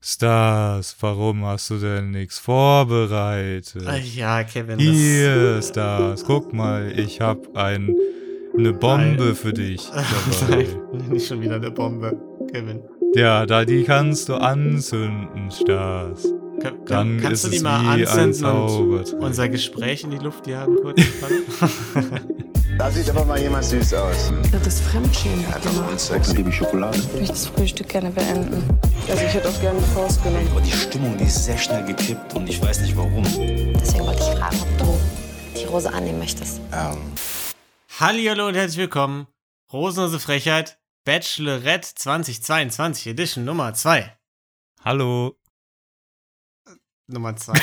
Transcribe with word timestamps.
Stars, 0.00 0.96
warum 1.00 1.44
hast 1.44 1.70
du 1.70 1.78
denn 1.78 2.10
nichts 2.12 2.38
vorbereitet? 2.38 3.82
Ach 3.84 3.98
ja, 3.98 4.44
Kevin. 4.44 4.78
Hier, 4.78 5.60
Stars, 5.60 6.24
guck 6.24 6.52
mal, 6.52 6.92
ich 6.96 7.20
hab 7.20 7.56
ein, 7.56 7.94
eine 8.56 8.72
Bombe 8.72 9.24
Nein. 9.24 9.34
für 9.34 9.52
dich 9.52 9.90
dabei. 10.48 10.66
Nein, 10.92 11.08
nicht 11.10 11.26
schon 11.26 11.40
wieder 11.42 11.56
eine 11.56 11.72
Bombe, 11.72 12.16
Kevin. 12.52 12.80
ja, 13.16 13.44
da 13.44 13.64
die 13.64 13.82
kannst 13.82 14.28
du 14.28 14.36
anzünden, 14.36 15.50
Stars. 15.50 16.32
Kann, 16.60 16.74
Dann 16.86 16.86
kann, 16.86 17.20
kannst 17.20 17.44
ist 17.44 17.52
du 17.52 17.56
die 17.58 17.62
mal 17.62 18.04
anzünden 18.08 18.44
und 18.44 19.12
unser 19.14 19.48
Gespräch 19.48 20.02
in 20.02 20.10
die 20.10 20.18
Luft 20.18 20.46
jagen 20.46 20.76
kurz? 20.82 21.00
Da 22.78 22.88
sieht 22.92 23.10
aber 23.10 23.24
mal 23.24 23.40
jemand 23.40 23.64
süß 23.64 23.92
aus. 23.94 24.32
Das 24.52 24.64
ist 24.64 24.82
Fremdschämen. 24.82 25.44
Einfach 25.46 25.72
so 25.72 25.82
ein 25.82 25.98
Sex. 25.98 26.32
Liebe 26.34 26.52
Schokolade. 26.52 26.96
Ich 26.96 27.12
möchte 27.12 27.32
das 27.32 27.46
Frühstück 27.48 27.88
gerne 27.88 28.08
beenden. 28.08 28.62
Also 29.08 29.24
ich 29.24 29.34
hätte 29.34 29.48
auch 29.48 29.60
gerne 29.60 29.78
eine 29.78 29.86
Faust 29.88 30.22
genommen. 30.22 30.46
Aber 30.52 30.60
die 30.60 30.70
Stimmung, 30.70 31.18
die 31.18 31.24
ist 31.24 31.44
sehr 31.44 31.58
schnell 31.58 31.84
gekippt 31.84 32.34
und 32.34 32.48
ich 32.48 32.62
weiß 32.62 32.82
nicht 32.82 32.96
warum. 32.96 33.24
Deswegen 33.24 34.06
wollte 34.06 34.22
ich 34.22 34.38
fragen, 34.38 34.56
ob 34.62 34.78
du 34.78 34.98
die 35.60 35.64
Rose 35.64 35.92
annehmen 35.92 36.20
möchtest. 36.20 36.60
Ähm, 36.72 36.98
Hallihallo 37.98 38.46
und 38.46 38.54
herzlich 38.54 38.78
willkommen. 38.78 39.26
Rosenlose 39.72 40.20
Frechheit, 40.20 40.78
Bachelorette 41.04 41.96
2022 41.96 43.08
Edition 43.08 43.44
Nummer 43.44 43.74
2. 43.74 44.16
Hallo, 44.84 45.36
Nummer 47.08 47.34
2. 47.36 47.58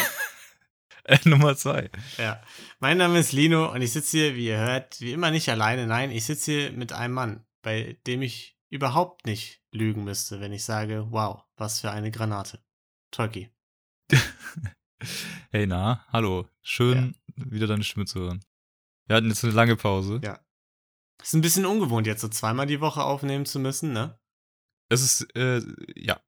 äh, 1.06 1.18
Nummer 1.26 1.56
zwei. 1.56 1.90
ja. 2.18 2.42
Mein 2.80 2.98
Name 2.98 3.20
ist 3.20 3.32
Lino 3.32 3.72
und 3.72 3.82
ich 3.82 3.94
sitze 3.94 4.18
hier, 4.18 4.36
wie 4.36 4.48
ihr 4.48 4.58
hört, 4.58 5.00
wie 5.02 5.14
immer 5.14 5.32
nicht 5.32 5.50
alleine. 5.50 5.88
Nein, 5.88 6.12
ich 6.12 6.26
sitze 6.26 6.52
hier 6.52 6.72
mit 6.72 6.92
einem 6.92 7.14
Mann, 7.14 7.46
bei 7.62 7.98
dem 8.08 8.22
ich 8.22 8.58
überhaupt 8.70 9.26
nicht 9.26 9.62
lügen 9.72 10.04
müsste, 10.04 10.42
wenn 10.42 10.52
ich 10.52 10.64
sage, 10.64 11.08
wow, 11.12 11.44
was 11.56 11.80
für 11.80 11.92
eine 11.92 12.12
Granate. 12.12 12.60
Tolki. 13.12 13.50
Hey, 15.52 15.68
na, 15.68 16.06
hallo. 16.12 16.50
Schön, 16.62 17.16
wieder 17.36 17.68
deine 17.68 17.84
Stimme 17.84 18.06
zu 18.06 18.20
hören. 18.20 18.44
Wir 19.08 19.18
hatten 19.18 19.28
jetzt 19.28 19.44
eine 19.44 19.54
lange 19.54 19.76
Pause. 19.76 20.20
Ja. 20.24 20.40
Ist 21.22 21.34
ein 21.34 21.42
bisschen 21.42 21.66
ungewohnt, 21.66 22.08
jetzt 22.08 22.22
so 22.22 22.28
zweimal 22.28 22.66
die 22.66 22.82
Woche 22.82 23.04
aufnehmen 23.04 23.46
zu 23.46 23.60
müssen, 23.60 23.94
ne? 23.94 24.20
Es 24.90 25.02
ist, 25.02 25.36
äh, 25.36 25.62
ja, 25.96 26.20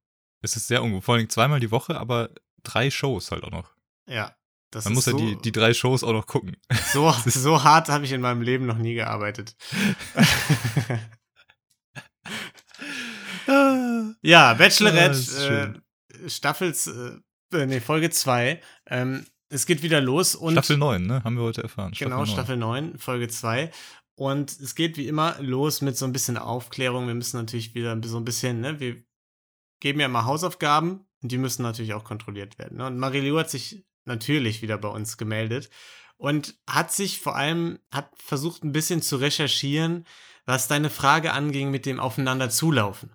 es 0.42 0.56
ist 0.56 0.68
sehr 0.68 0.81
ungewöhnlich. 0.81 1.06
Vor 1.06 1.16
allem 1.16 1.30
zweimal 1.30 1.59
die 1.59 1.72
Woche, 1.72 2.00
aber 2.00 2.30
drei 2.63 2.89
Shows 2.89 3.31
halt 3.31 3.44
auch 3.44 3.52
noch. 3.52 3.72
Ja. 4.08 4.36
Das 4.72 4.86
Man 4.86 4.95
muss 4.95 5.05
so, 5.05 5.11
ja 5.11 5.17
die, 5.17 5.41
die 5.41 5.52
drei 5.52 5.73
Shows 5.73 6.03
auch 6.03 6.11
noch 6.11 6.27
gucken. 6.27 6.58
so, 6.94 7.11
so 7.25 7.63
hart 7.63 7.89
habe 7.89 8.05
ich 8.05 8.11
in 8.11 8.22
meinem 8.22 8.41
Leben 8.41 8.66
noch 8.66 8.77
nie 8.77 8.95
gearbeitet. 8.95 9.55
ja, 14.22 14.50
Ah, 14.50 14.53
Bachelorette, 14.55 15.81
äh, 16.19 16.30
Staffels, 16.30 16.88
äh, 16.88 17.66
nee, 17.66 17.80
Folge 17.80 18.09
2. 18.09 18.61
Ähm, 18.88 19.25
es 19.50 19.66
geht 19.66 19.83
wieder 19.83 20.02
los 20.02 20.35
und 20.35 20.53
Staffel 20.53 20.78
9, 20.78 21.05
ne? 21.05 21.23
Haben 21.23 21.38
wir 21.38 21.44
heute 21.44 21.63
erfahren. 21.63 21.94
genau, 21.97 22.17
9. 22.17 22.28
Staffel 22.28 22.58
9, 22.58 22.97
Folge 22.97 23.30
2. 23.30 23.72
Und 24.16 24.52
es 24.59 24.75
geht 24.75 24.97
wie 24.97 25.08
immer 25.08 25.35
los 25.39 25.81
mit 25.81 25.95
so 25.95 26.05
ein 26.05 26.11
bisschen 26.11 26.38
Aufklärung. 26.38 27.08
Wir 27.08 27.16
müssen 27.16 27.38
natürlich 27.38 27.75
wieder 27.75 27.97
so 28.03 28.17
ein 28.17 28.25
bisschen, 28.25 28.59
ne, 28.59 28.80
wir 28.80 29.02
geben 29.80 30.00
ja 30.00 30.08
immer 30.08 30.25
Hausaufgaben 30.25 31.06
und 31.22 31.32
die 31.32 31.38
müssen 31.38 31.64
natürlich 31.64 31.94
auch 31.94 32.04
kontrolliert 32.04 32.58
werden. 32.60 32.78
Ne? 32.78 32.86
Und 32.88 32.98
Marilou 32.98 33.38
hat 33.40 33.50
sich 33.50 33.86
natürlich 34.06 34.62
wieder 34.62 34.78
bei 34.78 34.88
uns 34.90 35.18
gemeldet 35.18 35.70
und 36.18 36.58
hat 36.68 36.92
sich 36.94 37.20
vor 37.20 37.36
allem, 37.36 37.80
hat 37.92 38.09
versucht 38.16 38.64
ein 38.64 38.72
bisschen 38.72 39.02
zu 39.02 39.18
recherchieren, 39.18 40.06
was 40.46 40.68
deine 40.68 40.90
Frage 40.90 41.34
anging 41.34 41.72
mit 41.72 41.86
dem 41.86 42.00
Aufeinander 42.00 42.50
zulaufen. 42.50 43.14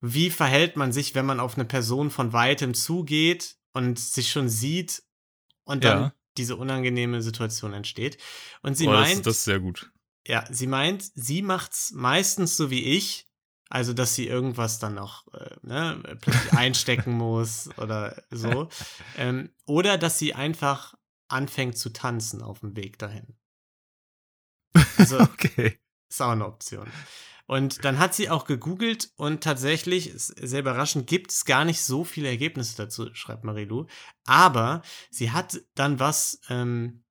Wie 0.00 0.30
verhält 0.30 0.76
man 0.76 0.92
sich, 0.92 1.14
wenn 1.14 1.26
man 1.26 1.38
auf 1.40 1.54
eine 1.54 1.64
Person 1.64 2.10
von 2.10 2.32
weitem 2.32 2.74
zugeht 2.74 3.56
und 3.72 3.98
sich 3.98 4.30
schon 4.32 4.48
sieht 4.48 5.02
und 5.64 5.84
dann 5.84 5.98
Ja. 6.04 6.14
diese 6.38 6.56
unangenehme 6.56 7.22
Situation 7.22 7.72
entsteht? 7.72 8.18
Und 8.62 8.76
sie 8.76 8.88
oh, 8.88 8.92
meint, 8.92 9.18
das, 9.18 9.22
das 9.24 9.36
ist 9.38 9.44
sehr 9.44 9.60
gut. 9.60 9.92
ja, 10.26 10.44
sie 10.50 10.66
meint, 10.66 11.04
sie 11.14 11.42
macht's 11.42 11.92
meistens 11.92 12.56
so 12.56 12.70
wie 12.70 12.82
ich, 12.82 13.28
also 13.72 13.94
dass 13.94 14.14
sie 14.14 14.28
irgendwas 14.28 14.80
dann 14.80 14.94
noch 14.94 15.32
äh, 15.32 15.56
ne, 15.62 16.02
plötzlich 16.20 16.52
einstecken 16.56 17.12
muss 17.12 17.70
oder 17.78 18.22
so, 18.30 18.68
ähm, 19.16 19.48
oder 19.64 19.96
dass 19.96 20.18
sie 20.18 20.34
einfach 20.34 20.94
anfängt 21.28 21.78
zu 21.78 21.90
tanzen 21.90 22.42
auf 22.42 22.60
dem 22.60 22.76
Weg 22.76 22.98
dahin. 22.98 23.34
Also 24.98 25.20
Okay. 25.20 25.78
ist 26.06 26.20
auch 26.20 26.32
eine 26.32 26.46
Option. 26.46 26.86
Und 27.46 27.82
dann 27.86 27.98
hat 27.98 28.14
sie 28.14 28.28
auch 28.28 28.44
gegoogelt 28.44 29.10
und 29.16 29.42
tatsächlich, 29.42 30.12
sehr 30.14 30.60
überraschend, 30.60 31.06
gibt 31.06 31.30
es 31.30 31.46
gar 31.46 31.64
nicht 31.64 31.82
so 31.82 32.04
viele 32.04 32.28
Ergebnisse 32.28 32.76
dazu, 32.76 33.08
schreibt 33.14 33.42
Marilou. 33.42 33.86
Aber 34.24 34.82
sie 35.10 35.30
hat 35.30 35.62
dann 35.74 35.98
was 35.98 36.40
ähm, 36.50 37.04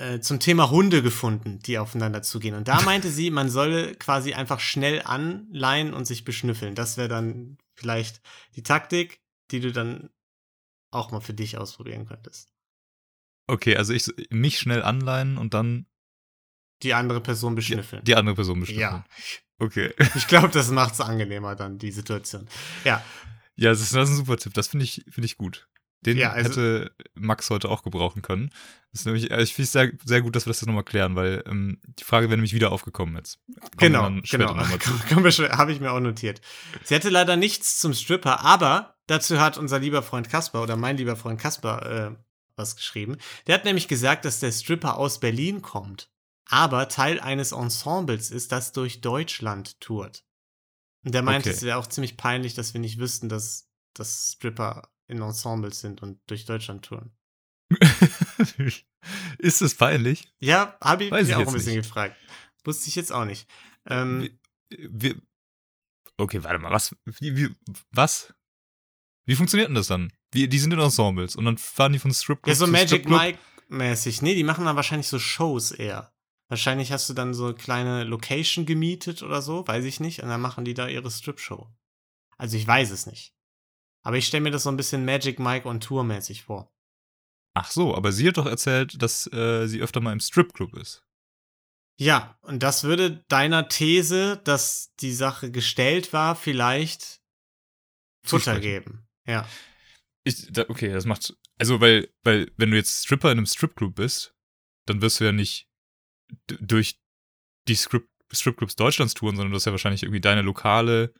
äh, 0.00 0.20
zum 0.20 0.40
Thema 0.40 0.70
Hunde 0.70 1.02
gefunden, 1.02 1.58
die 1.60 1.78
aufeinander 1.78 2.22
zugehen. 2.22 2.54
Und 2.54 2.68
da 2.68 2.80
meinte 2.82 3.10
sie, 3.10 3.30
man 3.30 3.48
solle 3.48 3.94
quasi 3.94 4.34
einfach 4.34 4.60
schnell 4.60 5.02
anleihen 5.04 5.94
und 5.94 6.06
sich 6.06 6.24
beschnüffeln. 6.24 6.74
Das 6.74 6.96
wäre 6.96 7.08
dann 7.08 7.58
vielleicht 7.74 8.20
die 8.56 8.62
Taktik, 8.62 9.20
die 9.50 9.60
du 9.60 9.72
dann 9.72 10.10
auch 10.90 11.10
mal 11.12 11.20
für 11.20 11.34
dich 11.34 11.56
ausprobieren 11.58 12.06
könntest. 12.06 12.52
Okay, 13.46 13.76
also 13.76 13.92
ich 13.92 14.12
mich 14.30 14.58
schnell 14.58 14.82
anleihen 14.82 15.38
und 15.38 15.54
dann 15.54 15.86
Die 16.82 16.94
andere 16.94 17.20
Person 17.20 17.52
die, 17.52 17.56
beschnüffeln. 17.56 18.04
die 18.04 18.14
andere 18.16 18.34
Person 18.36 18.60
bestimmen. 18.60 18.80
ja. 18.80 19.04
Okay. 19.58 19.92
Ich 20.14 20.26
glaube, 20.26 20.48
das 20.48 20.70
macht 20.70 20.94
es 20.94 21.00
angenehmer 21.00 21.54
dann, 21.54 21.78
die 21.78 21.90
Situation. 21.92 22.48
Ja, 22.84 23.04
Ja, 23.56 23.70
das 23.70 23.80
ist, 23.80 23.94
das 23.94 24.08
ist 24.08 24.14
ein 24.14 24.16
super 24.18 24.36
Tipp. 24.38 24.54
Das 24.54 24.68
finde 24.68 24.84
ich, 24.84 25.04
finde 25.08 25.26
ich 25.26 25.36
gut. 25.36 25.68
Den 26.02 26.16
Ja, 26.16 26.30
also- 26.32 26.48
hätte 26.50 26.92
Max 27.14 27.50
heute 27.50 27.68
auch 27.68 27.82
gebrauchen 27.82 28.22
können. 28.22 28.50
Das 28.92 29.02
ist 29.02 29.06
nämlich, 29.06 29.30
also 29.30 29.42
ich 29.44 29.54
finde 29.54 29.64
es 29.66 29.72
sehr, 29.72 29.92
sehr 30.04 30.22
gut, 30.22 30.34
dass 30.34 30.46
wir 30.46 30.50
das 30.50 30.60
jetzt 30.60 30.66
nochmal 30.66 30.84
klären, 30.84 31.14
weil 31.14 31.44
ähm, 31.46 31.78
die 31.98 32.04
Frage 32.04 32.28
wäre 32.28 32.36
nämlich 32.38 32.54
wieder 32.54 32.72
aufgekommen 32.72 33.14
jetzt. 33.16 33.38
Kommen 33.76 33.76
genau, 33.78 34.10
genau. 34.28 34.56
Habe 35.56 35.72
ich 35.72 35.80
mir 35.80 35.92
auch 35.92 36.00
notiert. 36.00 36.40
Sie 36.84 36.94
hatte 36.94 37.10
leider 37.10 37.36
nichts 37.36 37.78
zum 37.78 37.92
Stripper, 37.94 38.40
aber 38.40 38.96
dazu 39.06 39.38
hat 39.40 39.58
unser 39.58 39.78
lieber 39.78 40.02
Freund 40.02 40.28
Kasper 40.30 40.62
oder 40.62 40.76
mein 40.76 40.96
lieber 40.96 41.16
Freund 41.16 41.40
Kasper 41.40 42.10
äh, 42.10 42.16
was 42.56 42.76
geschrieben. 42.76 43.16
Der 43.46 43.54
hat 43.54 43.64
nämlich 43.64 43.86
gesagt, 43.88 44.24
dass 44.24 44.40
der 44.40 44.52
Stripper 44.52 44.96
aus 44.96 45.20
Berlin 45.20 45.62
kommt, 45.62 46.10
aber 46.46 46.88
Teil 46.88 47.20
eines 47.20 47.52
Ensembles 47.52 48.30
ist, 48.30 48.50
das 48.52 48.72
durch 48.72 49.00
Deutschland 49.02 49.80
tourt. 49.80 50.24
Und 51.04 51.14
der 51.14 51.22
meinte, 51.22 51.48
Okay. 51.48 51.56
es 51.56 51.62
wäre 51.62 51.78
auch 51.78 51.86
ziemlich 51.86 52.16
peinlich, 52.16 52.54
dass 52.54 52.74
wir 52.74 52.80
nicht 52.80 52.98
wüssten, 52.98 53.28
dass, 53.28 53.68
dass 53.94 54.32
Stripper 54.36 54.88
in 55.10 55.20
Ensembles 55.20 55.80
sind 55.80 56.02
und 56.02 56.18
durch 56.26 56.44
Deutschland 56.44 56.84
touren. 56.84 57.10
ist 59.38 59.62
es 59.62 59.74
peinlich? 59.74 60.32
Ja, 60.40 60.76
habe 60.80 61.04
ich 61.04 61.10
Weiß 61.10 61.26
mich 61.26 61.30
ich 61.30 61.36
auch 61.36 61.46
ein 61.46 61.52
bisschen 61.52 61.76
nicht. 61.76 61.86
gefragt. 61.86 62.16
Wusste 62.64 62.88
ich 62.88 62.96
jetzt 62.96 63.12
auch 63.12 63.24
nicht. 63.24 63.48
Ähm, 63.86 64.30
Wie, 64.70 64.88
wie, 64.90 65.22
okay, 66.16 66.42
warte 66.44 66.58
mal, 66.58 66.70
was? 66.70 66.94
Wie, 67.04 67.36
wie, 67.36 67.54
was? 67.90 68.34
Wie 69.26 69.36
funktioniert 69.36 69.68
denn 69.68 69.74
das 69.76 69.86
dann? 69.86 70.12
Wie, 70.32 70.48
die 70.48 70.58
sind 70.58 70.72
in 70.72 70.78
Ensembles 70.80 71.36
und 71.36 71.44
dann 71.44 71.58
fahren 71.58 71.92
die 71.92 71.98
von 71.98 72.12
Stripclub 72.12 72.48
Ja, 72.48 72.54
so 72.54 72.66
zu 72.66 72.70
Magic 72.70 72.88
Stripclub? 72.88 73.18
Mike-mäßig. 73.20 74.22
Nee, 74.22 74.34
die 74.34 74.44
machen 74.44 74.64
dann 74.64 74.76
wahrscheinlich 74.76 75.08
so 75.08 75.18
Shows 75.18 75.70
eher. 75.70 76.12
Wahrscheinlich 76.48 76.90
hast 76.90 77.08
du 77.08 77.14
dann 77.14 77.32
so 77.32 77.46
eine 77.46 77.54
kleine 77.54 78.04
Location 78.04 78.66
gemietet 78.66 79.22
oder 79.22 79.40
so, 79.40 79.66
weiß 79.66 79.84
ich 79.84 80.00
nicht. 80.00 80.22
Und 80.22 80.28
dann 80.28 80.40
machen 80.40 80.64
die 80.64 80.74
da 80.74 80.88
ihre 80.88 81.10
Strip-Show. 81.10 81.68
Also 82.38 82.56
ich 82.56 82.66
weiß 82.66 82.90
es 82.90 83.06
nicht. 83.06 83.34
Aber 84.02 84.16
ich 84.16 84.26
stelle 84.26 84.42
mir 84.42 84.50
das 84.50 84.62
so 84.62 84.70
ein 84.70 84.76
bisschen 84.76 85.04
Magic 85.04 85.38
Mike 85.38 85.68
on 85.68 85.80
Tour 85.80 86.04
mäßig 86.04 86.42
vor. 86.42 86.72
Ach 87.54 87.70
so, 87.70 87.94
aber 87.94 88.12
sie 88.12 88.28
hat 88.28 88.36
doch 88.36 88.46
erzählt, 88.46 89.02
dass 89.02 89.30
äh, 89.32 89.66
sie 89.66 89.80
öfter 89.80 90.00
mal 90.00 90.12
im 90.12 90.20
Stripclub 90.20 90.74
ist. 90.76 91.04
Ja, 91.98 92.38
und 92.40 92.62
das 92.62 92.84
würde 92.84 93.24
deiner 93.28 93.68
These, 93.68 94.40
dass 94.44 94.94
die 95.00 95.12
Sache 95.12 95.50
gestellt 95.50 96.12
war, 96.12 96.34
vielleicht 96.34 97.20
Futter 98.24 98.58
geben. 98.60 99.06
Ja. 99.26 99.46
Ich, 100.24 100.50
da, 100.50 100.64
okay, 100.68 100.92
das 100.92 101.04
macht. 101.04 101.36
Also, 101.58 101.80
weil, 101.80 102.08
weil, 102.22 102.50
wenn 102.56 102.70
du 102.70 102.76
jetzt 102.76 103.04
Stripper 103.04 103.30
in 103.30 103.38
einem 103.38 103.46
Stripclub 103.46 103.94
bist, 103.96 104.34
dann 104.86 105.02
wirst 105.02 105.20
du 105.20 105.24
ja 105.24 105.32
nicht 105.32 105.68
durch 106.46 106.98
die 107.68 107.76
Strip 107.76 108.08
Stripclubs 108.32 108.76
Deutschlands 108.76 109.14
touren, 109.14 109.34
sondern 109.34 109.50
du 109.50 109.56
hast 109.56 109.64
ja 109.64 109.72
wahrscheinlich 109.72 110.04
irgendwie 110.04 110.20
deine 110.20 110.42
lokale 110.42 111.12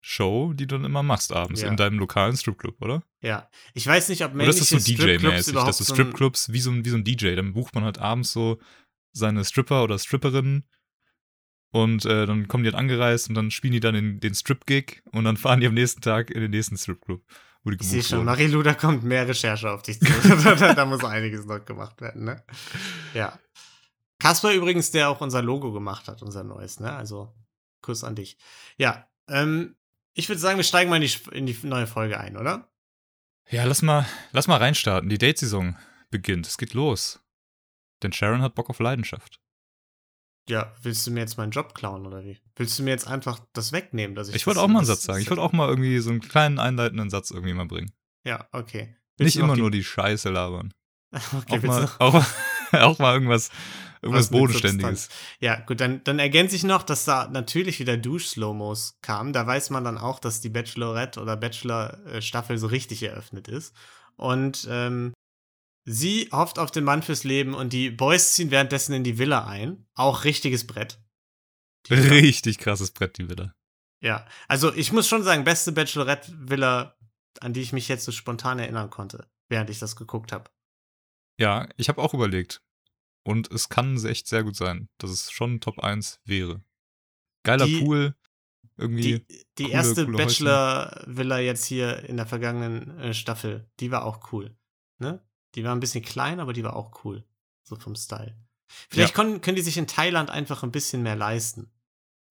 Show, 0.00 0.52
die 0.52 0.66
du 0.66 0.76
dann 0.76 0.84
immer 0.84 1.02
machst 1.02 1.32
abends 1.32 1.62
Ja. 1.62 1.68
in 1.68 1.76
deinem 1.76 1.98
lokalen 1.98 2.36
Stripclub, 2.36 2.80
oder? 2.80 3.02
Ja. 3.22 3.48
Ich 3.74 3.86
weiß 3.86 4.08
nicht, 4.08 4.24
ob 4.24 4.34
Oder 4.34 4.44
ist 4.46 4.60
männliche 4.60 4.74
das 4.76 4.84
so 4.84 4.92
DJ-mäßig? 4.92 5.50
überhaupt 5.52 5.68
Das 5.68 5.80
ist 5.80 5.88
so 5.88 5.94
ein- 5.94 5.96
Stripclubs 5.96 6.52
wie 6.52 6.60
so, 6.60 6.70
ein, 6.70 6.84
wie 6.84 6.90
so 6.90 6.96
ein 6.96 7.04
DJ. 7.04 7.34
Dann 7.34 7.52
bucht 7.54 7.74
man 7.74 7.84
halt 7.84 7.98
abends 7.98 8.32
so 8.32 8.60
seine 9.12 9.44
Stripper 9.44 9.82
oder 9.82 9.98
Stripperinnen 9.98 10.64
und 11.72 12.04
äh, 12.04 12.26
dann 12.26 12.46
kommen 12.48 12.64
die 12.64 12.68
halt 12.70 12.78
angereist 12.78 13.28
und 13.28 13.34
dann 13.34 13.50
spielen 13.50 13.72
die 13.72 13.80
dann 13.80 13.94
den, 13.94 14.20
den 14.20 14.34
Strip-Gig 14.34 15.02
und 15.12 15.24
dann 15.24 15.36
fahren 15.36 15.60
die 15.60 15.66
am 15.66 15.74
nächsten 15.74 16.00
Tag 16.00 16.30
in 16.30 16.40
den 16.40 16.50
nächsten 16.50 16.76
Stripclub, 16.76 17.22
wo 17.64 17.70
die 17.70 17.76
Ich 17.80 17.88
sehe 17.88 18.02
schon. 18.02 18.24
Marilu, 18.24 18.62
da 18.62 18.74
kommt 18.74 19.02
mehr 19.04 19.26
Recherche 19.26 19.70
auf 19.70 19.82
dich 19.82 19.98
zu. 19.98 20.06
da, 20.06 20.74
da 20.74 20.86
muss 20.86 21.02
einiges 21.04 21.44
noch 21.46 21.64
gemacht 21.64 22.00
werden, 22.00 22.24
ne? 22.24 22.44
Ja. 23.14 23.38
Kasper 24.18 24.54
übrigens, 24.54 24.90
der 24.92 25.10
auch 25.10 25.20
unser 25.20 25.42
Logo 25.42 25.72
gemacht 25.72 26.08
hat, 26.08 26.22
unser 26.22 26.44
neues, 26.44 26.80
ne? 26.80 26.92
Also, 26.92 27.34
Kuss 27.82 28.04
an 28.04 28.14
dich. 28.14 28.38
Ja, 28.78 29.08
ähm, 29.28 29.74
Ich 30.18 30.28
würde 30.30 30.38
sagen, 30.40 30.56
wir 30.56 30.64
steigen 30.64 30.88
mal 30.88 30.96
in 30.96 31.02
die, 31.08 31.36
in 31.36 31.46
die 31.46 31.58
neue 31.66 31.86
Folge 31.86 32.18
ein, 32.18 32.36
oder? 32.38 32.72
Ja, 33.50 33.64
lass 33.64 33.82
mal, 33.82 34.06
lass 34.32 34.48
mal 34.48 34.56
reinstarten. 34.56 35.10
Die 35.10 35.18
Date-Saison 35.18 35.76
beginnt. 36.10 36.46
Es 36.46 36.56
geht 36.56 36.72
los. 36.72 37.20
Denn 38.02 38.12
Sharon 38.12 38.40
hat 38.40 38.54
Bock 38.54 38.70
auf 38.70 38.78
Leidenschaft. 38.80 39.40
Ja, 40.48 40.74
willst 40.82 41.06
du 41.06 41.10
mir 41.10 41.20
jetzt 41.20 41.36
meinen 41.36 41.50
Job 41.50 41.74
klauen 41.74 42.06
oder 42.06 42.24
wie? 42.24 42.40
Willst 42.54 42.78
du 42.78 42.82
mir 42.82 42.90
jetzt 42.90 43.06
einfach 43.06 43.40
das 43.52 43.72
wegnehmen, 43.72 44.14
dass 44.16 44.28
ich 44.28 44.36
Ich 44.36 44.46
wollte 44.46 44.60
auch 44.60 44.68
mal 44.68 44.78
einen 44.78 44.86
Satz 44.86 45.02
sagen. 45.02 45.20
Ich 45.20 45.28
wollte 45.28 45.42
auch 45.42 45.52
mal 45.52 45.68
irgendwie 45.68 45.98
so 45.98 46.10
einen 46.10 46.20
kleinen 46.20 46.58
einleitenden 46.58 47.10
Satz 47.10 47.30
irgendwie 47.30 47.52
mal 47.52 47.66
bringen. 47.66 47.92
Ja, 48.24 48.48
okay. 48.52 48.96
Nicht 49.18 49.36
du 49.36 49.40
noch 49.40 49.46
immer 49.48 49.54
die- 49.56 49.60
nur 49.60 49.70
die 49.70 49.84
Scheiße 49.84 50.30
labern. 50.30 50.72
Okay, 51.12 51.58
Auch 51.58 51.62
willst 51.62 51.66
mal, 51.66 51.88
auch, 51.98 52.24
auch 52.82 52.98
mal 52.98 53.14
irgendwas, 53.14 53.50
irgendwas 54.02 54.30
Bodenständiges. 54.30 55.08
Ja, 55.40 55.56
gut, 55.56 55.80
dann, 55.80 56.02
dann 56.04 56.18
ergänze 56.18 56.56
ich 56.56 56.64
noch, 56.64 56.82
dass 56.82 57.04
da 57.04 57.28
natürlich 57.28 57.78
wieder 57.78 57.96
Dusch-Slow-Mos 57.96 58.98
kamen. 59.02 59.32
Da 59.32 59.46
weiß 59.46 59.70
man 59.70 59.84
dann 59.84 59.98
auch, 59.98 60.18
dass 60.18 60.40
die 60.40 60.48
Bachelorette 60.48 61.20
oder 61.20 61.36
Bachelor-Staffel 61.36 62.58
so 62.58 62.66
richtig 62.66 63.02
eröffnet 63.02 63.48
ist. 63.48 63.74
Und 64.16 64.66
ähm, 64.70 65.12
sie 65.84 66.28
hofft 66.32 66.58
auf 66.58 66.70
den 66.70 66.84
Mann 66.84 67.02
fürs 67.02 67.24
Leben 67.24 67.54
und 67.54 67.72
die 67.72 67.90
Boys 67.90 68.32
ziehen 68.32 68.50
währenddessen 68.50 68.92
in 68.92 69.04
die 69.04 69.18
Villa 69.18 69.46
ein. 69.46 69.86
Auch 69.94 70.24
richtiges 70.24 70.66
Brett. 70.66 70.98
Richtig 71.90 72.58
krasses 72.58 72.90
Brett, 72.90 73.18
die 73.18 73.28
Villa. 73.28 73.54
Ja, 74.02 74.26
also 74.48 74.74
ich 74.74 74.92
muss 74.92 75.08
schon 75.08 75.22
sagen, 75.22 75.44
beste 75.44 75.72
Bachelorette-Villa, 75.72 76.96
an 77.40 77.52
die 77.52 77.60
ich 77.60 77.72
mich 77.72 77.88
jetzt 77.88 78.04
so 78.04 78.12
spontan 78.12 78.58
erinnern 78.58 78.90
konnte, 78.90 79.26
während 79.48 79.70
ich 79.70 79.78
das 79.78 79.96
geguckt 79.96 80.32
habe. 80.32 80.50
Ja, 81.38 81.68
ich 81.76 81.88
habe 81.88 82.02
auch 82.02 82.14
überlegt. 82.14 82.62
Und 83.26 83.50
es 83.50 83.68
kann 83.68 84.02
echt 84.04 84.28
sehr 84.28 84.44
gut 84.44 84.54
sein, 84.56 84.88
dass 84.98 85.10
es 85.10 85.32
schon 85.32 85.60
Top 85.60 85.80
1 85.80 86.20
wäre. 86.24 86.62
Geiler 87.42 87.66
Die- 87.66 87.80
Pool. 87.80 88.14
Irgendwie. 88.78 89.20
Die, 89.20 89.44
die 89.58 89.62
coole- 89.64 89.74
erste 89.74 90.04
coole. 90.04 90.16
Bachelor-Villa 90.18 91.38
jetzt 91.38 91.64
hier 91.64 92.04
in 92.08 92.16
der 92.18 92.26
vergangenen 92.26 92.98
äh, 93.00 93.14
Staffel, 93.14 93.68
die 93.80 93.90
war 93.90 94.04
auch 94.04 94.32
cool. 94.32 94.54
Ne? 94.98 95.24
Die 95.54 95.64
war 95.64 95.74
ein 95.74 95.80
bisschen 95.80 96.04
klein, 96.04 96.40
aber 96.40 96.52
die 96.52 96.62
war 96.62 96.76
auch 96.76 97.04
cool. 97.04 97.24
So 97.64 97.74
vom 97.76 97.96
Style. 97.96 98.36
Vielleicht 98.90 99.14
können, 99.14 99.40
können 99.40 99.56
die 99.56 99.62
sich 99.62 99.76
in 99.78 99.86
Thailand 99.86 100.28
einfach 100.30 100.62
ein 100.62 100.72
bisschen 100.72 101.02
mehr 101.02 101.16
leisten. 101.16 101.70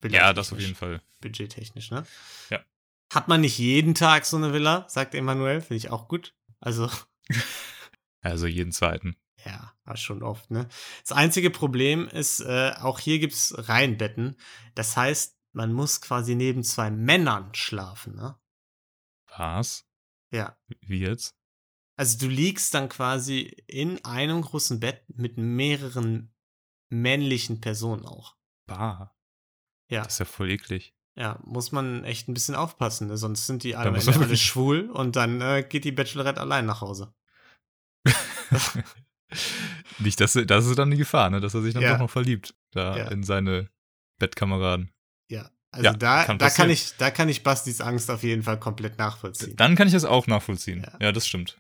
ja, 0.08 0.34
das 0.34 0.54
auf 0.54 0.60
jeden 0.60 0.76
Fall. 0.76 1.02
Budgettechnisch, 1.22 1.90
ne? 1.92 2.06
Ja. 2.52 2.64
Hat 3.12 3.28
man 3.28 3.42
nicht 3.42 3.58
jeden 3.58 3.96
Tag 3.96 4.26
so 4.26 4.38
eine 4.38 4.54
Villa, 4.54 4.86
sagt 4.88 5.16
Emanuel, 5.16 5.62
finde 5.62 5.78
ich 5.78 5.90
auch 5.90 6.08
gut. 6.08 6.36
Also, 6.60 6.90
Also 8.22 8.48
jeden 8.48 8.72
zweiten. 8.72 9.16
Ja, 9.46 9.96
schon 9.96 10.24
oft, 10.24 10.50
ne? 10.52 10.68
Das 11.02 11.12
einzige 11.12 11.50
Problem 11.52 12.08
ist, 12.08 12.40
äh, 12.42 12.74
auch 12.80 13.00
hier 13.00 13.20
gibt's 13.20 13.54
Reihenbetten. 13.56 14.38
Das 14.74 14.98
heißt, 14.98 15.38
man 15.54 15.72
muss 15.72 16.02
quasi 16.02 16.36
neben 16.36 16.64
zwei 16.64 16.90
Männern 16.92 17.54
schlafen, 17.54 18.16
ne? 18.16 18.38
Was? 19.38 19.86
Ja. 20.32 20.58
Wie 20.82 21.00
jetzt? 21.00 21.36
Also 21.98 22.18
du 22.18 22.28
liegst 22.28 22.74
dann 22.74 22.90
quasi 22.90 23.56
in 23.68 24.04
einem 24.04 24.42
großen 24.42 24.80
Bett 24.80 25.04
mit 25.08 25.38
mehreren 25.38 26.34
männlichen 26.90 27.62
Personen 27.62 28.06
auch. 28.06 28.36
Bah. 28.68 29.16
Ja, 29.90 30.04
Das 30.04 30.14
ist 30.14 30.20
ja 30.20 30.26
voll 30.26 30.50
eklig. 30.50 30.96
ja, 31.16 31.40
muss 31.44 31.72
man 31.72 32.04
echt 32.04 32.28
ein 32.28 32.34
bisschen 32.34 32.56
aufpassen, 32.56 33.08
ne? 33.08 33.18
sonst 33.18 33.46
sind 33.46 33.64
die 33.64 33.76
alle, 33.76 33.92
alle 33.92 34.38
schwul 34.38 34.90
und 34.90 35.16
dann 35.16 35.40
äh, 35.40 35.64
geht 35.68 35.86
die 35.86 35.92
Bachelorette 35.92 36.42
allein 36.42 36.66
nach 36.66 36.82
Hause. 36.82 37.14
Nicht, 40.00 40.20
dass 40.20 40.34
das 40.34 40.66
ist 40.66 40.78
dann 40.80 40.92
die 40.92 40.98
Gefahr, 40.98 41.30
ne? 41.30 41.40
dass 41.42 41.54
er 41.54 41.62
sich 41.62 41.74
dann 41.74 41.84
Ja. 41.84 41.94
doch 41.94 42.00
noch 42.00 42.10
verliebt. 42.10 42.54
Da 42.72 42.98
Ja. 42.98 43.08
in 43.12 43.24
seine 43.24 43.70
Bettkameraden. 44.20 44.92
Ja, 45.30 45.50
also 45.72 45.86
Ja, 45.86 45.94
da, 45.94 46.24
kann 46.26 46.38
da 46.38 46.50
kann 46.50 46.70
ich, 46.70 46.96
da 46.98 47.12
kann 47.12 47.30
ich 47.30 47.44
Bastis 47.44 47.82
Angst 47.82 48.10
auf 48.12 48.24
jeden 48.24 48.44
Fall 48.44 48.60
komplett 48.60 48.98
nachvollziehen. 48.98 49.56
Dann 49.56 49.76
kann 49.76 49.88
ich 49.88 49.94
das 49.94 50.06
auch 50.06 50.28
nachvollziehen. 50.28 50.86
Ja. 51.00 51.12
Das 51.12 51.28
stimmt. 51.28 51.58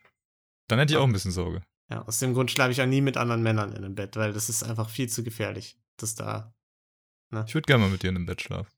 Dann 0.67 0.79
hätte 0.79 0.93
ich 0.93 0.97
auch 0.97 1.05
ein 1.05 1.13
bisschen 1.13 1.31
Sorge. 1.31 1.61
Ja, 1.91 2.01
aus 2.03 2.19
dem 2.19 2.33
Grund 2.33 2.49
schlafe 2.49 2.71
ich 2.71 2.81
auch 2.81 2.87
nie 2.87 3.01
mit 3.01 3.15
anderen 3.17 3.43
Männern 3.43 3.71
in 3.71 3.77
einem 3.83 3.93
Bett, 3.95 4.15
weil 4.15 4.33
das 4.33 4.49
ist 4.49 4.63
einfach 4.63 4.89
viel 4.89 5.07
zu 5.07 5.23
gefährlich. 5.23 5.77
Das 5.97 6.15
da. 6.15 6.53
Ich 7.45 7.53
würde 7.53 7.65
gerne 7.67 7.83
mal 7.83 7.89
mit 7.91 8.01
dir 8.03 8.09
in 8.09 8.15
einem 8.15 8.25
Bett 8.25 8.41
schlafen. 8.41 8.71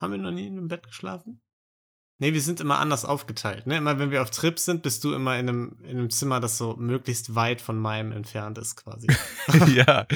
Haben 0.00 0.12
wir 0.12 0.18
noch 0.18 0.30
nie 0.32 0.46
in 0.46 0.58
einem 0.58 0.68
Bett 0.68 0.86
geschlafen? 0.86 1.40
Nee, 2.18 2.32
wir 2.32 2.40
sind 2.40 2.60
immer 2.60 2.78
anders 2.78 3.04
aufgeteilt. 3.04 3.66
Ne? 3.66 3.76
Immer 3.76 3.98
wenn 3.98 4.10
wir 4.10 4.22
auf 4.22 4.30
Trips 4.30 4.64
sind, 4.64 4.82
bist 4.82 5.04
du 5.04 5.12
immer 5.12 5.38
in 5.38 5.50
einem, 5.50 5.76
in 5.82 5.98
einem 5.98 6.10
Zimmer, 6.10 6.40
das 6.40 6.56
so 6.56 6.74
möglichst 6.78 7.34
weit 7.34 7.60
von 7.60 7.78
meinem 7.78 8.10
entfernt 8.10 8.56
ist, 8.56 8.76
quasi. 8.76 9.06
ja, 9.74 10.06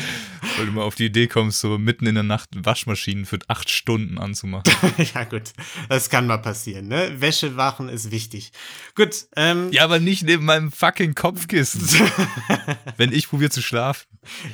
weil 0.57 0.67
du 0.67 0.73
mal 0.73 0.83
auf 0.83 0.95
die 0.95 1.07
Idee 1.07 1.27
kommst, 1.27 1.61
so 1.61 1.77
mitten 1.77 2.07
in 2.07 2.15
der 2.15 2.25
Nacht 2.25 2.49
Waschmaschinen 2.55 3.27
für 3.27 3.39
acht 3.49 3.69
Stunden 3.69 4.17
anzumachen. 4.17 4.73
ja, 5.15 5.25
gut. 5.25 5.53
Das 5.91 6.09
kann 6.09 6.27
mal 6.27 6.39
passieren, 6.39 6.89
ne? 6.89 7.21
Wäsche 7.21 7.57
wachen 7.57 7.91
ist 7.91 8.11
wichtig. 8.11 8.53
Gut, 8.95 9.27
ähm. 9.37 9.71
ja, 9.71 9.85
aber 9.85 9.99
nicht 9.99 10.23
neben 10.23 10.47
meinem 10.47 10.73
fucking 10.73 11.15
Kopfkissen, 11.15 11.83
wenn 12.97 13.13
ich 13.13 13.29
probiere 13.29 13.51
zu 13.51 13.61
schlafen. 13.61 14.07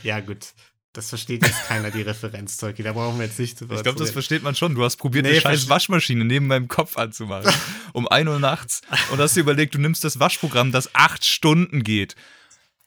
ja, 0.02 0.18
gut. 0.18 0.48
Das 0.96 1.10
versteht 1.10 1.46
jetzt 1.46 1.66
keiner 1.68 1.90
die 1.90 2.00
Referenz, 2.00 2.56
Tolki. 2.56 2.82
Da 2.82 2.94
brauchen 2.94 3.18
wir 3.18 3.26
jetzt 3.26 3.38
nicht 3.38 3.60
drüber 3.60 3.74
Ich 3.74 3.82
glaube, 3.82 3.98
zu 3.98 4.04
das 4.04 4.12
versteht 4.12 4.42
man 4.42 4.54
schon. 4.54 4.74
Du 4.74 4.82
hast 4.82 4.96
probiert, 4.96 5.26
Nee, 5.26 5.32
eine 5.32 5.40
scheiß 5.42 5.68
Waschmaschine 5.68 6.24
neben 6.24 6.46
meinem 6.46 6.68
Kopf 6.68 6.96
anzumachen. 6.96 7.52
um 7.92 8.08
1 8.08 8.26
Uhr 8.26 8.40
nachts. 8.40 8.80
Und 9.10 9.18
hast 9.18 9.36
dir 9.36 9.40
überlegt, 9.40 9.74
du 9.74 9.78
nimmst 9.78 10.04
das 10.04 10.20
Waschprogramm, 10.20 10.72
das 10.72 10.94
acht 10.94 11.26
Stunden 11.26 11.82
geht. 11.82 12.16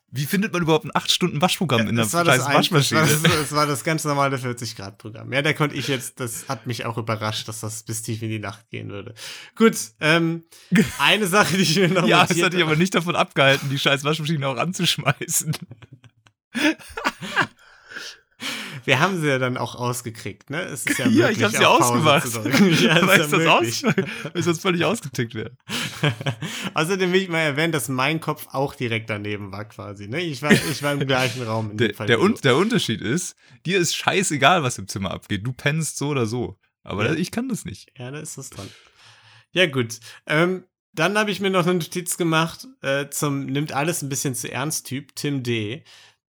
Wie 0.09 0.25
findet 0.25 0.53
man 0.53 0.63
überhaupt 0.63 0.85
ein 0.85 0.91
8 0.91 1.11
Stunden 1.11 1.39
Waschprogramm 1.39 1.87
in 1.87 1.95
der 1.95 2.05
das 2.05 2.11
das, 2.13 2.25
scheiß 2.25 2.41
ein, 2.41 2.47
das, 2.47 2.55
Waschmaschine? 2.55 3.01
war 3.01 3.07
das, 3.07 3.21
das 3.21 3.51
war 3.51 3.67
das 3.67 3.83
ganz 3.83 4.03
normale 4.05 4.37
40-Grad-Programm. 4.37 5.31
Ja, 5.31 5.43
da 5.43 5.53
konnte 5.53 5.75
ich 5.75 5.87
jetzt, 5.87 6.19
das 6.19 6.49
hat 6.49 6.65
mich 6.65 6.85
auch 6.85 6.97
überrascht, 6.97 7.47
dass 7.47 7.59
das 7.59 7.83
bis 7.83 8.01
tief 8.01 8.23
in 8.23 8.29
die 8.29 8.39
Nacht 8.39 8.71
gehen 8.71 8.89
würde. 8.89 9.13
Gut, 9.55 9.75
ähm, 9.99 10.45
eine 10.97 11.27
Sache, 11.27 11.57
die 11.57 11.61
ich 11.61 11.75
mir 11.75 11.89
noch 11.89 12.07
ja, 12.07 12.21
notiert 12.21 12.43
hat 12.43 12.53
dich 12.53 12.63
aber 12.63 12.75
nicht 12.75 12.95
davon 12.95 13.15
abgehalten, 13.15 13.69
die 13.69 13.77
scheiß 13.77 14.03
Waschmaschine 14.03 14.47
auch 14.47 14.57
anzuschmeißen. 14.57 15.55
Wir 18.85 18.99
haben 18.99 19.19
sie 19.19 19.27
ja 19.27 19.37
dann 19.39 19.57
auch 19.57 19.75
ausgekriegt, 19.75 20.49
ne? 20.49 20.61
Es 20.63 20.85
ist 20.85 20.97
ja 20.97 21.07
Ja, 21.07 21.29
ich 21.29 21.43
hab 21.43 21.51
sie 21.51 21.65
ausgemacht. 21.65 22.25
Ja, 22.81 23.05
weil 23.05 23.21
ist 23.21 23.31
ja 23.31 23.37
das 23.37 23.47
aus, 23.47 23.83
weil 23.83 24.05
ich 24.35 24.45
sonst 24.45 24.61
völlig 24.61 24.85
ausgetickt 24.85 25.35
wäre. 25.35 25.51
Außerdem 26.73 27.11
will 27.11 27.21
ich 27.21 27.29
mal 27.29 27.39
erwähnen, 27.39 27.71
dass 27.71 27.89
mein 27.89 28.19
Kopf 28.19 28.47
auch 28.51 28.75
direkt 28.75 29.09
daneben 29.09 29.51
war 29.51 29.65
quasi, 29.65 30.07
ne? 30.07 30.21
Ich 30.21 30.41
war, 30.41 30.51
ich 30.51 30.81
war 30.83 30.93
im 30.93 31.05
gleichen 31.05 31.43
Raum 31.43 31.71
in 31.71 31.77
Der, 31.77 31.89
dem 31.89 31.95
Fall. 31.95 32.07
der. 32.07 32.21
Un 32.21 32.35
der 32.43 32.55
Unterschied 32.55 33.01
ist, 33.01 33.35
dir 33.65 33.79
ist 33.79 33.95
scheißegal, 33.95 34.63
was 34.63 34.77
im 34.77 34.87
Zimmer 34.87 35.11
abgeht. 35.11 35.45
Du 35.45 35.51
pennst 35.53 35.97
so 35.97 36.07
oder 36.09 36.25
so. 36.25 36.57
Aber 36.83 37.05
Ja. 37.05 37.13
ich 37.13 37.31
kann 37.31 37.49
das 37.49 37.65
nicht. 37.65 37.89
Ja, 37.97 38.11
da 38.11 38.19
ist 38.19 38.37
was 38.37 38.49
dran. 38.49 38.69
Ja, 39.51 39.65
gut. 39.65 39.99
Ähm, 40.27 40.63
dann 40.93 41.17
habe 41.17 41.29
ich 41.31 41.39
mir 41.39 41.49
noch 41.49 41.65
eine 41.65 41.75
Notiz 41.75 42.17
gemacht 42.17 42.67
äh, 42.81 43.09
zum 43.09 43.45
Nimmt 43.45 43.73
alles 43.73 44.01
ein 44.01 44.09
bisschen 44.09 44.33
zu 44.35 44.51
ernst 44.51 44.87
Typ, 44.87 45.15
Tim 45.15 45.43
D. 45.43 45.83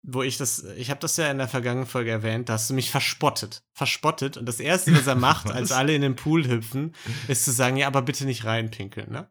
Wo 0.06 0.22
ich 0.22 0.36
das, 0.36 0.64
ich 0.76 0.90
habe 0.90 1.00
das 1.00 1.16
ja 1.16 1.30
in 1.30 1.38
der 1.38 1.48
vergangenen 1.48 1.86
Folge 1.86 2.10
erwähnt, 2.10 2.50
da 2.50 2.54
hast 2.54 2.68
du 2.68 2.74
mich 2.74 2.90
verspottet. 2.90 3.64
Verspottet. 3.72 4.36
Und 4.36 4.46
das 4.46 4.60
Erste, 4.60 4.94
was 4.94 5.06
er 5.06 5.14
macht, 5.14 5.46
als 5.50 5.70
Was? 5.70 5.76
alle 5.78 5.94
in 5.94 6.02
den 6.02 6.14
Pool 6.14 6.46
hüpfen, 6.46 6.94
ist 7.26 7.46
zu 7.46 7.52
sagen, 7.52 7.78
ja, 7.78 7.86
aber 7.86 8.02
bitte 8.02 8.26
nicht 8.26 8.44
reinpinkeln, 8.44 9.10
ne? 9.10 9.30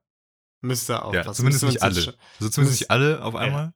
Müsste 0.61 1.03
auch. 1.03 1.13
Ja, 1.13 1.31
zumindest 1.31 1.63
nicht 1.63 1.83
alle. 1.83 2.15
Also 2.39 2.49
zumindest 2.49 2.81
nicht 2.81 2.89
alle 2.89 3.21
auf 3.23 3.35
einmal. 3.35 3.73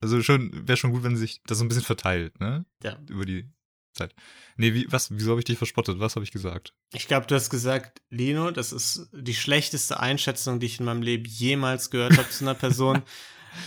Also 0.00 0.22
schon, 0.22 0.66
wäre 0.66 0.76
schon 0.76 0.92
gut, 0.92 1.02
wenn 1.02 1.16
sich 1.16 1.40
das 1.46 1.58
so 1.58 1.64
ein 1.64 1.68
bisschen 1.68 1.84
verteilt, 1.84 2.40
ne? 2.40 2.64
Ja. 2.82 2.98
Über 3.08 3.26
die 3.26 3.48
Zeit. 3.92 4.14
Nee, 4.56 4.74
wie, 4.74 4.90
was, 4.90 5.10
wieso 5.10 5.30
habe 5.30 5.40
ich 5.40 5.44
dich 5.44 5.58
verspottet? 5.58 6.00
Was 6.00 6.16
habe 6.16 6.24
ich 6.24 6.32
gesagt? 6.32 6.74
Ich 6.92 7.06
glaube, 7.06 7.26
du 7.26 7.34
hast 7.34 7.50
gesagt, 7.50 8.00
Lino, 8.08 8.50
das 8.50 8.72
ist 8.72 9.08
die 9.12 9.34
schlechteste 9.34 10.00
Einschätzung, 10.00 10.58
die 10.58 10.66
ich 10.66 10.80
in 10.80 10.86
meinem 10.86 11.02
Leben 11.02 11.26
jemals 11.26 11.90
gehört 11.90 12.16
habe 12.16 12.28
zu 12.28 12.44
einer 12.44 12.54
Person. 12.54 13.02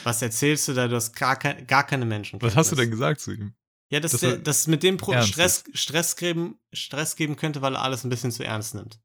Was 0.03 0.21
erzählst 0.21 0.67
du 0.67 0.73
da? 0.73 0.87
Du 0.87 0.95
hast 0.95 1.15
gar, 1.15 1.35
kein, 1.35 1.65
gar 1.67 1.85
keine 1.85 2.05
Menschen. 2.05 2.41
Was 2.41 2.55
hast 2.55 2.71
du 2.71 2.75
denn 2.75 2.91
gesagt 2.91 3.21
zu 3.21 3.31
ihm? 3.31 3.53
Ja, 3.89 3.99
dass 3.99 4.11
Das 4.11 4.21
der, 4.21 4.37
dass 4.37 4.67
mit 4.67 4.81
dem 4.83 4.97
Pro 4.97 5.21
Stress, 5.21 5.63
Stress, 5.73 6.15
geben, 6.15 6.59
Stress 6.71 7.15
geben 7.15 7.35
könnte, 7.35 7.61
weil 7.61 7.75
er 7.75 7.81
alles 7.81 8.03
ein 8.03 8.09
bisschen 8.09 8.31
zu 8.31 8.43
ernst 8.43 8.75
nimmt. 8.75 8.99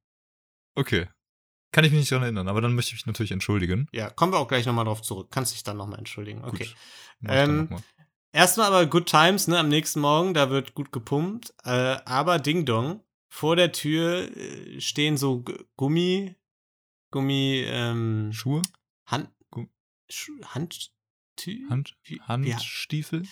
Okay. 0.74 1.08
Kann 1.72 1.84
ich 1.84 1.90
mich 1.90 2.00
nicht 2.00 2.12
daran 2.12 2.22
erinnern, 2.22 2.48
aber 2.48 2.62
dann 2.62 2.74
möchte 2.74 2.90
ich 2.90 2.94
mich 2.94 3.06
natürlich 3.06 3.32
entschuldigen. 3.32 3.88
Ja, 3.92 4.08
kommen 4.08 4.32
wir 4.32 4.38
auch 4.38 4.48
gleich 4.48 4.64
nochmal 4.64 4.86
drauf 4.86 5.02
zurück. 5.02 5.28
Kannst 5.30 5.52
dich 5.52 5.62
dann 5.62 5.76
nochmal 5.76 5.98
entschuldigen. 5.98 6.42
Okay. 6.44 6.64
Gut. 6.64 6.74
Ähm, 7.28 7.56
noch 7.64 7.70
mal. 7.70 7.82
Erstmal 8.32 8.68
aber 8.68 8.86
Good 8.86 9.06
Times, 9.06 9.48
ne? 9.48 9.58
Am 9.58 9.68
nächsten 9.68 10.00
Morgen, 10.00 10.32
da 10.32 10.50
wird 10.50 10.74
gut 10.74 10.92
gepumpt. 10.92 11.52
Äh, 11.64 11.96
aber 12.04 12.38
Ding 12.38 12.64
Dong, 12.64 13.02
vor 13.28 13.56
der 13.56 13.72
Tür 13.72 14.34
äh, 14.36 14.80
stehen 14.80 15.16
so 15.16 15.44
Gummi, 15.76 16.34
Gummi, 17.10 17.64
ähm, 17.66 18.30
Schuhe? 18.32 18.62
Hand, 19.06 19.30
Hand, 20.54 20.90
Hand, 21.68 21.96
Handstiefel? 22.26 23.22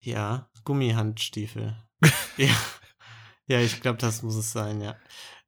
Ja, 0.00 0.50
Gummihandstiefel. 0.64 1.76
ja. 2.36 2.56
ja, 3.46 3.60
ich 3.60 3.80
glaube, 3.80 3.98
das 3.98 4.22
muss 4.22 4.36
es 4.36 4.52
sein, 4.52 4.80
ja. 4.80 4.96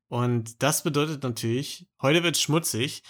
Und 0.08 0.62
das 0.62 0.82
bedeutet 0.82 1.22
natürlich, 1.22 1.88
heute 2.02 2.22
wird 2.22 2.36
schmutzig. 2.36 3.02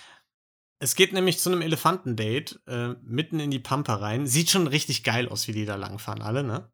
Es 0.80 0.94
geht 0.94 1.12
nämlich 1.12 1.38
zu 1.38 1.50
einem 1.50 1.62
Elefantendate 1.62 2.60
äh, 2.66 2.94
mitten 3.02 3.40
in 3.40 3.50
die 3.50 3.58
Pampa 3.58 3.94
rein. 3.94 4.26
Sieht 4.26 4.50
schon 4.50 4.66
richtig 4.66 5.02
geil 5.02 5.28
aus, 5.28 5.46
wie 5.48 5.52
die 5.52 5.64
da 5.66 5.76
langfahren, 5.76 6.22
alle, 6.22 6.42
ne? 6.42 6.70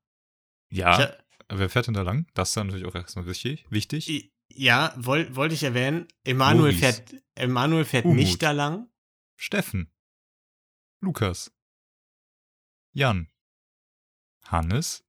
Ja. 0.70 1.00
Ich, 1.00 1.08
Wer 1.48 1.68
fährt 1.68 1.86
denn 1.86 1.94
da 1.94 2.02
lang? 2.02 2.26
Das 2.34 2.48
ist 2.48 2.56
dann 2.56 2.66
natürlich 2.68 2.86
auch 2.86 2.94
erstmal 2.94 3.26
wichtig. 3.26 3.66
wichtig. 3.70 4.08
ich, 4.08 4.32
Ja, 4.48 4.92
woll, 4.96 5.34
wollte 5.36 5.54
ich 5.54 5.62
erwähnen. 5.62 6.08
Emanuel 6.24 6.72
Maurice. 6.72 6.78
fährt, 6.80 7.14
Emanuel 7.36 7.84
fährt 7.84 8.04
Umut. 8.04 8.16
nicht 8.16 8.42
da 8.42 8.50
lang. 8.50 8.88
Steffen. 9.36 9.92
Lukas. 11.10 11.52
Jan. 12.92 13.28
Hannes. 14.48 15.04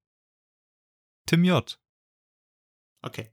Tim 1.26 1.44
J. 1.44 1.80
Okay. 3.02 3.32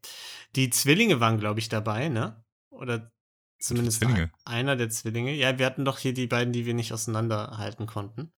Die 0.56 0.70
Zwillinge 0.70 1.20
waren, 1.20 1.38
glaube 1.38 1.60
ich, 1.60 1.68
dabei, 1.68 2.08
ne? 2.08 2.42
Oder 2.70 3.12
zumindest 3.60 3.98
Zwillinge? 3.98 4.32
ein- 4.46 4.54
einer 4.54 4.76
der 4.76 4.88
Zwillinge. 4.88 5.32
Ja, 5.34 5.58
wir 5.58 5.66
hatten 5.66 5.84
doch 5.84 5.98
hier 5.98 6.14
die 6.14 6.26
beiden, 6.26 6.54
die 6.54 6.64
wir 6.64 6.72
nicht 6.72 6.92
auseinanderhalten 6.94 7.86
konnten. 7.86 8.32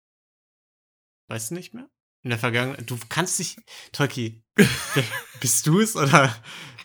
Weißt 1.28 1.50
du 1.50 1.54
nicht 1.54 1.72
mehr? 1.72 1.88
In 2.22 2.30
der 2.30 2.38
Vergangenheit. 2.40 2.90
Du 2.90 2.98
kannst 3.08 3.38
dich. 3.38 3.56
Tolki, 3.92 4.42
bist 5.40 5.66
du 5.68 5.78
es 5.80 5.94
oder 5.94 6.34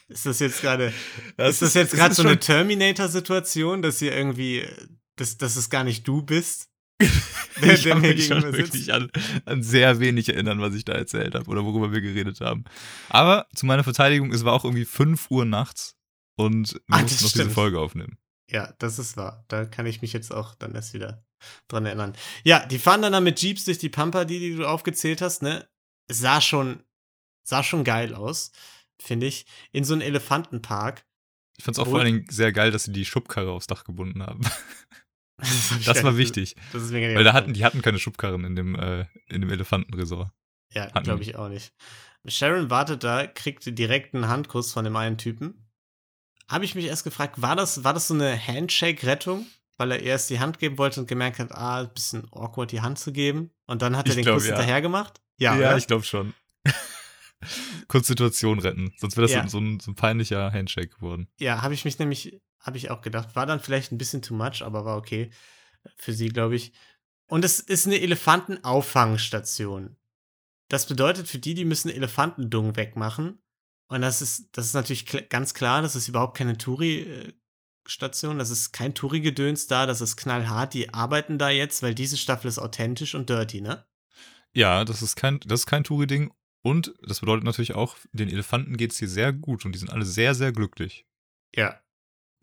ist 0.10 0.27
das 0.27 0.38
jetzt 0.39 0.62
gerade. 0.62 0.93
Ist 1.38 1.63
das 1.63 1.74
jetzt 1.74 1.93
gerade 1.93 2.13
so 2.13 2.21
eine 2.21 2.39
Terminator-Situation, 2.39 3.81
dass 3.81 4.00
ihr 4.03 4.15
irgendwie. 4.15 4.67
Dass, 5.15 5.38
dass 5.38 5.55
es 5.55 5.69
gar 5.71 5.83
nicht 5.83 6.07
du 6.07 6.21
bist? 6.24 6.70
Ich 7.01 7.84
der 7.84 7.91
kann 7.93 8.01
mich 8.01 8.25
schon 8.25 8.43
wirklich 8.53 8.93
an, 8.93 9.10
an 9.46 9.62
sehr 9.62 10.00
wenig 10.00 10.29
erinnern, 10.29 10.62
was 10.62 10.74
ich 10.74 10.86
da 10.86 10.93
erzählt 10.93 11.36
habe 11.36 11.50
oder 11.50 11.63
worüber 11.65 11.91
wir 11.91 12.01
geredet 12.01 12.41
haben. 12.41 12.63
Aber 13.10 13.48
zu 13.55 13.65
meiner 13.65 13.84
Verteidigung, 13.84 14.31
es 14.34 14.46
war 14.46 14.53
auch 14.53 14.63
irgendwie 14.63 14.86
5 14.86 15.29
Uhr 15.29 15.46
nachts 15.46 15.96
und 16.36 16.74
wir 16.74 16.81
Ah, 16.89 17.01
mussten 17.01 17.24
noch 17.25 17.31
diese 17.31 17.43
stimmt. 17.43 17.51
Folge 17.53 17.79
aufnehmen. 17.79 18.17
Ja, 18.50 18.74
das 18.79 19.00
ist 19.00 19.17
wahr. 19.17 19.46
Da 19.48 19.65
kann 19.65 19.86
ich 19.86 20.01
mich 20.01 20.13
jetzt 20.13 20.34
auch 20.34 20.55
dann 20.55 20.74
erst 20.75 20.93
wieder 20.93 21.24
dran 21.67 21.86
erinnern. 21.86 22.13
Ja, 22.43 22.65
die 22.65 22.79
fahren 22.79 23.01
dann, 23.01 23.13
dann 23.13 23.24
mit 23.24 23.41
Jeeps 23.41 23.65
durch 23.65 23.77
die 23.79 23.89
Pampa, 23.89 24.25
die, 24.25 24.39
die 24.39 24.55
du 24.55 24.65
aufgezählt 24.67 25.22
hast, 25.22 25.41
ne? 25.41 25.67
Es 26.08 26.20
sah 26.20 26.41
schon, 26.41 26.84
sah 27.43 27.63
schon 27.63 27.84
geil 27.84 28.13
aus, 28.15 28.51
finde 29.01 29.27
ich. 29.27 29.46
In 29.72 29.84
so 29.84 29.93
einem 29.93 30.01
Elefantenpark. 30.01 31.05
Ich 31.58 31.63
fand 31.63 31.77
es 31.77 31.79
auch 31.79 31.88
vor 31.88 32.00
allen 32.00 32.13
Dingen 32.13 32.25
sehr 32.29 32.51
geil, 32.51 32.72
dass 32.72 32.86
sie 32.86 32.91
die 32.91 33.05
Schubkarre 33.05 33.51
aufs 33.51 33.67
Dach 33.67 33.84
gebunden 33.84 34.24
haben. 34.24 34.41
Das, 35.85 36.03
war 36.03 36.17
wichtig. 36.17 36.55
Das 36.73 36.83
ist 36.83 36.91
nicht 36.91 37.15
Weil 37.15 37.23
da 37.23 37.33
hatten, 37.33 37.53
die 37.53 37.63
hatten 37.63 37.81
keine 37.81 37.99
Schubkarren 37.99 38.45
in 38.45 38.55
dem, 38.55 38.75
äh, 38.75 39.05
in 39.27 39.41
dem 39.41 39.49
Elefantenresort. 39.49 40.31
Ja, 40.73 40.87
glaube 40.87 41.23
ich 41.23 41.35
auch 41.35 41.49
nicht. 41.49 41.73
Sharon 42.27 42.69
wartet 42.69 43.03
da, 43.03 43.27
kriegt 43.27 43.77
direkt 43.77 44.13
einen 44.13 44.27
Handkuss 44.27 44.71
von 44.71 44.83
dem 44.83 44.95
einen 44.95 45.17
Typen. 45.17 45.67
Habe 46.47 46.65
ich 46.65 46.75
mich 46.75 46.85
erst 46.85 47.03
gefragt, 47.03 47.41
war 47.41 47.55
das, 47.55 47.83
war 47.83 47.93
das 47.93 48.07
so 48.07 48.13
eine 48.13 48.37
Handshake-Rettung? 48.37 49.45
Weil 49.77 49.91
er 49.91 50.03
erst 50.03 50.29
die 50.29 50.39
Hand 50.39 50.59
geben 50.59 50.77
wollte 50.77 50.99
und 50.99 51.07
gemerkt 51.07 51.39
hat, 51.39 51.51
ah, 51.53 51.81
ein 51.81 51.93
bisschen 51.93 52.27
awkward 52.31 52.71
die 52.71 52.81
Hand 52.81 52.99
zu 52.99 53.11
geben. 53.11 53.51
Und 53.65 53.81
dann 53.81 53.97
hat 53.97 54.05
er 54.05 54.09
Ich 54.09 54.15
den 54.15 54.25
glaub, 54.25 54.35
Kuss 54.35 54.45
ja. 54.45 54.55
hinterher 54.55 54.81
gemacht? 54.81 55.21
Ja, 55.37 55.55
oder? 55.55 55.75
ich 55.77 55.87
glaube 55.87 56.03
schon. 56.03 56.33
Kurz 57.87 58.05
Situation 58.05 58.59
retten. 58.59 58.93
Sonst 58.97 59.17
wäre 59.17 59.25
das 59.25 59.31
Ja. 59.31 59.47
so, 59.47 59.59
ein, 59.59 59.79
so 59.79 59.91
ein 59.91 59.95
peinlicher 59.95 60.51
Handshake 60.51 60.89
geworden. 60.89 61.27
Ja, 61.39 61.63
habe 61.63 61.73
ich 61.73 61.83
mich 61.83 61.97
nämlich, 61.97 62.39
habe 62.59 62.77
ich 62.77 62.91
auch 62.91 63.01
gedacht. 63.01 63.35
War 63.35 63.47
dann 63.47 63.59
vielleicht 63.59 63.91
ein 63.91 63.97
bisschen 63.97 64.21
too 64.21 64.35
much, 64.35 64.61
aber 64.61 64.85
war 64.85 64.97
okay. 64.97 65.31
Für 65.95 66.13
sie, 66.13 66.29
glaube 66.29 66.55
ich. 66.55 66.73
Und 67.27 67.45
es 67.45 67.59
ist 67.59 67.88
eine 67.88 68.01
Elefantenauffangstation. 68.01 69.95
Das 70.67 70.85
bedeutet, 70.85 71.27
für 71.27 71.39
die, 71.39 71.53
die 71.53 71.65
müssen 71.65 71.89
Elefantendung 71.89 72.75
wegmachen. 72.75 73.41
Und 73.88 74.01
das 74.01 74.21
ist, 74.21 74.50
das 74.53 74.67
ist 74.67 74.73
natürlich 74.73 75.05
kl 75.05 75.21
ganz 75.23 75.53
klar, 75.53 75.81
das 75.81 75.97
ist 75.97 76.07
überhaupt 76.07 76.38
keine 76.38 76.57
Touri-Station, 76.57 78.38
das 78.38 78.50
ist 78.50 78.71
kein 78.71 78.95
Touri-Gedöns 78.95 79.67
da, 79.67 79.85
das 79.85 80.00
ist 80.00 80.15
knallhart. 80.15 80.73
Die 80.73 80.93
arbeiten 80.93 81.38
da 81.38 81.50
jetzt, 81.50 81.83
weil 81.83 81.93
diese 81.93 82.15
Staffel 82.15 82.47
ist 82.47 82.59
authentisch 82.59 83.15
und 83.15 83.29
dirty, 83.29 83.59
ne? 83.59 83.85
Ja, 84.53 84.85
das 84.85 85.01
ist 85.01 85.15
kein, 85.15 85.41
das 85.41 85.61
ist 85.61 85.65
kein 85.65 85.83
Touri-Ding. 85.83 86.33
Und 86.63 86.93
das 87.05 87.19
bedeutet 87.19 87.43
natürlich 87.43 87.73
auch, 87.75 87.97
den 88.11 88.29
Elefanten 88.29 88.77
geht's 88.77 88.97
hier 88.97 89.09
sehr 89.09 89.33
gut 89.33 89.65
und 89.65 89.73
die 89.73 89.79
sind 89.79 89.89
alle 89.89 90.05
sehr, 90.05 90.35
sehr 90.35 90.51
glücklich. 90.51 91.05
Ja. 91.55 91.81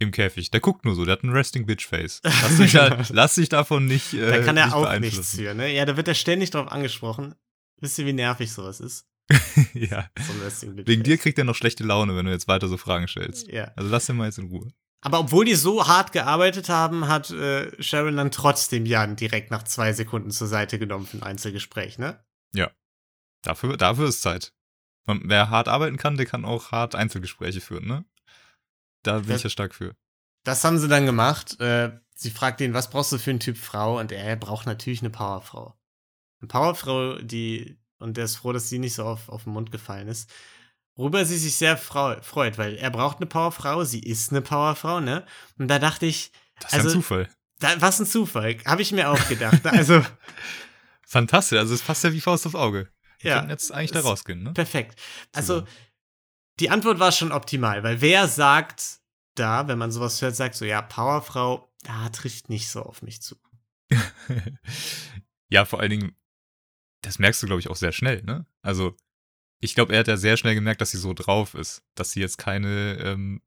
Im 0.00 0.12
Käfig. 0.12 0.50
Der 0.50 0.60
guckt 0.60 0.84
nur 0.84 0.94
so, 0.94 1.04
der 1.04 1.12
hat 1.12 1.24
ein 1.24 1.30
Resting 1.30 1.66
Bitch 1.66 1.86
Face. 1.86 2.20
Lass 2.24 2.56
dich, 2.56 2.72
da, 2.72 3.02
lass 3.08 3.34
dich 3.34 3.48
davon 3.48 3.86
nicht. 3.86 4.14
Äh, 4.14 4.30
Da 4.30 4.44
kann 4.44 4.56
er 4.56 4.66
nicht 4.66 4.74
auch 4.74 4.98
nichts 4.98 5.34
für, 5.34 5.54
ne? 5.54 5.72
Ja, 5.74 5.84
da 5.84 5.96
wird 5.96 6.06
er 6.08 6.14
ständig 6.14 6.50
drauf 6.50 6.70
angesprochen. 6.70 7.34
Wisst 7.80 7.98
ihr, 7.98 8.06
wie 8.06 8.12
nervig 8.12 8.52
sowas 8.52 8.80
ist? 8.80 9.06
ja. 9.74 10.08
So 10.20 10.32
ein 10.32 10.40
Resting 10.44 10.76
Bitch 10.76 10.86
Wegen 10.86 11.02
dir 11.02 11.18
kriegt 11.18 11.38
er 11.38 11.44
noch 11.44 11.56
schlechte 11.56 11.84
Laune, 11.84 12.16
wenn 12.16 12.26
du 12.26 12.32
jetzt 12.32 12.48
weiter 12.48 12.68
so 12.68 12.76
Fragen 12.76 13.08
stellst. 13.08 13.48
Ja. 13.48 13.72
Also 13.76 13.90
lass 13.90 14.06
den 14.06 14.16
mal 14.16 14.26
jetzt 14.26 14.38
in 14.38 14.48
Ruhe. 14.48 14.72
Aber 15.00 15.20
obwohl 15.20 15.44
die 15.44 15.54
so 15.54 15.86
hart 15.86 16.12
gearbeitet 16.12 16.68
haben, 16.68 17.06
hat 17.08 17.30
äh, 17.30 17.70
Sharon 17.82 18.16
dann 18.16 18.30
trotzdem 18.30 18.86
Jan 18.86 19.16
direkt 19.16 19.50
nach 19.50 19.62
zwei 19.62 19.92
Sekunden 19.92 20.30
zur 20.30 20.48
Seite 20.48 20.78
genommen 20.78 21.06
für 21.06 21.18
ein 21.18 21.22
Einzelgespräch, 21.22 21.98
ne? 21.98 22.18
Dafür, 23.42 23.76
dafür 23.76 24.08
ist 24.08 24.22
Zeit. 24.22 24.52
Man, 25.06 25.22
wer 25.24 25.48
hart 25.50 25.68
arbeiten 25.68 25.96
kann, 25.96 26.16
der 26.16 26.26
kann 26.26 26.44
auch 26.44 26.72
hart 26.72 26.94
Einzelgespräche 26.94 27.60
führen, 27.60 27.86
ne? 27.86 28.04
Da 29.08 29.18
bin 29.20 29.30
Ja. 29.30 29.36
ich 29.36 29.42
ja 29.42 29.50
stark 29.50 29.74
für. 29.74 29.94
Das 30.44 30.62
haben 30.64 30.78
sie 30.78 30.88
dann 30.88 31.06
gemacht. 31.06 31.58
Äh, 31.60 31.98
sie 32.14 32.30
fragt 32.30 32.60
ihn, 32.60 32.74
was 32.74 32.90
brauchst 32.90 33.12
du 33.12 33.18
für 33.18 33.30
einen 33.30 33.40
Typ 33.40 33.56
Frau? 33.58 33.98
Und 33.98 34.12
er 34.12 34.36
braucht 34.36 34.66
natürlich 34.66 35.00
eine 35.00 35.10
Powerfrau. 35.10 35.76
Eine 36.40 36.48
Powerfrau, 36.48 37.18
die, 37.18 37.78
und 37.98 38.16
der 38.16 38.24
ist 38.26 38.36
froh, 38.36 38.52
dass 38.52 38.68
sie 38.68 38.78
nicht 38.78 38.94
so 38.94 39.04
auf, 39.04 39.28
auf 39.28 39.44
den 39.44 39.52
Mund 39.52 39.72
gefallen 39.72 40.08
ist. 40.08 40.30
Worüber 40.94 41.24
sie 41.24 41.36
sich 41.38 41.56
sehr 41.56 41.76
frau, 41.76 42.20
freut, 42.22 42.58
weil 42.58 42.76
er 42.76 42.90
braucht 42.90 43.18
eine 43.18 43.26
Powerfrau, 43.26 43.84
sie 43.84 44.00
ist 44.00 44.30
eine 44.32 44.40
Powerfrau, 44.42 45.00
ne? 45.00 45.24
Und 45.58 45.68
da 45.68 45.78
dachte 45.78 46.06
ich, 46.06 46.32
Das 46.60 46.72
ist 46.72 46.74
Also- 46.78 46.88
ein 46.88 46.92
Zufall. 46.94 47.28
da, 47.60 47.80
was 47.80 48.00
ein 48.00 48.06
Zufall, 48.06 48.56
habe 48.64 48.82
ich 48.82 48.90
mir 48.92 49.10
auch 49.10 49.28
gedacht. 49.28 49.64
Also, 49.66 50.04
Fantastisch, 51.06 51.58
also 51.58 51.72
es 51.74 51.82
passt 51.82 52.04
ja 52.04 52.12
wie 52.12 52.20
Faust 52.20 52.46
aufs 52.46 52.54
Auge. 52.54 52.88
Wir 53.20 53.30
ja. 53.32 53.46
jetzt 53.48 53.72
eigentlich 53.72 53.92
da 53.92 54.00
rausgehen, 54.00 54.42
ne? 54.42 54.52
Perfekt. 54.52 55.00
Also, 55.32 55.60
Super. 55.60 55.70
Die 56.60 56.70
Antwort 56.70 56.98
war 56.98 57.12
schon 57.12 57.32
optimal, 57.32 57.82
weil 57.82 58.00
wer 58.00 58.28
sagt 58.28 59.00
da, 59.34 59.68
wenn 59.68 59.78
man 59.78 59.92
sowas 59.92 60.20
hört, 60.20 60.36
sagt 60.36 60.56
so, 60.56 60.64
ja, 60.64 60.82
Powerfrau, 60.82 61.72
da 61.84 62.08
trifft 62.08 62.48
nicht 62.48 62.68
so 62.68 62.82
auf 62.82 63.02
mich 63.02 63.22
zu. 63.22 63.36
ja, 65.48 65.64
vor 65.64 65.80
allen 65.80 65.90
Dingen, 65.90 66.16
das 67.02 67.18
merkst 67.18 67.42
du, 67.42 67.46
glaube 67.46 67.60
ich, 67.60 67.68
auch 67.68 67.76
sehr 67.76 67.92
schnell, 67.92 68.22
ne? 68.22 68.46
Also, 68.62 68.96
ich 69.60 69.74
glaube, 69.74 69.92
er 69.92 70.00
hat 70.00 70.08
ja 70.08 70.16
sehr 70.16 70.36
schnell 70.36 70.54
gemerkt, 70.54 70.80
dass 70.80 70.90
sie 70.90 70.98
so 70.98 71.14
drauf 71.14 71.54
ist, 71.54 71.82
dass 71.94 72.12
sie 72.12 72.20
jetzt 72.20 72.38
keine, 72.38 72.98
ähm, 73.00 73.42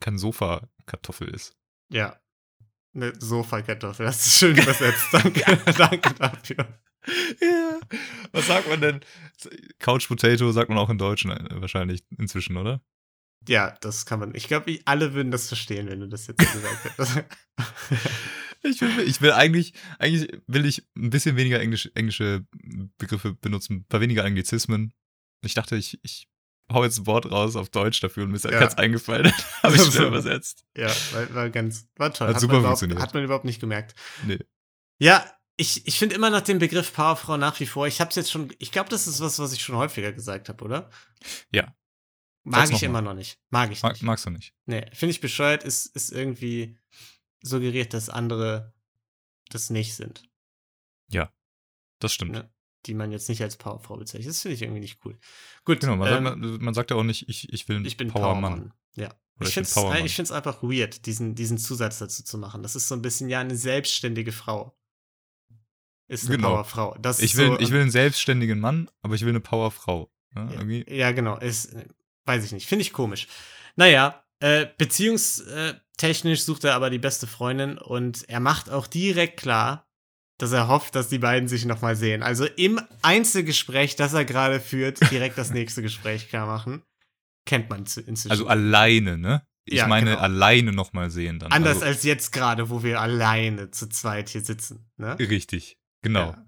kein 0.00 0.18
Sofa-Kartoffel 0.18 1.28
ist. 1.28 1.56
Ja. 1.90 2.20
Eine 2.92 3.12
Sofakartoffel, 3.20 4.06
das 4.06 4.26
ist 4.26 4.38
schön 4.38 4.56
übersetzt. 4.56 5.06
Danke, 5.12 5.44
danke 5.78 6.14
dafür. 6.14 6.80
Ja. 7.40 7.80
Was 8.32 8.46
sagt 8.46 8.68
man 8.68 8.80
denn? 8.80 9.00
Couch 9.78 10.06
Potato 10.08 10.50
sagt 10.52 10.68
man 10.68 10.78
auch 10.78 10.90
in 10.90 10.98
Deutsch 10.98 11.24
äh, 11.24 11.38
wahrscheinlich 11.60 12.02
inzwischen, 12.18 12.56
oder? 12.56 12.82
Ja, 13.48 13.74
das 13.80 14.04
kann 14.04 14.20
man. 14.20 14.34
Ich 14.34 14.48
glaube, 14.48 14.78
alle 14.84 15.14
würden 15.14 15.30
das 15.30 15.48
verstehen, 15.48 15.88
wenn 15.88 16.00
du 16.00 16.08
das 16.08 16.26
jetzt 16.26 16.42
so 16.42 16.58
gesagt 16.60 16.84
hättest. 16.84 17.24
Ich 18.62 18.80
will, 18.82 19.00
ich 19.00 19.22
will 19.22 19.32
eigentlich, 19.32 19.72
eigentlich 19.98 20.30
will 20.46 20.66
ich 20.66 20.86
ein 20.94 21.08
bisschen 21.08 21.36
weniger 21.36 21.60
Englisch, 21.60 21.90
englische 21.94 22.44
Begriffe 22.98 23.32
benutzen, 23.32 23.76
ein 23.78 23.84
paar 23.86 24.02
weniger 24.02 24.22
Anglizismen. 24.24 24.92
Ich 25.42 25.54
dachte, 25.54 25.76
ich, 25.76 25.98
ich 26.02 26.28
hau 26.70 26.84
jetzt 26.84 26.98
ein 26.98 27.06
Wort 27.06 27.30
raus 27.30 27.56
auf 27.56 27.70
Deutsch 27.70 28.00
dafür 28.00 28.24
und 28.24 28.30
mir 28.32 28.36
ist 28.36 28.44
Ja. 28.44 28.50
ganz 28.60 28.74
eingefallen. 28.74 29.32
Habe 29.62 29.76
ich 29.76 29.82
schnell 29.82 30.08
übersetzt. 30.08 30.66
ja, 30.76 30.88
war, 31.12 31.34
war 31.34 31.48
ganz, 31.48 31.88
war 31.96 32.12
toll. 32.12 32.28
Hat 32.28 32.38
super 32.40 32.52
man 32.54 32.60
überhaupt, 32.60 32.80
funktioniert. 32.80 33.00
Hat 33.02 33.14
man 33.14 33.24
überhaupt 33.24 33.46
nicht 33.46 33.60
gemerkt. 33.60 33.94
Nee. 34.26 34.40
Ja, 35.00 35.24
ich, 35.60 35.86
ich 35.86 35.98
finde 35.98 36.14
immer 36.14 36.30
noch 36.30 36.40
den 36.40 36.58
Begriff 36.58 36.92
Powerfrau 36.94 37.36
nach 37.36 37.60
wie 37.60 37.66
vor. 37.66 37.86
Ich 37.86 38.00
habe 38.00 38.10
es 38.10 38.16
jetzt 38.16 38.30
schon, 38.30 38.52
ich 38.58 38.72
glaube, 38.72 38.88
das 38.88 39.06
ist 39.06 39.20
was, 39.20 39.38
was 39.38 39.52
ich 39.52 39.62
schon 39.62 39.76
häufiger 39.76 40.12
gesagt 40.12 40.48
habe, 40.48 40.64
oder? 40.64 40.90
Ja. 41.52 41.76
Mag 42.42 42.60
Sag's 42.66 42.70
ich 42.70 42.82
noch 42.82 42.88
immer 42.88 43.02
noch 43.02 43.14
nicht. 43.14 43.38
Mag 43.50 43.70
ich 43.70 43.82
Mag, 43.82 43.92
nicht. 43.92 44.02
magst 44.02 44.24
du 44.24 44.30
nicht? 44.30 44.54
Nee, 44.64 44.86
finde 44.94 45.10
ich 45.10 45.20
bescheuert, 45.20 45.62
ist, 45.62 45.94
ist 45.94 46.10
irgendwie 46.10 46.78
suggeriert, 47.42 47.92
dass 47.92 48.08
andere 48.08 48.74
das 49.50 49.68
nicht 49.68 49.94
sind, 49.94 50.28
Das 51.98 52.12
stimmt. 52.12 52.32
ne? 52.32 52.50
die 52.86 52.94
man 52.94 53.12
jetzt 53.12 53.28
nicht 53.28 53.42
als 53.42 53.58
Powerfrau 53.58 53.98
bezeichnet. 53.98 54.30
Das 54.30 54.40
finde 54.40 54.54
ich 54.54 54.62
irgendwie 54.62 54.80
nicht 54.80 55.04
cool. 55.04 55.18
Gut, 55.66 55.80
Genau, 55.80 55.96
man, 55.96 56.08
ähm, 56.08 56.24
sagt, 56.24 56.62
man, 56.62 56.72
sagt 56.74 56.90
ja 56.90 56.96
auch 56.96 57.02
nicht, 57.02 57.28
ich, 57.28 57.52
ich 57.52 57.68
will 57.68 57.86
ich 57.86 57.98
bin 57.98 58.08
Powermann. 58.08 58.52
Powermann. 58.52 58.74
Ja. 58.94 59.14
Oder 59.38 59.48
ich 59.48 59.54
finde 59.54 60.22
es 60.22 60.32
einfach 60.32 60.62
weird, 60.62 61.04
diesen, 61.04 61.34
diesen 61.34 61.58
Zusatz 61.58 61.98
dazu 61.98 62.24
zu 62.24 62.38
machen. 62.38 62.62
Das 62.62 62.76
ist 62.76 62.88
so 62.88 62.94
ein 62.94 63.02
bisschen 63.02 63.28
ja 63.28 63.40
eine 63.40 63.56
selbstständige 63.56 64.32
Frau. 64.32 64.79
Ist 66.10 66.26
eine 66.26 66.36
Genau. 66.36 66.50
Powerfrau. 66.54 66.96
Das 67.00 67.20
Ich 67.20 67.36
will, 67.36 67.46
so, 67.48 67.58
ich 67.60 67.70
will 67.70 67.80
einen 67.82 67.90
selbstständigen 67.90 68.58
Mann, 68.60 68.90
aber 69.02 69.14
ich 69.14 69.22
will 69.22 69.28
eine 69.30 69.40
Powerfrau. 69.40 70.10
Ja, 70.34 70.44
Ja, 70.44 70.50
irgendwie. 70.52 70.84
ja, 70.88 71.12
genau. 71.12 71.38
Ist, 71.38 71.66
äh, 71.74 71.84
weiß 72.26 72.44
ich 72.44 72.52
nicht. 72.52 72.66
Finde 72.66 72.82
ich 72.82 72.92
komisch. 72.92 73.28
Naja, 73.76 74.22
äh, 74.40 74.66
beziehungstechnisch 74.76 76.42
sucht 76.42 76.64
er 76.64 76.74
aber 76.74 76.90
die 76.90 76.98
beste 76.98 77.26
Freundin 77.26 77.78
und 77.78 78.28
er 78.28 78.40
macht 78.40 78.70
auch 78.70 78.86
direkt 78.86 79.38
klar, 79.40 79.86
dass 80.38 80.52
er 80.52 80.68
hofft, 80.68 80.94
dass 80.94 81.08
die 81.08 81.18
beiden 81.18 81.48
sich 81.48 81.64
nochmal 81.66 81.96
sehen. 81.96 82.22
Also 82.22 82.46
im 82.46 82.80
Einzelgespräch, 83.02 83.96
das 83.96 84.14
er 84.14 84.24
gerade 84.24 84.58
führt, 84.60 84.98
direkt 85.10 85.36
das 85.38 85.50
nächste 85.52 85.82
Gespräch 85.82 86.28
klar 86.28 86.46
machen. 86.46 86.82
Kennt 87.46 87.68
man 87.70 87.80
inzwischen. 87.80 88.30
Also 88.30 88.46
alleine, 88.46 89.18
ne? 89.18 89.42
Ich 89.64 89.74
Ja, 89.78 89.86
meine, 89.86 90.10
genau. 90.10 90.22
alleine 90.22 90.72
nochmal 90.72 91.10
sehen 91.10 91.38
dann. 91.38 91.52
Anders 91.52 91.76
also, 91.76 91.86
als 91.86 92.02
jetzt 92.02 92.32
gerade, 92.32 92.70
wo 92.70 92.82
wir 92.82 93.00
alleine 93.00 93.70
zu 93.70 93.88
zweit 93.88 94.28
hier 94.30 94.40
sitzen. 94.40 94.90
Ne? 94.96 95.18
Richtig, 95.18 95.76
genau. 96.02 96.30
Ja. 96.30 96.46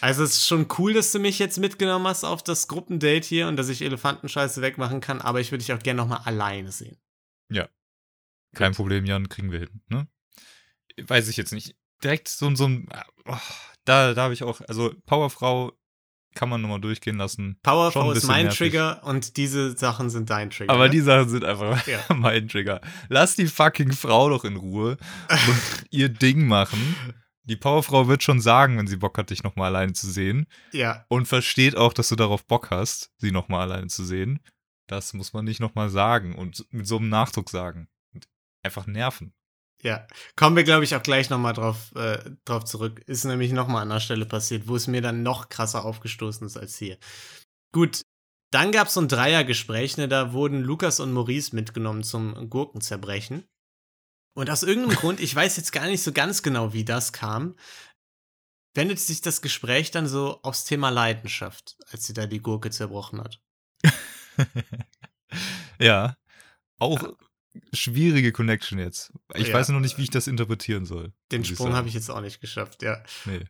Also 0.00 0.22
es 0.22 0.36
ist 0.36 0.46
schon 0.46 0.68
cool, 0.78 0.92
dass 0.92 1.10
du 1.12 1.18
mich 1.18 1.38
jetzt 1.38 1.58
mitgenommen 1.58 2.06
hast 2.06 2.24
auf 2.24 2.42
das 2.42 2.68
Gruppendate 2.68 3.26
hier 3.26 3.48
und 3.48 3.56
dass 3.56 3.68
ich 3.68 3.82
Elefantenscheiße 3.82 4.62
wegmachen 4.62 5.00
kann, 5.00 5.20
aber 5.20 5.40
ich 5.40 5.50
würde 5.50 5.64
dich 5.64 5.72
auch 5.72 5.82
gerne 5.82 5.98
nochmal 6.02 6.20
alleine 6.24 6.70
sehen. 6.70 6.98
Kein 8.54 8.72
Gut. 8.72 8.76
Problem, 8.76 9.04
Jan, 9.04 9.28
kriegen 9.28 9.52
wir 9.52 9.60
hin, 9.60 9.82
ne? 9.88 10.08
Weiß 11.00 11.28
ich 11.28 11.36
jetzt 11.36 11.52
nicht. 11.52 11.76
Direkt 12.02 12.28
so, 12.28 12.54
so 12.54 12.66
ein, 12.66 12.88
oh, 13.26 13.36
da, 13.84 14.14
da 14.14 14.22
habe 14.22 14.34
ich 14.34 14.42
auch, 14.42 14.60
also 14.62 14.92
Powerfrau 15.06 15.72
kann 16.34 16.48
man 16.48 16.62
nochmal 16.62 16.80
durchgehen 16.80 17.16
lassen. 17.16 17.58
Powerfrau 17.62 18.12
ist 18.12 18.24
mein 18.26 18.46
nervig. 18.46 18.58
Trigger 18.58 19.02
und 19.04 19.36
diese 19.36 19.76
Sachen 19.76 20.10
sind 20.10 20.30
dein 20.30 20.50
Trigger. 20.50 20.72
Aber 20.72 20.84
ne? 20.84 20.90
die 20.90 21.00
Sachen 21.00 21.28
sind 21.28 21.44
einfach 21.44 21.86
Ja. 21.86 22.00
mein 22.14 22.48
Trigger. 22.48 22.80
Lass 23.08 23.36
die 23.36 23.46
fucking 23.46 23.92
Frau 23.92 24.30
doch 24.30 24.44
in 24.44 24.56
Ruhe 24.56 24.96
und 25.28 25.86
ihr 25.90 26.08
Ding 26.08 26.46
machen. 26.46 26.94
Die 27.50 27.56
Powerfrau 27.56 28.06
wird 28.06 28.22
schon 28.22 28.40
sagen, 28.40 28.78
wenn 28.78 28.86
sie 28.86 28.96
Bock 28.96 29.18
hat, 29.18 29.30
dich 29.30 29.42
nochmal 29.42 29.74
alleine 29.74 29.92
zu 29.92 30.08
sehen. 30.08 30.46
Ja, 30.70 31.04
Und 31.08 31.26
versteht 31.26 31.76
auch, 31.76 31.92
dass 31.92 32.08
du 32.08 32.14
darauf 32.14 32.46
Bock 32.46 32.70
hast, 32.70 33.10
sie 33.18 33.32
nochmal 33.32 33.62
alleine 33.62 33.88
zu 33.88 34.04
sehen. 34.04 34.38
Das 34.86 35.14
muss 35.14 35.32
man 35.32 35.44
nicht 35.44 35.58
nochmal 35.58 35.90
sagen 35.90 36.36
und 36.36 36.64
mit 36.70 36.86
so 36.86 36.98
einem 36.98 37.08
Nachdruck 37.08 37.50
sagen. 37.50 37.88
Und 38.14 38.28
einfach 38.62 38.86
nerven. 38.86 39.32
ja. 39.82 40.06
Kommen 40.36 40.54
wir, 40.54 40.62
glaube 40.62 40.84
ich, 40.84 40.94
auch 40.94 41.02
gleich 41.02 41.28
nochmal 41.28 41.52
drauf, 41.54 41.92
äh, 41.96 42.18
drauf 42.44 42.64
zurück. 42.66 43.02
Ist 43.06 43.24
nämlich 43.24 43.50
nochmal 43.50 43.82
an 43.82 43.90
einer 43.90 44.00
Stelle 44.00 44.26
passiert, 44.26 44.68
wo 44.68 44.76
es 44.76 44.86
mir 44.86 45.02
dann 45.02 45.24
noch 45.24 45.48
krasser 45.48 45.84
aufgestoßen 45.84 46.46
ist 46.46 46.56
als 46.56 46.78
hier. 46.78 46.98
Gut, 47.72 48.02
dann 48.52 48.70
gab 48.70 48.86
es 48.86 48.94
so 48.94 49.00
ein 49.00 49.08
Dreiergespräch, 49.08 49.96
ne, 49.96 50.06
da 50.06 50.32
wurden 50.32 50.60
Lukas 50.62 51.00
und 51.00 51.12
Maurice 51.12 51.54
mitgenommen 51.54 52.04
zum 52.04 52.48
Gurkenzerbrechen. 52.48 53.44
Und 54.34 54.48
aus 54.50 54.62
irgendeinem 54.62 54.96
Grund, 54.96 55.20
ich 55.20 55.34
weiß 55.34 55.56
jetzt 55.56 55.72
gar 55.72 55.86
nicht 55.86 56.02
so 56.02 56.12
ganz 56.12 56.42
genau, 56.42 56.72
wie 56.72 56.84
das 56.84 57.12
kam, 57.12 57.56
wendet 58.74 59.00
sich 59.00 59.20
das 59.20 59.42
Gespräch 59.42 59.90
dann 59.90 60.06
so 60.06 60.40
aufs 60.42 60.64
Thema 60.64 60.90
Leidenschaft, 60.90 61.76
als 61.90 62.06
sie 62.06 62.12
da 62.14 62.26
die 62.26 62.40
Gurke 62.40 62.70
zerbrochen 62.70 63.20
hat. 63.20 63.40
ja. 65.80 66.16
Auch 66.78 67.16
schwierige 67.74 68.32
Connection 68.32 68.78
jetzt. 68.78 69.12
Ich 69.34 69.48
Ja. 69.48 69.54
weiß 69.54 69.70
noch 69.70 69.80
nicht, 69.80 69.98
wie 69.98 70.04
ich 70.04 70.10
das 70.10 70.28
interpretieren 70.28 70.86
soll. 70.86 71.12
Den 71.32 71.44
Sprung 71.44 71.72
habe 71.74 71.88
ich 71.88 71.94
jetzt 71.94 72.10
auch 72.10 72.20
nicht 72.20 72.40
geschafft, 72.40 72.82
ja. 72.82 73.02
Nee. 73.24 73.44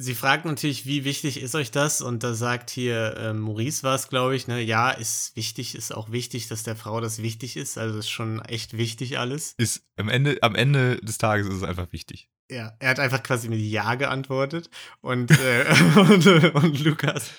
Sie 0.00 0.14
fragt 0.14 0.44
natürlich, 0.44 0.86
wie 0.86 1.04
wichtig 1.04 1.42
ist 1.42 1.56
euch 1.56 1.72
das? 1.72 2.00
Und 2.00 2.22
da 2.22 2.32
sagt 2.32 2.70
hier 2.70 3.16
äh, 3.16 3.32
Maurice 3.34 3.82
war 3.82 3.96
es, 3.96 4.08
glaube 4.08 4.36
ich, 4.36 4.46
ne? 4.46 4.60
Ja, 4.60 4.92
ist 4.92 5.34
wichtig, 5.34 5.74
ist 5.74 5.92
auch 5.92 6.12
wichtig, 6.12 6.46
dass 6.46 6.62
der 6.62 6.76
Frau 6.76 7.00
das 7.00 7.20
wichtig 7.20 7.56
ist. 7.56 7.76
Also 7.78 7.98
ist 7.98 8.08
schon 8.08 8.40
echt 8.42 8.76
wichtig 8.76 9.18
alles. 9.18 9.54
Ist 9.58 9.82
am 9.96 10.08
Ende, 10.08 10.38
am 10.42 10.54
Ende 10.54 10.98
des 10.98 11.18
Tages 11.18 11.48
ist 11.48 11.54
es 11.54 11.62
einfach 11.64 11.90
wichtig. 11.90 12.30
Ja, 12.48 12.76
er 12.78 12.90
hat 12.90 13.00
einfach 13.00 13.24
quasi 13.24 13.48
mit 13.48 13.58
Ja 13.58 13.96
geantwortet. 13.96 14.70
Und, 15.00 15.32
äh, 15.32 15.64
und, 15.96 16.24
und 16.54 16.78
Lukas 16.78 17.32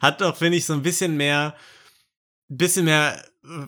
hat 0.00 0.22
doch, 0.22 0.36
finde 0.36 0.56
ich, 0.56 0.64
so 0.64 0.72
ein 0.72 0.82
bisschen 0.82 1.18
mehr, 1.18 1.54
bisschen 2.48 2.86
mehr 2.86 3.22
äh, 3.44 3.66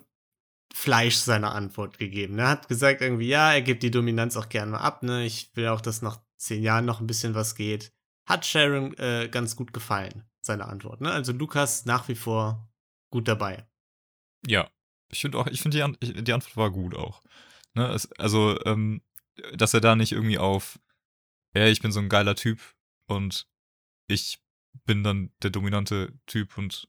Fleisch 0.72 1.16
seiner 1.16 1.54
Antwort 1.54 1.98
gegeben. 1.98 2.38
Er 2.38 2.48
hat 2.48 2.68
gesagt 2.68 3.02
irgendwie, 3.02 3.28
ja, 3.28 3.52
er 3.52 3.60
gibt 3.60 3.82
die 3.82 3.90
Dominanz 3.90 4.38
auch 4.38 4.48
gerne 4.48 4.70
mal 4.70 4.78
ab. 4.78 5.02
Ne? 5.02 5.26
Ich 5.26 5.50
will 5.52 5.68
auch, 5.68 5.82
dass 5.82 6.00
nach 6.00 6.18
zehn 6.38 6.62
Jahren 6.62 6.86
noch 6.86 7.00
ein 7.00 7.06
bisschen 7.06 7.34
was 7.34 7.54
geht. 7.54 7.92
Hat 8.28 8.44
Sharon 8.44 8.94
äh, 8.98 9.28
ganz 9.30 9.56
gut 9.56 9.72
gefallen, 9.72 10.24
seine 10.40 10.66
Antwort. 10.66 11.00
Ne? 11.00 11.10
Also 11.10 11.32
Lukas 11.32 11.86
nach 11.86 12.08
wie 12.08 12.14
vor 12.14 12.68
gut 13.10 13.26
dabei. 13.26 13.66
Ja. 14.46 14.70
Ich 15.10 15.22
finde 15.22 15.38
auch, 15.38 15.46
ich 15.46 15.62
finde 15.62 15.78
die, 15.78 15.82
An- 15.82 15.96
die 16.00 16.32
Antwort 16.32 16.56
war 16.58 16.70
gut 16.70 16.94
auch. 16.94 17.22
Ne? 17.74 17.88
Es, 17.88 18.12
also, 18.12 18.62
ähm, 18.66 19.02
dass 19.54 19.72
er 19.72 19.80
da 19.80 19.96
nicht 19.96 20.12
irgendwie 20.12 20.36
auf, 20.38 20.78
ja, 21.54 21.66
ich 21.66 21.80
bin 21.80 21.92
so 21.92 22.00
ein 22.00 22.10
geiler 22.10 22.34
Typ 22.34 22.60
und 23.06 23.48
ich 24.06 24.42
bin 24.84 25.02
dann 25.02 25.32
der 25.42 25.48
dominante 25.50 26.12
Typ 26.26 26.58
und, 26.58 26.88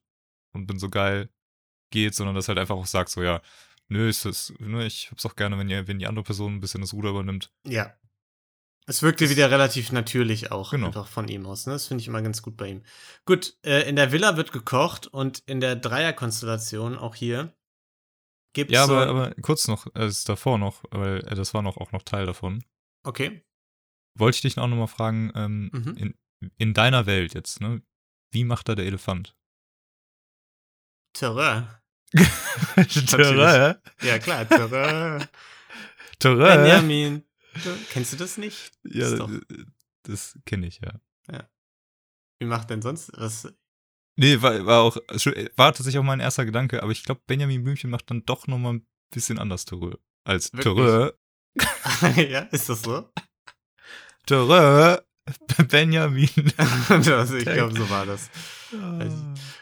und 0.53 0.67
bin 0.67 0.79
so 0.79 0.89
geil 0.89 1.29
geht, 1.91 2.13
sondern 2.13 2.35
dass 2.35 2.47
er 2.47 2.49
halt 2.49 2.59
einfach 2.59 2.75
auch 2.75 2.85
sagt, 2.85 3.09
so, 3.09 3.23
ja, 3.23 3.41
nö, 3.87 4.09
ist 4.09 4.25
das, 4.25 4.53
ne, 4.59 4.85
ich 4.85 5.09
hab's 5.11 5.25
auch 5.25 5.35
gerne, 5.37 5.57
wenn 5.57 5.69
ihr, 5.69 5.87
wenn 5.87 5.99
die 5.99 6.07
andere 6.07 6.23
Person 6.23 6.55
ein 6.55 6.59
bisschen 6.59 6.81
das 6.81 6.93
Ruder 6.93 7.11
übernimmt. 7.11 7.53
Ja. 7.65 7.95
Es 8.85 9.03
wirkte 9.03 9.29
wieder 9.29 9.51
relativ 9.51 9.91
natürlich 9.91 10.51
auch 10.51 10.71
Genau. 10.71 10.87
einfach 10.87 11.07
von 11.07 11.27
ihm 11.27 11.45
aus. 11.45 11.67
Ne? 11.67 11.73
Das 11.73 11.87
finde 11.87 12.01
ich 12.01 12.07
immer 12.07 12.21
ganz 12.23 12.41
gut 12.41 12.57
bei 12.57 12.67
ihm. 12.69 12.83
Gut, 13.25 13.55
äh, 13.63 13.87
in 13.87 13.95
der 13.95 14.11
Villa 14.11 14.35
wird 14.35 14.51
gekocht 14.51 15.05
und 15.07 15.39
in 15.45 15.59
der 15.59 15.75
Dreierkonstellation 15.75 16.97
auch 16.97 17.13
hier 17.15 17.53
gibt 18.53 18.71
es 18.71 18.75
Ja, 18.75 18.85
so. 18.87 18.95
aber, 18.97 19.07
aber 19.07 19.35
kurz 19.41 19.67
noch, 19.67 19.85
äh, 19.95 20.05
es 20.05 20.19
ist 20.19 20.29
davor 20.29 20.57
noch, 20.57 20.83
weil 20.89 21.19
äh, 21.27 21.35
das 21.35 21.53
war 21.53 21.61
noch 21.61 21.77
auch 21.77 21.91
noch 21.91 22.01
Teil 22.03 22.25
davon. 22.25 22.63
okay. 23.03 23.43
Wollte 24.17 24.37
ich 24.37 24.41
dich 24.41 24.57
auch 24.57 24.67
nochmal 24.67 24.87
fragen, 24.87 25.31
ähm, 25.35 25.69
Mhm. 25.71 25.95
in, 25.97 26.51
in 26.57 26.73
deiner 26.73 27.05
Welt 27.05 27.35
jetzt, 27.35 27.61
ne? 27.61 27.81
Wie 28.31 28.43
macht 28.43 28.67
da 28.67 28.75
der 28.75 28.85
Elefant? 28.85 29.35
Terrain. 31.13 31.67
Terrain? 33.07 33.75
Ja, 34.01 34.19
klar, 34.19 34.47
Terrain. 34.47 35.27
Terrain? 36.19 36.63
Benjamin. 36.63 37.23
Kennst 37.89 38.13
du 38.13 38.17
das 38.17 38.37
nicht? 38.37 38.71
Ja, 38.83 39.11
äh, 39.13 39.41
das 40.03 40.37
kenne 40.45 40.67
ich, 40.67 40.79
ja. 40.81 40.99
Wie 42.39 42.45
macht 42.45 42.69
denn 42.69 42.81
sonst 42.81 43.11
was? 43.17 43.53
Nee, 44.15 44.41
war, 44.41 44.65
war 44.65 44.81
auch, 44.81 44.97
war 44.97 45.73
tatsächlich 45.73 45.99
auch 45.99 46.03
mein 46.03 46.19
erster 46.19 46.45
Gedanke, 46.45 46.81
aber 46.81 46.91
ich 46.91 47.03
glaube, 47.03 47.21
Benjamin 47.27 47.63
Blümchen 47.63 47.89
macht 47.89 48.09
dann 48.09 48.25
doch 48.25 48.47
nochmal 48.47 48.75
ein 48.75 48.87
bisschen 49.13 49.39
anders 49.39 49.65
Terrain. 49.65 49.95
Als? 50.25 50.51
Terrain. 50.51 51.11
ja, 52.15 52.41
ist 52.51 52.69
das 52.69 52.81
so? 52.81 53.09
Terrain. 54.25 54.99
Benjamin. 55.69 56.29
also, 56.89 57.35
ich 57.35 57.45
glaube, 57.45 57.77
so 57.77 57.89
war 57.89 58.05
das. 58.05 58.29
Weiß 58.71 59.13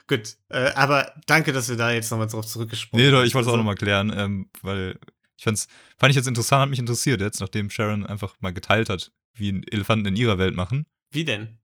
Gut, 0.08 0.38
äh, 0.50 0.72
aber 0.74 1.14
danke, 1.26 1.52
dass 1.52 1.70
wir 1.70 1.76
da 1.76 1.92
jetzt 1.92 2.10
nochmal 2.12 2.28
drauf 2.28 2.46
zurückgesprungen 2.46 3.06
Nee, 3.06 3.12
doch, 3.12 3.24
ich 3.24 3.34
wollte 3.34 3.44
es 3.44 3.48
auch 3.48 3.54
Also, 3.54 3.58
nochmal 3.58 3.76
klären, 3.76 4.14
ähm, 4.16 4.50
weil 4.62 5.00
ich 5.38 5.44
fand's, 5.44 5.68
fand 5.98 6.10
ich 6.10 6.16
jetzt 6.16 6.28
interessant, 6.28 6.64
hat 6.64 6.70
mich 6.70 6.80
interessiert 6.80 7.22
jetzt, 7.22 7.40
nachdem 7.40 7.70
Sharon 7.70 8.06
einfach 8.06 8.36
mal 8.40 8.54
geteilt 8.54 8.90
hat, 8.90 9.12
wie 9.34 9.62
Elefanten 9.72 10.08
in 10.08 10.16
ihrer 10.16 10.38
Welt 10.38 10.56
machen. 10.56 10.86
Wie 11.12 11.26
denn? 11.26 11.60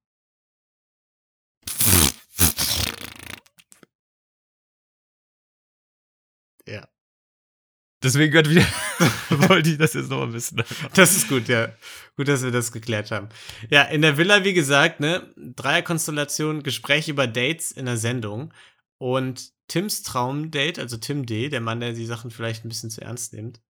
Ja. 6.67 6.87
Deswegen 8.01 8.31
gehört 8.31 8.49
wieder, 8.49 8.65
wollte 9.49 9.69
ich 9.69 9.77
das 9.77 9.93
jetzt 9.93 10.09
nochmal 10.09 10.33
wissen. 10.33 10.61
Das 10.93 11.15
ist 11.15 11.29
gut, 11.29 11.47
ja. 11.47 11.69
Gut, 12.15 12.27
dass 12.27 12.43
wir 12.43 12.51
das 12.51 12.71
geklärt 12.71 13.11
haben. 13.11 13.29
Ja, 13.69 13.83
in 13.83 14.01
der 14.01 14.17
Villa, 14.17 14.43
wie 14.43 14.53
gesagt, 14.53 14.99
ne, 14.99 15.33
Dreierkonstellation, 15.37 16.63
Gespräch 16.63 17.07
über 17.07 17.27
Dates 17.27 17.71
in 17.71 17.85
der 17.85 17.97
Sendung. 17.97 18.53
Und 19.03 19.51
Tims 19.67 20.01
Traumdate, 20.01 20.79
also 20.79 20.95
Tim 20.95 21.25
D., 21.25 21.49
der 21.49 21.59
Mann, 21.59 21.81
der 21.81 21.91
die 21.91 22.05
Sachen 22.05 22.31
vielleicht 22.31 22.63
ein 22.63 22.69
bisschen 22.69 22.89
zu 22.89 23.01
ernst 23.01 23.33
nimmt, 23.33 23.61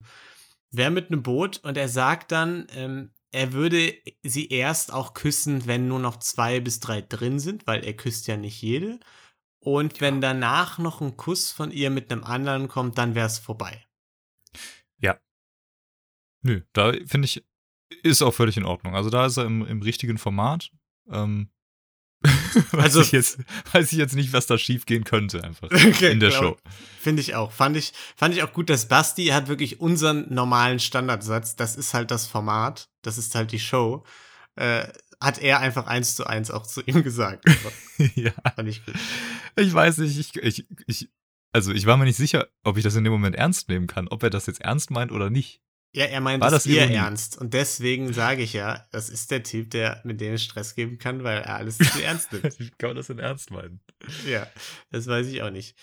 wäre 0.69 0.91
mit 0.91 1.07
einem 1.07 1.23
Boot 1.23 1.57
und 1.63 1.75
er 1.75 1.89
sagt 1.89 2.31
dann, 2.31 2.67
ähm, 2.75 3.09
er 3.31 3.51
würde 3.51 3.95
sie 4.21 4.49
erst 4.49 4.93
auch 4.93 5.15
küssen, 5.15 5.65
wenn 5.65 5.87
nur 5.87 5.97
noch 5.97 6.17
zwei 6.19 6.59
bis 6.59 6.79
drei 6.79 7.01
drin 7.01 7.39
sind, 7.39 7.65
weil 7.65 7.83
er 7.83 7.95
küsst 7.95 8.27
ja 8.27 8.37
nicht 8.37 8.61
jede. 8.61 8.99
Und 9.57 10.01
wenn 10.01 10.21
danach 10.21 10.77
noch 10.77 11.01
ein 11.01 11.17
Kuss 11.17 11.51
von 11.51 11.71
ihr 11.71 11.89
mit 11.89 12.11
einem 12.11 12.23
anderen 12.23 12.67
kommt, 12.67 12.99
dann 12.99 13.15
wäre 13.15 13.25
es 13.25 13.39
vorbei. 13.39 13.83
Nö, 16.43 16.61
da 16.73 16.91
finde 17.07 17.25
ich, 17.25 17.43
ist 18.03 18.21
auch 18.21 18.35
völlig 18.35 18.55
in 18.55 18.65
Ordnung. 18.65 18.95
Also 18.95 19.09
da 19.09 19.25
ist 19.25 19.37
er 19.37 19.45
im, 19.45 19.65
im 19.65 19.81
richtigen 19.81 20.19
Format. 20.19 20.69
Ähm, 21.09 21.49
weiß 22.71 22.83
Also- 22.83 23.01
ich 23.01 23.11
jetzt, 23.11 23.39
weiß 23.71 23.91
ich 23.91 23.97
jetzt 23.97 24.15
nicht, 24.15 24.33
was 24.33 24.45
da 24.47 24.57
schief 24.57 24.85
gehen 24.85 25.03
könnte, 25.03 25.43
einfach. 25.43 25.69
Okay, 25.71 26.11
in 26.11 26.19
der 26.19 26.29
glaub- 26.29 26.43
Show. 26.43 26.57
Finde 26.99 27.21
ich 27.21 27.35
auch. 27.35 27.51
Fand 27.51 27.75
ich, 27.75 27.91
fand 28.15 28.33
ich 28.33 28.43
auch 28.43 28.53
gut, 28.53 28.69
dass 28.69 28.87
Basti 28.87 29.27
hat 29.27 29.47
wirklich 29.49 29.81
unseren 29.81 30.33
normalen 30.33 30.79
Standardsatz. 30.79 31.55
Das 31.57 31.75
ist 31.75 31.93
halt 31.93 32.11
das 32.11 32.27
Format. 32.27 32.89
Das 33.01 33.17
ist 33.17 33.35
halt 33.35 33.51
die 33.51 33.59
Show. 33.59 34.03
Äh, 34.55 34.87
hat 35.19 35.37
er 35.39 35.59
einfach 35.59 35.87
eins 35.87 36.15
zu 36.15 36.25
eins 36.27 36.49
auch 36.51 36.65
zu 36.65 36.81
ihm 36.81 37.03
gesagt. 37.03 37.45
ja. 38.15 38.31
fand 38.55 38.69
ich 38.69 38.85
gut. 38.85 38.95
Ich 39.57 39.73
weiß 39.73 39.97
nicht, 39.99 40.17
ich, 40.17 40.35
ich, 40.37 40.65
ich, 40.87 41.09
also 41.51 41.71
ich 41.71 41.85
war 41.85 41.97
mir 41.97 42.05
nicht 42.05 42.17
sicher, 42.17 42.47
ob 42.63 42.77
ich 42.77 42.83
das 42.83 42.95
in 42.95 43.03
dem 43.03 43.13
Moment 43.13 43.35
ernst 43.35 43.69
nehmen 43.69 43.87
kann, 43.87 44.07
ob 44.07 44.23
er 44.23 44.29
das 44.29 44.45
jetzt 44.47 44.61
ernst 44.61 44.89
meint 44.91 45.11
oder 45.11 45.29
nicht. 45.29 45.61
Ja, 45.95 46.05
er 46.05 46.21
meint 46.21 46.41
War 46.41 46.49
das 46.49 46.65
ihr 46.65 46.81
Ironie? 46.81 46.95
ernst. 46.95 47.37
Und 47.37 47.53
deswegen 47.53 48.13
sage 48.13 48.41
ich 48.41 48.53
ja, 48.53 48.87
das 48.91 49.09
ist 49.09 49.29
der 49.29 49.43
Typ, 49.43 49.69
der 49.69 50.01
mit 50.03 50.19
dem 50.21 50.33
es 50.33 50.43
Stress 50.43 50.73
geben 50.73 50.97
kann, 50.97 51.23
weil 51.23 51.41
er 51.41 51.55
alles 51.55 51.77
zu 51.77 52.03
ernst 52.03 52.31
nimmt. 52.33 52.43
Wie 52.59 52.71
kann 52.71 52.89
man 52.89 52.97
das 52.97 53.07
denn 53.07 53.19
ernst 53.19 53.51
meinen? 53.51 53.79
Ja, 54.27 54.47
das 54.89 55.05
weiß 55.05 55.27
ich 55.27 55.43
auch 55.43 55.51
nicht. 55.51 55.77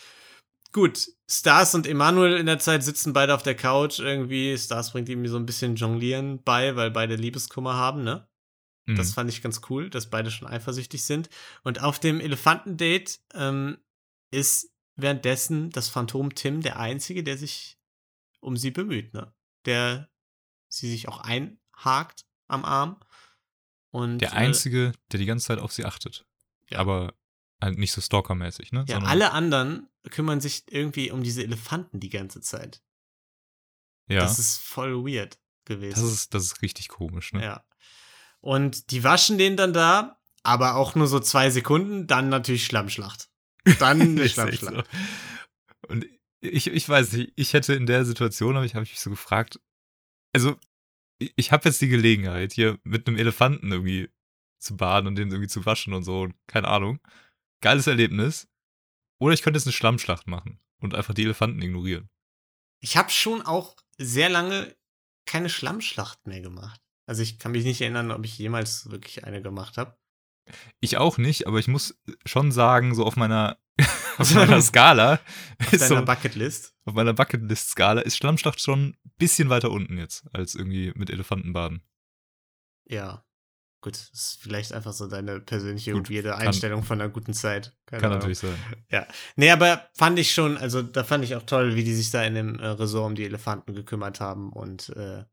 Gut, 0.73 1.09
Stars 1.29 1.75
und 1.75 1.87
Emanuel 1.87 2.37
in 2.39 2.47
der 2.47 2.59
Zeit 2.59 2.83
sitzen 2.83 3.13
beide 3.13 3.35
auf 3.35 3.43
der 3.43 3.55
Couch 3.57 3.99
irgendwie. 4.01 4.57
Stars 4.59 4.93
bringt 4.93 5.09
ihm 5.09 5.27
so 5.27 5.37
ein 5.37 5.47
bisschen 5.47 5.77
Jonglieren 5.77 6.43
bei, 6.43 6.75
weil 6.77 6.91
beide 6.91 7.15
Liebeskummer 7.17 7.75
haben, 7.75 8.03
ne? 8.03 8.29
Mhm. 8.87 8.97
Das 8.97 9.13
fand 9.13 9.31
ich 9.31 9.43
ganz 9.43 9.61
cool, 9.71 9.91
dass 9.91 10.11
beide 10.11 10.31
schon 10.31 10.49
eifersüchtig 10.49 11.05
sind. 11.05 11.29
Und 11.63 11.83
auf 11.83 11.99
dem 12.01 12.21
Elefantendate 12.21 13.19
ähm, 13.35 13.79
ist 14.33 14.73
währenddessen 14.97 15.71
das 15.71 15.89
Phantom 15.89 16.35
Tim 16.35 16.63
der 16.63 16.79
Einzige, 16.79 17.23
der 17.23 17.37
sich 17.37 17.79
um 18.41 18.57
sie 18.57 18.71
bemüht, 18.71 19.13
ne? 19.15 19.33
Der 19.67 20.09
sie 20.69 20.91
sich 20.91 21.09
auch 21.09 21.21
einhakt 21.21 22.25
am 22.49 22.65
Arm. 22.65 23.01
Und, 23.91 24.19
der 24.19 24.33
äh, 24.33 24.37
Einzige, 24.37 24.93
der 25.11 25.19
die 25.19 25.27
ganze 25.27 25.47
Zeit 25.47 25.59
auf 25.59 25.73
sie 25.73 25.85
achtet. 25.85 26.25
Ja. 26.69 26.79
Aber 26.79 27.15
halt 27.61 27.79
nicht 27.79 27.93
so 27.93 28.01
stalkermäßig, 28.01 28.73
ne? 28.73 28.85
Ja, 28.89 28.95
Sondern- 28.95 29.11
alle 29.11 29.33
anderen 29.33 29.89
kümmern 30.11 30.41
sich 30.41 30.65
irgendwie 30.71 31.11
um 31.11 31.23
diese 31.23 31.43
Elefanten 31.43 32.01
die 32.01 32.09
ganze 32.09 32.41
Zeit. 32.41 32.83
Ja. 34.09 34.21
Das 34.21 34.39
ist 34.39 34.59
voll 34.59 35.05
weird 35.05 35.39
gewesen. 35.65 36.01
Das 36.01 36.11
ist, 36.11 36.35
das 36.35 36.45
ist 36.45 36.63
richtig 36.63 36.89
komisch, 36.89 37.33
ne? 37.33 37.43
Ja. 37.43 37.65
Und 38.41 38.91
die 38.91 39.05
waschen 39.05 39.37
den 39.39 39.57
dann 39.57 39.73
da, 39.73 40.19
aber 40.43 40.77
auch 40.77 40.95
nur 40.95 41.07
so 41.07 41.21
zwei 41.21 41.51
Sekunden, 41.51 42.07
dann 42.07 42.29
natürlich 42.29 42.65
Schlammschlacht. 42.65 43.29
Dann 43.79 44.01
eine 44.01 44.29
Schlammschlacht. 44.29 44.87
so. 44.87 45.89
Und 45.89 46.07
ich, 46.41 46.67
ich 46.69 46.89
weiß 46.89 47.13
nicht, 47.13 47.33
ich 47.37 47.53
hätte 47.53 47.75
in 47.75 47.87
der 47.87 48.05
Situation, 48.05 48.57
habe 48.57 48.67
ich, 48.67 48.75
hab 48.75 48.83
ich 48.83 48.91
mich 48.91 49.01
so 49.01 49.11
gefragt, 49.11 49.61
also 50.35 50.57
ich, 51.19 51.33
ich 51.37 51.53
habe 51.53 51.69
jetzt 51.69 51.81
die 51.81 51.89
Gelegenheit, 51.89 52.53
hier 52.53 52.79
mit 52.85 53.07
einem 53.07 53.19
Elefanten 53.19 53.71
irgendwie 53.71 54.11
zu 54.59 54.77
baden 54.77 55.07
und 55.07 55.17
den 55.17 55.31
irgendwie 55.31 55.49
zu 55.49 55.65
waschen 55.67 55.95
und 55.95 56.05
so, 56.05 56.23
und 56.23 56.35
keine 56.47 56.69
Ahnung. 56.69 57.01
Geiles 57.63 57.87
Erlebnis. 57.87 58.49
Oder 59.19 59.35
ich 59.35 59.43
könnte 59.43 59.59
jetzt 59.59 59.67
eine 59.67 59.73
Schlammschlacht 59.73 60.27
machen 60.27 60.61
und 60.81 60.95
einfach 60.95 61.15
die 61.15 61.25
Elefanten 61.25 61.61
ignorieren. 61.61 62.09
Ich 62.83 62.97
habe 62.97 63.11
schon 63.11 63.43
auch 63.43 63.77
sehr 63.99 64.31
lange 64.31 64.75
keine 65.27 65.51
Schlammschlacht 65.51 66.27
mehr 66.27 66.41
gemacht. 66.41 66.81
Also 67.07 67.23
ich 67.23 67.39
kann 67.39 67.53
mich 67.53 67.65
nicht 67.65 67.81
erinnern, 67.81 68.11
ob 68.11 68.25
ich 68.25 68.39
jemals 68.39 68.91
wirklich 68.91 69.25
eine 69.25 69.43
gemacht 69.43 69.77
habe. 69.77 69.99
Ich 70.81 70.97
auch 70.97 71.19
nicht, 71.19 71.47
aber 71.47 71.59
ich 71.59 71.69
muss 71.69 72.01
schon 72.25 72.51
sagen, 72.51 72.95
so 72.95 73.05
auf 73.05 73.17
meiner, 73.17 73.59
auf 74.19 74.35
meiner 74.35 74.61
Skala, 74.63 75.21
Auf 75.61 75.73
ist 75.73 75.83
deiner 75.83 76.01
so, 76.01 76.05
Bucketlist. 76.05 76.75
auf 76.85 76.95
meiner 76.95 77.13
Bucketlist-Skala 77.13 78.01
ist 78.03 78.17
Schlammschlacht 78.17 78.61
schon 78.61 78.91
ein 79.05 79.13
bisschen 79.19 79.49
weiter 79.51 79.71
unten 79.71 79.99
jetzt, 79.99 80.25
als 80.33 80.55
irgendwie 80.55 80.93
mit 80.95 81.11
Elefanten 81.11 81.53
baden. 81.53 81.83
Ja. 82.87 83.25
Gut, 83.83 83.95
das 83.95 84.11
ist 84.13 84.39
vielleicht 84.43 84.75
einfach 84.75 84.93
so 84.93 85.07
deine 85.07 85.41
persönliche 85.41 85.93
Gut, 85.93 86.11
weirde 86.11 86.31
kann- 86.33 86.49
Einstellung 86.49 86.83
von 86.83 87.01
einer 87.01 87.09
guten 87.09 87.33
Zeit. 87.33 87.75
Keine 87.87 88.03
Kann 88.03 88.11
Ahnung. 88.11 88.19
natürlich 88.19 88.39
sein. 88.41 88.55
Ja. 88.91 89.07
Nee, 89.37 89.51
aber 89.51 89.89
fand 89.95 90.19
ich 90.19 90.35
schon, 90.35 90.59
also 90.59 90.83
da 90.83 91.03
fand 91.03 91.25
ich 91.25 91.35
auch 91.35 91.45
toll, 91.45 91.77
wie 91.77 91.85
die 91.85 91.95
sich 91.95 92.11
da 92.11 92.23
in 92.23 92.35
dem 92.35 92.59
äh, 92.59 92.67
Resort 92.67 93.07
um 93.07 93.15
die 93.15 93.25
Elefanten 93.25 93.73
gekümmert 93.75 94.21
haben 94.21 94.53
und 94.53 94.91
äh, 94.91 95.25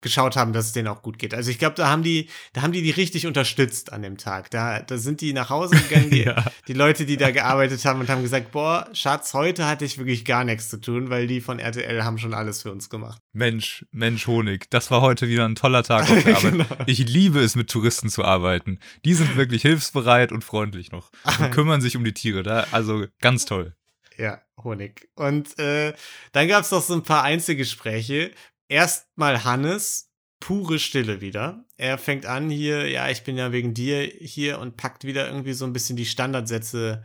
geschaut 0.00 0.36
haben, 0.36 0.52
dass 0.52 0.66
es 0.66 0.72
denen 0.72 0.88
auch 0.88 1.02
gut 1.02 1.18
geht. 1.18 1.34
Also 1.34 1.50
ich 1.50 1.58
glaube, 1.58 1.74
da 1.74 1.88
haben 1.88 2.02
die, 2.02 2.28
da 2.52 2.62
haben 2.62 2.72
die 2.72 2.82
die 2.82 2.90
richtig 2.90 3.26
unterstützt 3.26 3.92
an 3.92 4.02
dem 4.02 4.16
Tag. 4.16 4.50
Da, 4.50 4.80
da 4.80 4.96
sind 4.98 5.20
die 5.20 5.32
nach 5.32 5.50
Hause 5.50 5.76
gegangen, 5.76 6.10
die, 6.10 6.22
Ja. 6.22 6.44
die 6.68 6.72
Leute, 6.72 7.04
die 7.06 7.16
da 7.16 7.30
gearbeitet 7.30 7.84
haben 7.84 8.00
und 8.00 8.08
haben 8.08 8.22
gesagt, 8.22 8.52
boah, 8.52 8.88
Schatz, 8.92 9.34
heute 9.34 9.66
hatte 9.66 9.84
ich 9.84 9.98
wirklich 9.98 10.24
gar 10.24 10.44
nichts 10.44 10.68
zu 10.68 10.80
tun, 10.80 11.10
weil 11.10 11.26
die 11.26 11.40
von 11.40 11.58
RTL 11.58 12.04
haben 12.04 12.18
schon 12.18 12.34
alles 12.34 12.62
für 12.62 12.70
uns 12.70 12.90
gemacht. 12.90 13.20
Mensch, 13.32 13.84
Mensch, 13.90 14.26
Honig, 14.26 14.70
das 14.70 14.90
war 14.90 15.00
heute 15.00 15.28
wieder 15.28 15.44
ein 15.46 15.54
toller 15.54 15.82
Tag 15.82 16.08
auf 16.10 16.22
der 16.24 16.36
Arbeit. 16.36 16.52
Genau. 16.52 16.66
Ich 16.86 16.98
liebe 17.08 17.40
es, 17.40 17.56
mit 17.56 17.68
Touristen 17.70 18.08
zu 18.08 18.24
arbeiten. 18.24 18.78
Die 19.04 19.14
sind 19.14 19.36
wirklich 19.36 19.62
hilfsbereit 19.62 20.32
und 20.32 20.44
freundlich 20.44 20.92
noch 20.92 21.10
und 21.40 21.50
kümmern 21.52 21.80
sich 21.80 21.96
um 21.96 22.04
die 22.04 22.14
Tiere. 22.14 22.42
Da, 22.42 22.66
also 22.70 23.06
ganz 23.20 23.44
toll. 23.46 23.74
Ja, 24.16 24.40
Honig. 24.62 25.08
Und 25.14 25.58
äh, 25.60 25.92
dann 26.32 26.48
gab 26.48 26.62
es 26.64 26.70
noch 26.72 26.82
so 26.82 26.94
ein 26.94 27.02
paar 27.04 27.22
Einzelgespräche. 27.22 28.32
Erstmal 28.68 29.44
Hannes, 29.44 30.12
pure 30.40 30.78
Stille 30.78 31.20
wieder. 31.20 31.64
Er 31.76 31.98
fängt 31.98 32.26
an 32.26 32.50
hier, 32.50 32.88
ja, 32.88 33.08
ich 33.08 33.24
bin 33.24 33.36
ja 33.36 33.50
wegen 33.52 33.74
dir 33.74 34.02
hier 34.02 34.58
und 34.58 34.76
packt 34.76 35.04
wieder 35.04 35.26
irgendwie 35.26 35.54
so 35.54 35.64
ein 35.64 35.72
bisschen 35.72 35.96
die 35.96 36.06
Standardsätze 36.06 37.02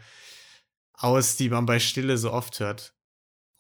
aus, 0.93 1.37
die 1.37 1.49
man 1.49 1.65
bei 1.65 1.79
Stille 1.79 2.17
so 2.17 2.31
oft 2.31 2.59
hört. 2.59 2.93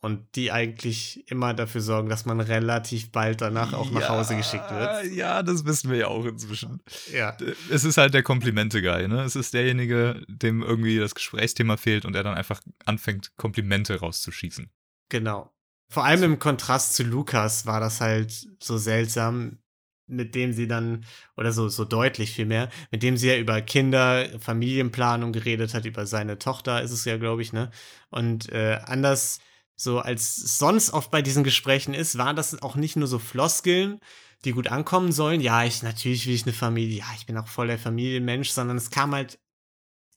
Und 0.01 0.35
die 0.35 0.51
eigentlich 0.51 1.31
immer 1.31 1.53
dafür 1.53 1.79
sorgen, 1.79 2.09
dass 2.09 2.25
man 2.25 2.41
relativ 2.41 3.13
bald 3.13 3.39
danach 3.39 3.71
auch 3.71 3.89
nach 3.89 4.09
Hause 4.09 4.35
geschickt 4.35 4.69
wird. 4.69 5.13
Ja, 5.13 5.41
das 5.43 5.63
wissen 5.63 5.89
wir 5.89 5.97
ja 5.97 6.07
auch 6.07 6.25
inzwischen. 6.25 6.83
Ja, 7.13 7.37
Es 7.69 7.85
ist 7.85 7.95
halt 7.95 8.13
der 8.13 8.21
Komplimente-Guy, 8.21 9.07
ne? 9.07 9.21
Es 9.23 9.37
ist 9.37 9.53
derjenige, 9.53 10.21
dem 10.27 10.61
irgendwie 10.61 10.97
das 10.97 11.15
Gesprächsthema 11.15 11.77
fehlt 11.77 12.03
und 12.03 12.17
er 12.17 12.23
dann 12.23 12.35
einfach 12.35 12.59
anfängt, 12.83 13.31
Komplimente 13.37 13.97
rauszuschießen. 13.97 14.69
Genau. 15.07 15.55
Vor 15.89 16.05
allem 16.05 16.23
im 16.23 16.39
Kontrast 16.39 16.95
zu 16.95 17.03
Lukas 17.03 17.65
war 17.65 17.79
das 17.79 18.01
halt 18.01 18.47
so 18.61 18.77
seltsam, 18.77 19.59
mit 20.07 20.35
dem 20.35 20.53
sie 20.53 20.67
dann, 20.67 21.05
oder 21.37 21.51
so, 21.51 21.69
so 21.69 21.85
deutlich 21.85 22.31
vielmehr, 22.31 22.69
mit 22.91 23.03
dem 23.03 23.17
sie 23.17 23.29
ja 23.29 23.37
über 23.37 23.61
Kinder, 23.61 24.27
Familienplanung 24.39 25.31
geredet 25.31 25.73
hat, 25.73 25.85
über 25.85 26.05
seine 26.05 26.39
Tochter 26.39 26.81
ist 26.81 26.91
es 26.91 27.05
ja, 27.05 27.17
glaube 27.17 27.41
ich, 27.41 27.53
ne? 27.53 27.71
Und 28.09 28.49
äh, 28.49 28.79
anders, 28.85 29.39
so 29.75 29.99
als 29.99 30.35
sonst 30.35 30.91
oft 30.91 31.11
bei 31.11 31.21
diesen 31.21 31.43
Gesprächen 31.43 31.93
ist, 31.93 32.17
waren 32.17 32.35
das 32.35 32.61
auch 32.61 32.75
nicht 32.75 32.95
nur 32.95 33.07
so 33.07 33.19
Floskeln, 33.19 33.99
die 34.45 34.51
gut 34.51 34.67
ankommen 34.67 35.11
sollen. 35.11 35.41
Ja, 35.41 35.63
ich, 35.63 35.83
natürlich 35.83 36.27
will 36.27 36.35
ich 36.35 36.43
eine 36.43 36.53
Familie, 36.53 36.99
ja, 36.99 37.05
ich 37.15 37.25
bin 37.25 37.37
auch 37.37 37.47
voll 37.47 37.67
der 37.67 37.79
Familienmensch, 37.79 38.49
sondern 38.49 38.77
es 38.77 38.89
kam 38.89 39.13
halt 39.13 39.39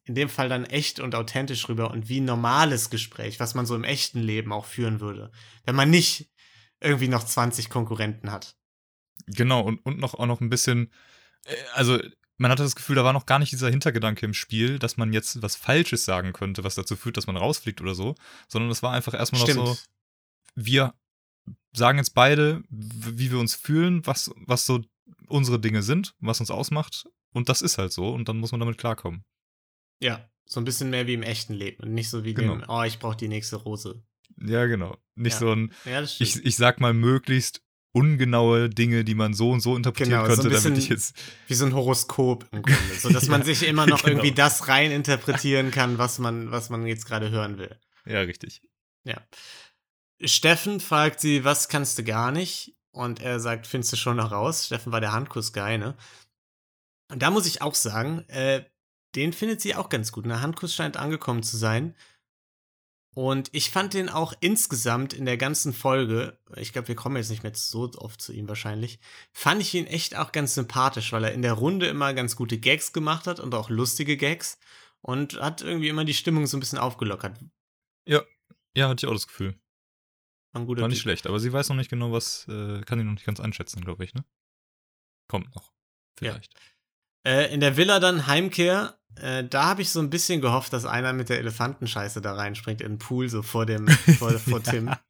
in 0.07 0.15
dem 0.15 0.29
Fall 0.29 0.49
dann 0.49 0.65
echt 0.65 1.01
und 1.01 1.15
authentisch 1.15 1.69
rüber 1.69 1.91
und 1.91 2.09
wie 2.09 2.21
ein 2.21 2.25
normales 2.25 2.91
Gespräch, 2.91 3.41
was 3.41 3.55
man 3.55 3.67
so 3.67 3.75
im 3.75 3.85
echten 3.85 4.21
Leben 4.21 4.53
auch 4.53 4.65
führen 4.65 5.01
würde, 5.01 5.31
wenn 5.65 5.75
man 5.75 5.91
nicht 5.91 6.31
irgendwie 6.81 7.09
noch 7.09 7.25
20 7.25 7.69
Konkurrenten 7.69 8.31
hat. 8.31 8.57
Genau, 9.27 9.63
und, 9.63 9.85
und 9.85 9.99
noch 9.99 10.15
auch 10.15 10.27
noch 10.27 10.41
ein 10.41 10.51
bisschen, 10.51 10.93
äh, 11.45 11.55
also 11.75 11.99
man 12.39 12.51
hatte 12.51 12.63
das 12.63 12.77
Gefühl, 12.77 12.97
da 12.97 13.05
war 13.05 13.13
noch 13.13 13.27
gar 13.27 13.39
nicht 13.39 13.51
dieser 13.51 13.71
Hintergedanke 13.71 14.25
im 14.25 14.35
Spiel, 14.35 14.79
dass 14.79 14.97
man 14.97 15.13
jetzt 15.13 15.43
was 15.43 15.57
Falsches 15.57 16.05
sagen 16.05 16.33
könnte, 16.33 16.65
was 16.65 16.75
dazu 16.75 16.95
führt, 16.95 17.17
dass 17.17 17.27
man 17.27 17.37
rausfliegt 17.37 17.81
oder 17.81 17.95
so, 17.95 18.15
sondern 18.47 18.71
es 18.71 18.83
war 18.83 18.93
einfach 18.93 19.15
erstmal 19.15 19.41
noch 19.41 19.49
so, 19.49 19.77
wir 20.55 20.95
sagen 21.73 21.99
jetzt 21.99 22.15
beide, 22.15 22.63
wie 22.69 23.31
wir 23.31 23.39
uns 23.39 23.55
fühlen, 23.55 24.07
was, 24.07 24.31
was 24.37 24.67
so 24.67 24.83
unsere 25.29 25.59
Dinge 25.59 25.83
sind, 25.83 26.15
was 26.21 26.41
uns 26.41 26.51
ausmacht. 26.51 27.07
Und 27.33 27.49
das 27.49 27.63
ist 27.63 27.79
halt 27.79 27.93
so. 27.93 28.11
Und 28.11 28.29
dann 28.29 28.39
muss 28.39 28.53
man 28.53 28.61
damit 28.61 28.79
klarkommen. 28.79 29.25
Ja, 30.01 30.29
so 30.45 30.61
ein 30.61 30.65
bisschen 30.65 30.91
mehr 30.91 31.07
wie 31.07 31.15
im 31.15 31.23
echten 31.23 31.55
Leben 31.55 31.83
und 31.83 31.95
nicht 31.95 32.11
so 32.11 32.25
wie 32.25 32.35
Genau. 32.35 32.57
dem, 32.57 32.65
oh, 32.69 32.83
ich 32.83 32.99
brauche 32.99 33.17
die 33.17 33.29
nächste 33.29 33.57
Rose. 33.57 34.03
Ja, 34.45 34.67
genau. 34.67 34.97
Nicht 35.15 35.35
Ja. 35.35 35.39
so 35.41 35.53
ein, 35.53 35.73
Ja, 35.85 36.03
ich, 36.03 36.21
ich 36.45 36.57
sag 36.57 36.81
mal, 36.81 36.93
möglichst 36.93 37.63
ungenaue 37.93 38.69
Dinge, 38.69 39.05
die 39.05 39.15
man 39.15 39.33
so 39.33 39.51
und 39.51 39.61
so 39.61 39.75
interpretieren 39.75 40.23
Genau, 40.23 40.35
so 40.35 40.43
ein 40.43 40.49
könnte, 40.49 40.63
damit 40.63 40.75
bisschen- 40.75 40.77
ich 40.77 40.89
jetzt. 40.91 41.17
wie 41.47 41.55
so 41.55 41.65
ein 41.65 41.75
Horoskop 41.75 42.47
im 42.53 42.63
Grunde, 42.63 42.95
so 43.01 43.09
dass 43.09 43.29
man 43.29 43.41
Ja, 43.41 43.47
sich 43.47 43.63
immer 43.67 43.87
noch 43.87 44.03
genau. 44.03 44.19
irgendwie 44.19 44.33
das 44.35 44.69
rein 44.69 44.91
interpretieren 44.93 45.71
kann, 45.71 45.97
was 45.97 46.19
man, 46.19 46.51
was 46.51 46.69
man 46.69 46.87
jetzt 46.87 47.07
gerade 47.07 47.31
hören 47.31 47.57
will. 47.59 47.75
Ja, 48.05 48.21
richtig. 48.21 48.61
Ja. 49.05 49.27
Steffen 50.23 50.81
fragt 50.81 51.21
sie, 51.21 51.45
was 51.45 51.69
kannst 51.69 51.99
du 51.99 52.05
gar 52.05 52.33
nicht? 52.33 52.75
Und 52.93 53.21
er 53.21 53.41
sagt, 53.41 53.67
findest 53.67 53.93
du 53.93 53.97
schon 53.97 54.17
noch 54.17 54.33
raus? 54.33 54.67
Steffen 54.67 54.93
war 54.93 55.01
der 55.01 55.13
Handkuss-Guy, 55.13 55.79
ne? 55.79 55.97
Und 57.11 57.21
da 57.23 57.31
muss 57.31 57.47
ich 57.47 57.61
auch 57.63 57.75
sagen, 57.75 58.21
äh, 58.29 58.65
den 59.17 59.33
findet 59.33 59.61
sie 59.61 59.75
auch 59.75 59.89
ganz 59.89 60.13
gut. 60.13 60.27
Der 60.27 60.41
Handkuss 60.41 60.75
scheint 60.75 60.97
angekommen 60.97 61.43
zu 61.43 61.57
sein. 61.57 61.95
Und 63.15 63.49
ich 63.53 63.71
fand 63.71 63.95
den 63.95 64.11
auch 64.11 64.35
insgesamt 64.41 65.15
in 65.15 65.25
der 65.25 65.39
ganzen 65.39 65.73
Folge, 65.73 66.39
ich 66.57 66.75
glaube, 66.75 66.89
wir 66.89 66.97
kommen 66.97 67.17
jetzt 67.17 67.31
nicht 67.31 67.43
mehr 67.43 67.55
so 67.55 67.91
oft 67.97 68.21
zu 68.21 68.35
ihm 68.35 68.47
wahrscheinlich, 68.47 68.99
fand 69.33 69.63
ich 69.63 69.73
ihn 69.73 69.87
echt 69.87 70.17
auch 70.17 70.33
ganz 70.33 70.55
sympathisch, 70.55 71.13
weil 71.13 71.25
er 71.25 71.33
in 71.33 71.41
der 71.41 71.55
Runde 71.55 71.87
immer 71.87 72.13
ganz 72.13 72.37
gute 72.37 72.59
Gags 72.59 72.93
gemacht 72.93 73.27
hat 73.27 73.41
und 73.41 73.55
auch 73.55 73.71
lustige 73.71 74.19
Gags 74.19 74.59
und 75.01 75.41
hat 75.41 75.63
irgendwie 75.63 75.89
immer 75.89 76.05
die 76.05 76.13
Stimmung 76.13 76.47
so 76.47 76.59
ein 76.59 76.61
bisschen 76.61 76.79
aufgelockert. 76.79 77.39
Ja, 78.77 78.91
hatte 78.91 79.07
ich 79.07 79.09
auch 79.09 79.15
das 79.15 79.27
Gefühl. 79.27 79.59
War 80.53 80.61
ein 80.61 80.67
guter 80.67 80.83
War 80.83 80.89
nicht 80.89 80.99
Typ. 80.99 81.05
schlecht, 81.05 81.27
aber 81.27 81.41
sie 81.41 81.51
weiß 81.51 81.71
noch 81.71 81.77
nicht 81.77 81.89
genau, 81.89 82.13
was, 82.13 82.47
äh, 82.49 82.83
kann 82.83 82.99
sie 82.99 83.05
noch 83.05 83.15
nicht 83.15 83.25
ganz 83.25 83.41
einschätzen, 83.41 83.83
glaube 83.83 84.05
ich, 84.05 84.13
ne? 84.13 84.25
Kommt 85.29 85.55
noch. 85.55 85.73
Ja. 86.21 86.33
Vielleicht. 86.33 86.55
Äh, 87.27 87.53
in 87.53 87.61
der 87.61 87.77
Villa 87.79 87.99
dann 87.99 88.27
Heimkehr. 88.27 88.99
Äh, 89.21 89.45
da 89.45 89.67
habe 89.67 89.83
ich 89.83 89.91
so 89.91 90.01
ein 90.01 90.11
bisschen 90.11 90.41
gehofft, 90.41 90.73
dass 90.73 90.85
einer 90.85 91.13
mit 91.13 91.29
der 91.29 91.39
Elefantenscheiße 91.39 92.21
da 92.21 92.35
reinspringt 92.35 92.81
in 92.81 92.93
den 92.93 92.99
Pool, 92.99 93.29
so 93.29 93.43
vor 93.43 93.67
dem, 93.67 93.89
vor, 93.89 94.31
vor 94.39 94.63
Tim. 94.63 94.91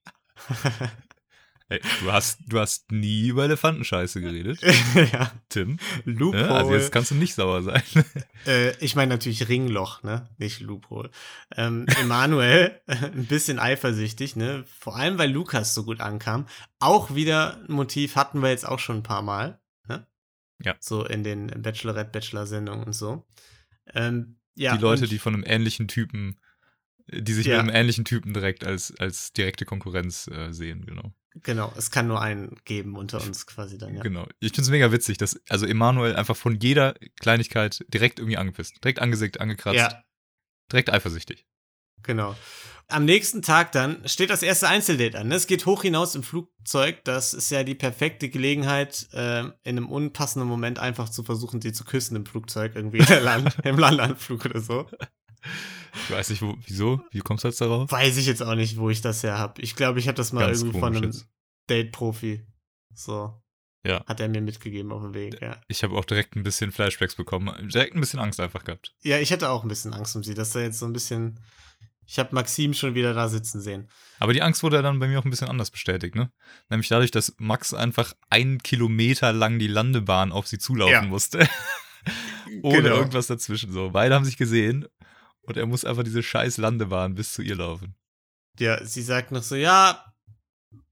Ey, 1.69 1.81
du 2.01 2.13
hast, 2.13 2.39
du 2.47 2.61
hast 2.61 2.93
nie 2.93 3.27
über 3.27 3.43
Elefantenscheiße 3.43 4.21
geredet, 4.21 4.61
ja, 5.13 5.33
Tim. 5.49 5.79
Loophole. 6.05 6.45
Ja, 6.45 6.55
also 6.55 6.75
jetzt 6.75 6.93
kannst 6.93 7.11
du 7.11 7.17
nicht 7.17 7.35
sauer 7.35 7.63
sein. 7.63 7.83
äh, 8.47 8.77
ich 8.77 8.95
meine 8.95 9.15
natürlich 9.15 9.49
Ringloch, 9.49 10.05
ne? 10.05 10.29
Nicht 10.39 10.61
Loophole. 10.61 11.11
Ähm, 11.57 11.87
Emanuel, 12.01 12.81
ein 12.87 13.27
bisschen 13.27 13.59
eifersüchtig, 13.59 14.37
ne? 14.37 14.65
Vor 14.79 14.95
allem, 14.95 15.19
weil 15.19 15.33
Lukas 15.33 15.75
so 15.75 15.83
gut 15.83 16.01
ankam. 16.01 16.47
Auch 16.79 17.17
wieder 17.17 17.57
ein 17.69 17.75
Motiv 17.75 18.15
hatten 18.15 18.43
wir 18.43 18.51
jetzt 18.51 18.69
auch 18.69 18.79
schon 18.79 18.99
ein 18.99 19.03
paar 19.03 19.23
Mal, 19.23 19.59
ne? 19.89 20.07
Ja. 20.63 20.77
So 20.79 21.05
in 21.05 21.25
den 21.25 21.49
Bachelorette-Bachelor-Sendungen 21.49 22.85
und 22.85 22.93
so. 22.93 23.27
Ähm, 23.95 24.39
ja, 24.55 24.77
die 24.77 24.83
Leute, 24.83 25.07
die 25.07 25.19
von 25.19 25.35
einem 25.35 25.45
ähnlichen 25.47 25.89
Typen, 25.89 26.41
die 27.09 27.33
sich 27.33 27.47
Ja. 27.47 27.57
mit 27.63 27.69
einem 27.69 27.77
ähnlichen 27.83 28.05
Typen 28.05 28.33
direkt 28.33 28.65
als, 28.65 28.95
als 28.99 29.33
direkte 29.33 29.65
Konkurrenz 29.65 30.29
äh, 30.29 30.53
sehen, 30.53 30.87
genau. 30.87 31.13
Genau, 31.43 31.73
es 31.77 31.91
kann 31.91 32.09
nur 32.09 32.21
einen 32.23 32.57
geben 32.65 32.97
unter 32.97 33.23
uns 33.23 33.47
quasi 33.47 33.77
dann, 33.77 33.95
ja. 33.95 34.03
Genau. 34.03 34.27
Ich 34.41 34.53
finde 34.53 34.63
es 34.63 34.71
mega 34.71 34.91
witzig, 34.91 35.19
dass 35.19 35.39
also 35.51 35.67
Emanuel 35.67 36.17
einfach 36.17 36.37
von 36.37 36.59
jeder 36.59 36.95
Kleinigkeit 37.21 37.85
direkt 37.89 38.19
irgendwie 38.19 38.39
angepisst, 38.39 38.83
direkt 38.83 39.01
angesickt, 39.01 39.39
angekratzt, 39.41 39.77
Ja, 39.77 40.03
direkt 40.73 40.91
eifersüchtig. 40.91 41.47
genau. 42.03 42.35
Am 42.89 43.05
nächsten 43.05 43.43
Tag 43.43 43.73
dann 43.73 44.07
steht 44.07 44.31
das 44.31 44.43
erste 44.43 44.69
Einzeldate 44.69 45.19
an. 45.19 45.29
ne? 45.29 45.35
Es 45.35 45.47
geht 45.47 45.67
hoch 45.67 45.83
hinaus 45.83 46.15
im 46.15 46.23
Flugzeug. 46.23 47.03
Das 47.05 47.35
ist 47.35 47.51
ja 47.51 47.65
die 47.65 47.75
perfekte 47.75 48.29
Gelegenheit, 48.29 49.09
äh, 49.13 49.41
in 49.41 49.55
einem 49.65 49.89
unpassenden 49.89 50.49
Moment 50.49 50.79
einfach 50.79 51.09
zu 51.09 51.25
versuchen, 51.25 51.61
sie 51.61 51.73
zu 51.73 51.85
küssen 51.85 52.15
im 52.15 52.27
Flugzeug, 52.27 52.73
irgendwie 52.77 52.99
Land, 52.99 53.57
im 53.65 53.79
Landanflug 53.79 54.45
oder 54.45 54.61
so. 54.61 54.87
Ich 55.95 56.11
weiß 56.11 56.31
nicht, 56.31 56.43
wo, 56.43 56.57
wieso, 56.67 57.01
wie 57.11 57.21
kommst 57.21 57.45
du 57.45 57.49
jetzt 57.49 57.61
darauf? 57.61 57.91
Weiß 57.91 58.17
ich 58.17 58.27
jetzt 58.27 58.43
auch 58.43 58.55
nicht, 58.55 58.77
wo 58.77 58.91
ich 58.91 59.01
das 59.01 59.23
her 59.23 59.39
habe. 59.39 59.61
Ich 59.63 59.75
glaube, 59.75 59.99
ich 59.99 60.07
habe 60.07 60.17
das 60.17 60.33
mal 60.33 60.47
Ganz 60.47 60.61
irgendwie 60.61 60.79
von 60.79 60.97
einem. 60.97 61.13
Date-Profi. 61.69 62.47
So. 62.95 63.43
Ja. 63.87 64.05
Hat 64.07 64.21
er 64.21 64.29
mir 64.29 64.41
mitgegeben 64.41 64.91
auf 64.93 65.03
dem 65.03 65.15
Weg, 65.15 65.41
ja. 65.41 65.61
Ich 65.69 65.83
habe 65.85 65.97
auch 65.97 66.05
direkt 66.05 66.35
ein 66.35 66.43
bisschen 66.43 66.73
Flashbacks 66.73 67.15
bekommen. 67.15 67.69
Direkt 67.69 67.95
ein 67.95 68.01
bisschen 68.01 68.19
Angst 68.19 68.41
einfach 68.41 68.65
gehabt. 68.65 68.95
Ja, 69.03 69.19
ich 69.19 69.31
hätte 69.31 69.49
auch 69.51 69.63
ein 69.63 69.69
bisschen 69.69 69.95
Angst 69.95 70.17
um 70.17 70.25
sie, 70.25 70.35
dass 70.35 70.53
da 70.53 70.61
jetzt 70.61 70.79
so 70.79 70.87
ein 70.87 70.93
bisschen. 70.93 71.41
Ich 72.07 72.19
habe 72.21 72.35
Maxim 72.35 72.73
schon 72.73 72.95
wieder 72.95 73.15
da 73.15 73.29
sitzen 73.29 73.61
sehen. 73.61 73.89
Aber 74.21 74.33
die 74.33 74.43
Angst 74.43 74.63
wurde 74.63 74.81
dann 74.81 74.99
bei 75.01 75.09
mir 75.09 75.19
auch 75.19 75.25
ein 75.25 75.31
bisschen 75.31 75.49
anders 75.49 75.71
bestätigt, 75.71 76.15
ne? 76.15 76.31
Nämlich 76.69 76.89
dadurch, 76.89 77.11
dass 77.11 77.35
Max 77.39 77.75
einfach 77.75 78.13
einen 78.31 78.59
Kilometer 78.63 79.33
lang 79.33 79.59
die 79.59 79.67
Landebahn 79.67 80.31
auf 80.33 80.47
sie 80.47 80.59
zulaufen 80.59 80.93
Ja. 80.93 81.03
musste. 81.03 81.49
Ohne 82.63 82.83
Genau. 82.83 82.97
irgendwas 82.97 83.27
dazwischen 83.27 83.73
so. 83.73 83.91
Beide 83.91 84.15
haben 84.15 84.25
sich 84.25 84.37
gesehen 84.37 84.87
und 85.43 85.57
er 85.57 85.67
muss 85.67 85.85
einfach 85.85 86.05
diese 86.05 86.23
scheiß 86.23 86.59
Landebahn 86.59 87.15
bis 87.15 87.33
zu 87.33 87.43
ihr 87.43 87.57
laufen. 87.57 87.97
Ja, 88.59 88.83
sie 88.85 89.03
sagt 89.03 89.33
noch 89.33 89.43
so, 89.43 89.57
ja, 89.57 90.05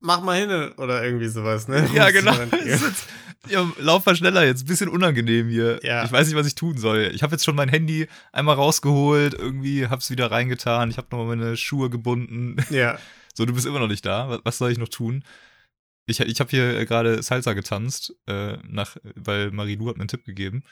mach 0.04 0.20
mal 0.22 0.38
hin 0.38 0.72
oder 0.76 1.04
irgendwie 1.04 1.28
sowas, 1.28 1.66
ne? 1.68 1.88
Ja, 1.94 2.10
genau. 2.10 2.32
jetzt- 2.64 3.06
Ja, 3.48 3.68
lauf 3.78 4.06
mal 4.06 4.14
schneller 4.16 4.44
jetzt. 4.44 4.62
Ein 4.62 4.66
bisschen 4.66 4.88
unangenehm 4.88 5.48
hier. 5.48 5.80
Ja. 5.82 6.04
Ich 6.04 6.12
weiß 6.12 6.26
nicht, 6.28 6.36
was 6.36 6.46
ich 6.46 6.54
tun 6.54 6.78
soll. 6.78 7.10
Ich 7.14 7.22
habe 7.22 7.32
jetzt 7.32 7.44
schon 7.44 7.56
mein 7.56 7.68
Handy 7.68 8.06
einmal 8.32 8.54
rausgeholt, 8.54 9.34
irgendwie 9.34 9.86
hab's 9.88 10.10
wieder 10.10 10.30
reingetan. 10.30 10.90
Ich 10.90 10.96
habe 10.96 11.08
nochmal 11.10 11.36
meine 11.36 11.56
Schuhe 11.56 11.90
gebunden. 11.90 12.56
Ja, 12.70 12.98
So, 13.36 13.44
du 13.44 13.52
bist 13.52 13.66
immer 13.66 13.80
noch 13.80 13.88
nicht 13.88 14.06
da. 14.06 14.40
Was, 14.44 14.58
soll 14.58 14.70
ich 14.70 14.78
noch 14.78 14.88
tun? 14.88 15.24
Ich, 16.06 16.20
ich 16.20 16.38
habe 16.40 16.50
hier 16.50 16.78
äh, 16.78 16.86
gerade 16.86 17.20
Salsa 17.22 17.52
getanzt, 17.52 18.14
äh, 18.28 18.56
nach, 18.68 18.96
weil 19.16 19.50
Marie-Lou 19.50 19.88
hat 19.88 19.96
mir 19.96 20.02
einen 20.02 20.08
Tipp 20.08 20.24
gegeben. 20.24 20.62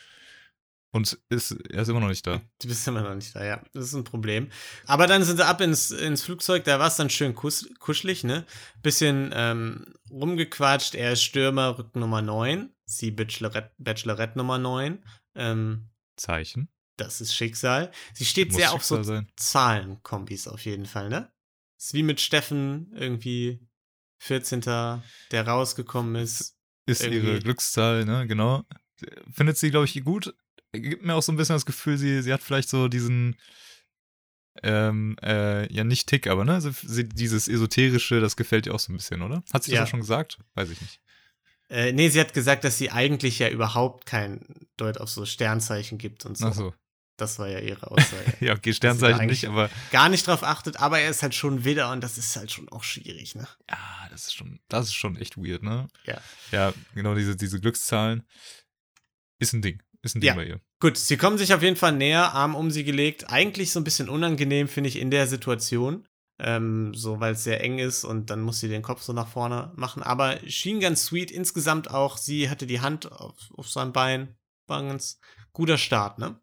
Und 0.94 1.18
ist, 1.30 1.52
er 1.70 1.82
ist 1.82 1.88
immer 1.88 2.00
noch 2.00 2.08
nicht 2.08 2.26
da. 2.26 2.42
du 2.60 2.68
bist 2.68 2.86
immer 2.86 3.00
noch 3.00 3.14
nicht 3.14 3.34
da, 3.34 3.42
ja. 3.42 3.64
Das 3.72 3.86
ist 3.86 3.94
ein 3.94 4.04
Problem. 4.04 4.50
Aber 4.84 5.06
dann 5.06 5.24
sind 5.24 5.38
sie 5.38 5.46
ab 5.46 5.60
ins, 5.62 5.90
ins 5.90 6.22
Flugzeug, 6.22 6.64
da 6.64 6.78
war 6.78 6.88
es 6.88 6.96
dann 6.96 7.08
schön 7.08 7.34
kus 7.34 7.68
kuschelig, 7.78 8.24
ne? 8.24 8.44
Bisschen 8.82 9.30
ähm, 9.34 9.94
rumgequatscht, 10.10 10.94
er 10.94 11.12
ist 11.12 11.22
Stürmer, 11.22 11.78
Rücken 11.78 12.00
Nummer 12.00 12.20
9, 12.20 12.74
sie 12.84 13.10
Bachelorette, 13.10 13.72
Bachelorette 13.78 14.36
Nummer 14.36 14.58
9. 14.58 15.02
Ähm, 15.34 15.88
Zeichen. 16.16 16.68
das 16.98 17.22
ist 17.22 17.34
Schicksal. 17.34 17.90
Sie 18.12 18.26
steht 18.26 18.48
Muss 18.48 18.58
sehr 18.58 18.72
auf 18.74 18.84
so. 18.84 19.02
Zahlenkombis 19.36 20.46
auf 20.46 20.64
jeden 20.66 20.84
Fall, 20.84 21.08
ne? 21.08 21.32
Ist 21.78 21.94
wie 21.94 22.02
mit 22.02 22.20
Steffen 22.20 22.92
irgendwie 22.94 23.66
14. 24.18 24.60
der 24.60 25.48
rausgekommen 25.48 26.16
ist. 26.16 26.56
Ist 26.86 27.02
Irgendwie. 27.02 27.28
ihre 27.30 27.38
Glückszahl, 27.40 28.04
ne? 28.04 28.26
Genau. 28.26 28.64
Findet 29.32 29.56
sie, 29.56 29.70
glaube 29.70 29.86
ich, 29.86 30.04
gut. 30.04 30.34
Gibt 30.72 31.04
mir 31.04 31.14
auch 31.14 31.22
so 31.22 31.32
ein 31.32 31.36
bisschen 31.36 31.54
das 31.56 31.66
Gefühl, 31.66 31.98
sie, 31.98 32.22
sie 32.22 32.32
hat 32.32 32.42
vielleicht 32.42 32.68
so 32.70 32.88
diesen, 32.88 33.36
ähm, 34.62 35.16
äh, 35.22 35.72
ja, 35.72 35.84
nicht 35.84 36.08
Tick, 36.08 36.26
aber 36.26 36.44
ne? 36.44 36.60
Sie, 36.60 36.70
sie, 36.72 37.08
dieses 37.08 37.48
Esoterische, 37.48 38.20
das 38.20 38.36
gefällt 38.36 38.66
ihr 38.66 38.74
auch 38.74 38.80
so 38.80 38.92
ein 38.92 38.96
bisschen, 38.96 39.22
oder? 39.22 39.42
Hat 39.52 39.64
sie 39.64 39.72
Ja. 39.72 39.80
das 39.80 39.88
auch 39.88 39.90
schon 39.90 40.00
gesagt? 40.00 40.38
Weiß 40.54 40.70
ich 40.70 40.80
nicht. 40.80 41.00
Äh, 41.68 41.92
nee, 41.92 42.08
sie 42.10 42.20
hat 42.20 42.34
gesagt, 42.34 42.64
dass 42.64 42.76
sie 42.78 42.90
eigentlich 42.90 43.38
ja 43.38 43.48
überhaupt 43.48 44.04
kein 44.06 44.66
Deut 44.76 44.98
auf 44.98 45.08
so 45.08 45.24
Sternzeichen 45.24 45.96
gibt 45.98 46.26
und 46.26 46.36
so. 46.36 46.46
Ach 46.46 46.54
so. 46.54 46.74
Das 47.16 47.38
war 47.38 47.48
ja 47.48 47.60
ihre 47.60 47.90
Aussage. 47.90 48.32
Ja, 48.40 48.54
okay, 48.54 48.72
Sternzeichen 48.72 49.26
nicht, 49.26 49.46
aber 49.46 49.70
Gar 49.90 50.08
nicht 50.08 50.26
drauf 50.26 50.42
achtet, 50.42 50.80
aber 50.80 50.98
er 51.00 51.10
ist 51.10 51.22
halt 51.22 51.34
schon 51.34 51.64
Widder 51.64 51.90
und 51.92 52.00
das 52.02 52.18
ist 52.18 52.34
halt 52.36 52.50
schon 52.50 52.68
auch 52.70 52.82
schwierig, 52.82 53.34
ne? 53.34 53.46
ja, 53.70 54.08
das 54.10 54.24
ist 54.24 54.34
schon, 54.34 54.60
das 54.68 54.86
ist 54.86 54.94
schon 54.94 55.16
echt 55.16 55.36
weird, 55.36 55.62
ne? 55.62 55.88
Ja. 56.04 56.20
Ja, 56.50 56.74
genau, 56.94 57.14
diese, 57.14 57.36
diese 57.36 57.60
Glückszahlen 57.60 58.22
ist 59.38 59.52
ein 59.52 59.62
Ding. 59.62 59.82
Ist 60.02 60.16
ein 60.16 60.20
Ding 60.20 60.28
Ja. 60.28 60.34
bei 60.34 60.46
ihr. 60.46 60.60
Gut, 60.80 60.96
sie 60.96 61.16
kommen 61.16 61.38
sich 61.38 61.54
auf 61.54 61.62
jeden 61.62 61.76
Fall 61.76 61.92
näher, 61.92 62.32
Arm 62.34 62.54
um 62.54 62.70
sie 62.70 62.84
gelegt. 62.84 63.30
Eigentlich 63.30 63.70
so 63.72 63.80
ein 63.80 63.84
bisschen 63.84 64.08
unangenehm, 64.08 64.68
finde 64.68 64.88
ich, 64.88 64.96
in 64.98 65.10
der 65.10 65.26
Situation. 65.26 66.06
Ähm, 66.40 66.92
so, 66.94 67.20
weil 67.20 67.34
es 67.34 67.44
sehr 67.44 67.62
eng 67.62 67.78
ist 67.78 68.02
und 68.04 68.30
dann 68.30 68.40
muss 68.40 68.58
sie 68.58 68.68
den 68.68 68.82
Kopf 68.82 69.02
so 69.02 69.12
nach 69.12 69.28
vorne 69.28 69.72
machen. 69.76 70.02
Aber 70.02 70.38
schien 70.48 70.80
ganz 70.80 71.04
sweet. 71.04 71.30
Insgesamt 71.30 71.90
auch, 71.90 72.16
sie 72.16 72.50
hatte 72.50 72.66
die 72.66 72.80
Hand 72.80 73.12
auf, 73.12 73.36
auf 73.54 73.68
seinem 73.70 73.92
Bein. 73.92 74.34
War 74.66 74.80
ein 74.80 74.88
ganz 74.88 75.20
guter 75.52 75.78
Start, 75.78 76.18
ne? 76.18 76.40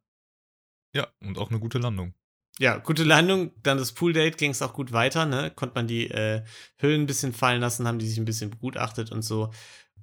Ja, 0.96 1.08
und 1.22 1.38
auch 1.38 1.50
eine 1.50 1.60
gute 1.60 1.80
Landung. 1.80 2.14
Ja, 2.60 2.78
gute 2.78 3.04
Landung. 3.04 3.52
Dann 3.62 3.78
das 3.78 3.92
Pooldate 3.92 4.38
ging 4.38 4.52
es 4.52 4.62
auch 4.62 4.74
gut 4.74 4.92
weiter, 4.94 5.26
ne? 5.26 5.52
Konnte 5.54 5.76
man 5.76 5.88
die 5.88 6.10
äh, 6.10 6.44
Hüllen 6.78 7.02
ein 7.02 7.08
bisschen 7.08 7.34
fallen 7.34 7.60
lassen, 7.60 7.88
haben 7.88 8.00
die 8.00 8.08
sich 8.08 8.18
ein 8.20 8.26
bisschen 8.26 8.52
begutachtet 8.52 9.12
und 9.12 9.24
so. 9.24 9.52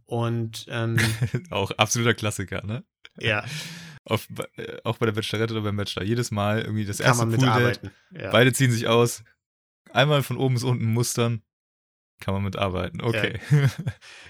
Und 0.07 0.66
ähm, 0.69 0.99
auch 1.51 1.73
absoluter 1.73 2.14
Klassiker, 2.14 2.64
ne? 2.64 2.85
ja, 3.19 3.45
Auf, 4.09 4.29
äh, 4.57 4.77
auch 4.85 4.99
bei 4.99 5.07
der 5.07 5.12
Bachelorette 5.12 5.53
oder 5.53 5.64
beim 5.64 5.77
Bachelor. 5.77 6.05
Jedes 6.05 6.31
Mal 6.31 6.62
irgendwie 6.62 6.85
das 6.85 6.99
kann 6.99 7.07
erste 7.09 7.27
Pooldate. 7.27 7.90
Ja. 8.12 8.31
Beide 8.31 8.53
ziehen 8.53 8.71
sich 8.71 8.87
aus. 8.87 9.25
Einmal 9.90 10.23
von 10.23 10.37
oben 10.37 10.55
bis 10.55 10.62
unten 10.62 10.92
mustern. 10.92 11.42
Kann 12.21 12.33
man 12.35 12.45
mitarbeiten. 12.45 13.01
Okay. 13.03 13.40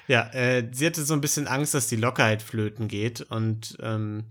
Ja, 0.09 0.33
äh, 0.33 0.69
sie 0.73 0.87
hatte 0.87 1.03
so 1.05 1.15
ein 1.15 1.21
bisschen 1.21 1.49
Angst, 1.49 1.75
dass 1.75 1.89
die 1.89 1.97
Lockerheit 1.97 2.41
flöten 2.41 2.87
geht. 2.87 3.21
Und 3.23 3.77
ähm, 3.81 4.31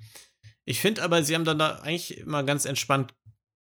ich 0.63 0.79
finde 0.79 1.03
aber, 1.03 1.21
sie 1.21 1.36
haben 1.36 1.43
dann 1.43 1.60
da 1.60 1.79
eigentlich 1.79 2.17
immer 2.17 2.43
ganz 2.43 2.63
entspannt 2.63 3.13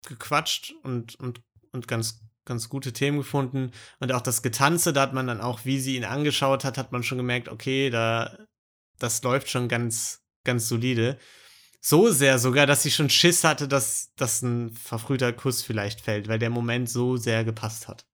gequatscht 0.08 0.74
und, 0.82 1.16
und, 1.16 1.42
und 1.72 1.88
ganz, 1.88 2.22
ganz 2.50 2.68
gute 2.68 2.92
Themen 2.92 3.20
gefunden. 3.20 3.72
Und 4.00 4.12
auch 4.12 4.22
das 4.22 4.42
Getanze, 4.42 4.92
da 4.92 5.04
hat 5.04 5.14
man 5.14 5.28
dann 5.28 5.40
auch, 5.40 5.64
wie 5.64 5.80
sie 5.80 5.96
ihn 5.96 6.04
angeschaut 6.04 6.66
hat, 6.66 6.78
hat 6.78 6.92
man 6.92 7.04
schon 7.04 7.18
gemerkt, 7.18 7.48
okay, 7.48 7.90
da, 7.90 8.38
das 8.98 9.24
läuft 9.24 9.50
schon 9.50 9.70
ganz, 9.70 10.26
ganz 10.44 10.68
solide. 10.68 11.18
So 11.80 12.12
sehr 12.12 12.40
sogar, 12.40 12.68
dass 12.68 12.84
sie 12.84 12.92
schon 12.92 13.10
Schiss 13.10 13.46
hatte, 13.46 13.70
dass, 13.70 14.14
dass 14.16 14.42
ein 14.42 14.74
verfrühter 14.74 15.32
Kuss 15.32 15.64
vielleicht 15.64 16.02
fällt, 16.02 16.28
weil 16.28 16.40
der 16.40 16.50
Moment 16.50 16.90
so 16.90 17.16
sehr 17.16 17.46
gepasst 17.46 17.88
hat. 17.88 18.06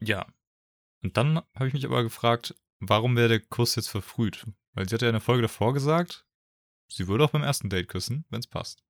ja. 0.00 0.26
Und 1.02 1.16
dann 1.16 1.38
habe 1.54 1.68
ich 1.68 1.72
mich 1.72 1.86
aber 1.86 2.02
gefragt, 2.02 2.54
warum 2.78 3.16
wäre 3.16 3.28
der 3.28 3.40
Kuss 3.40 3.74
jetzt 3.76 3.88
verfrüht? 3.88 4.44
Weil 4.74 4.86
sie 4.86 4.94
hat 4.94 5.02
ja 5.02 5.08
in 5.08 5.14
der 5.14 5.22
Folge 5.22 5.42
davor 5.42 5.72
gesagt, 5.72 6.26
sie 6.88 7.08
würde 7.08 7.24
auch 7.24 7.30
beim 7.30 7.42
ersten 7.42 7.70
Date 7.70 7.88
küssen, 7.88 8.26
wenn 8.28 8.40
es 8.40 8.46
passt. 8.46 8.84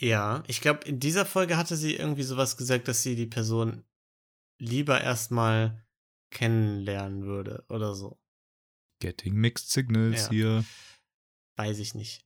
Ja, 0.00 0.44
ich 0.46 0.60
glaube, 0.60 0.86
in 0.86 1.00
dieser 1.00 1.26
Folge 1.26 1.56
hatte 1.56 1.76
sie 1.76 1.94
irgendwie 1.96 2.22
sowas 2.22 2.56
gesagt, 2.56 2.86
dass 2.88 3.02
sie 3.02 3.16
die 3.16 3.26
Person 3.26 3.84
lieber 4.60 5.00
erstmal 5.00 5.84
kennenlernen 6.30 7.24
würde 7.24 7.64
oder 7.68 7.94
so. 7.94 8.20
Getting 9.00 9.34
mixed 9.34 9.70
signals 9.70 10.22
Ja. 10.24 10.30
hier. 10.30 10.64
Weiß 11.56 11.78
ich 11.78 11.94
nicht. 11.94 12.24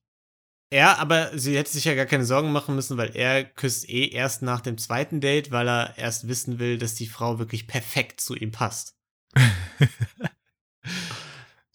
Ja, 0.72 0.96
aber 0.96 1.36
sie 1.38 1.56
hätte 1.56 1.70
sich 1.70 1.84
ja 1.84 1.94
gar 1.94 2.06
keine 2.06 2.24
Sorgen 2.24 2.50
machen 2.50 2.74
müssen, 2.74 2.96
weil 2.96 3.14
er 3.14 3.44
küsst 3.44 3.88
eh 3.90 4.08
erst 4.08 4.40
nach 4.42 4.62
dem 4.62 4.78
zweiten 4.78 5.20
Date, 5.20 5.50
weil 5.50 5.68
er 5.68 5.98
erst 5.98 6.28
wissen 6.28 6.58
will, 6.58 6.78
dass 6.78 6.94
die 6.94 7.06
Frau 7.06 7.38
wirklich 7.38 7.66
perfekt 7.66 8.20
zu 8.22 8.34
ihm 8.34 8.52
passt. 8.52 8.96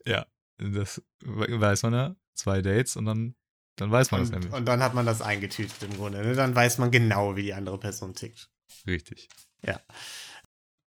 ja, 0.06 0.26
das 0.58 1.02
we- 1.22 1.60
weiß 1.60 1.84
man 1.84 1.94
ja. 1.94 2.16
Zwei 2.34 2.62
Dates 2.62 2.96
und 2.96 3.06
dann, 3.06 3.36
dann 3.78 3.92
weiß 3.92 4.12
man 4.12 4.22
das 4.22 4.30
Und, 4.30 4.36
nämlich. 4.40 4.54
und 4.54 4.66
dann 4.66 4.84
hat 4.84 4.94
man 4.94 5.06
das 5.06 5.22
eingetütet 5.22 5.82
im 5.84 5.96
Grunde. 5.96 6.22
Ne? 6.22 6.34
Dann 6.34 6.56
weiß 6.56 6.78
man 6.80 6.92
genau, 6.92 7.36
wie 7.36 7.44
die 7.44 7.54
andere 7.54 7.80
Person 7.80 8.14
tickt. 8.14 8.50
Richtig. 8.86 9.30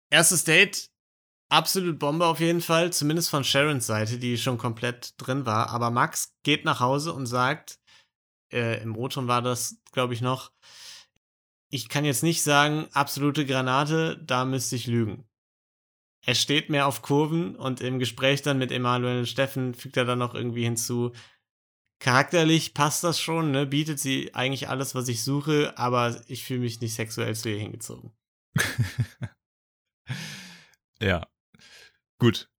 Erstes 0.10 0.44
Date, 0.44 0.90
absolut 1.50 1.98
Bombe 1.98 2.26
auf 2.26 2.42
jeden 2.42 2.62
Fall, 2.62 2.92
zumindest 2.92 3.30
von 3.30 3.46
Sharons 3.46 3.88
Seite, 3.88 4.18
die 4.18 4.38
schon 4.38 4.58
komplett 4.58 5.14
drin 5.18 5.46
war. 5.46 5.70
Aber 5.70 5.90
Max 5.90 6.34
geht 6.44 6.66
nach 6.66 6.82
Hause 6.82 7.14
und 7.14 7.28
sagt, 7.28 7.80
äh, 8.52 8.82
im 8.84 8.98
O-Ton 8.98 9.28
war 9.30 9.42
das, 9.42 9.78
glaube 9.94 10.14
ich, 10.14 10.22
noch, 10.22 10.52
ich 11.70 11.88
kann 11.88 12.04
jetzt 12.04 12.24
nicht 12.24 12.44
sagen, 12.44 12.88
absolute 12.92 13.46
Granate, 13.46 14.22
da 14.22 14.44
müsste 14.44 14.76
ich 14.76 14.88
lügen. 14.88 15.26
Er 16.26 16.36
steht 16.36 16.70
mehr 16.70 16.88
auf 16.88 17.02
Kurven 17.02 17.56
und 17.56 17.80
im 17.80 17.98
Gespräch 17.98 18.42
dann 18.42 18.58
mit 18.58 18.72
Emanuel 18.72 19.20
und 19.20 19.28
Steffen 19.28 19.74
fügt 19.74 19.98
er 19.98 20.06
dann 20.06 20.20
noch 20.20 20.36
irgendwie 20.36 20.64
hinzu, 20.64 21.14
charakterlich 22.02 22.74
passt 22.74 23.04
das 23.04 23.22
schon, 23.22 23.52
ne? 23.52 23.66
bietet 23.66 24.00
sie 24.00 24.34
eigentlich 24.34 24.68
alles, 24.68 24.96
was 24.96 25.08
ich 25.08 25.24
suche, 25.24 25.78
aber 25.78 26.20
ich 26.28 26.44
fühle 26.44 26.62
mich 26.62 26.82
nicht 26.82 26.96
sexuell 26.96 27.36
zu 27.36 27.50
ihr 27.50 27.60
hingezogen. 27.60 28.12
ja. 31.00 31.26
Gut. 32.20 32.50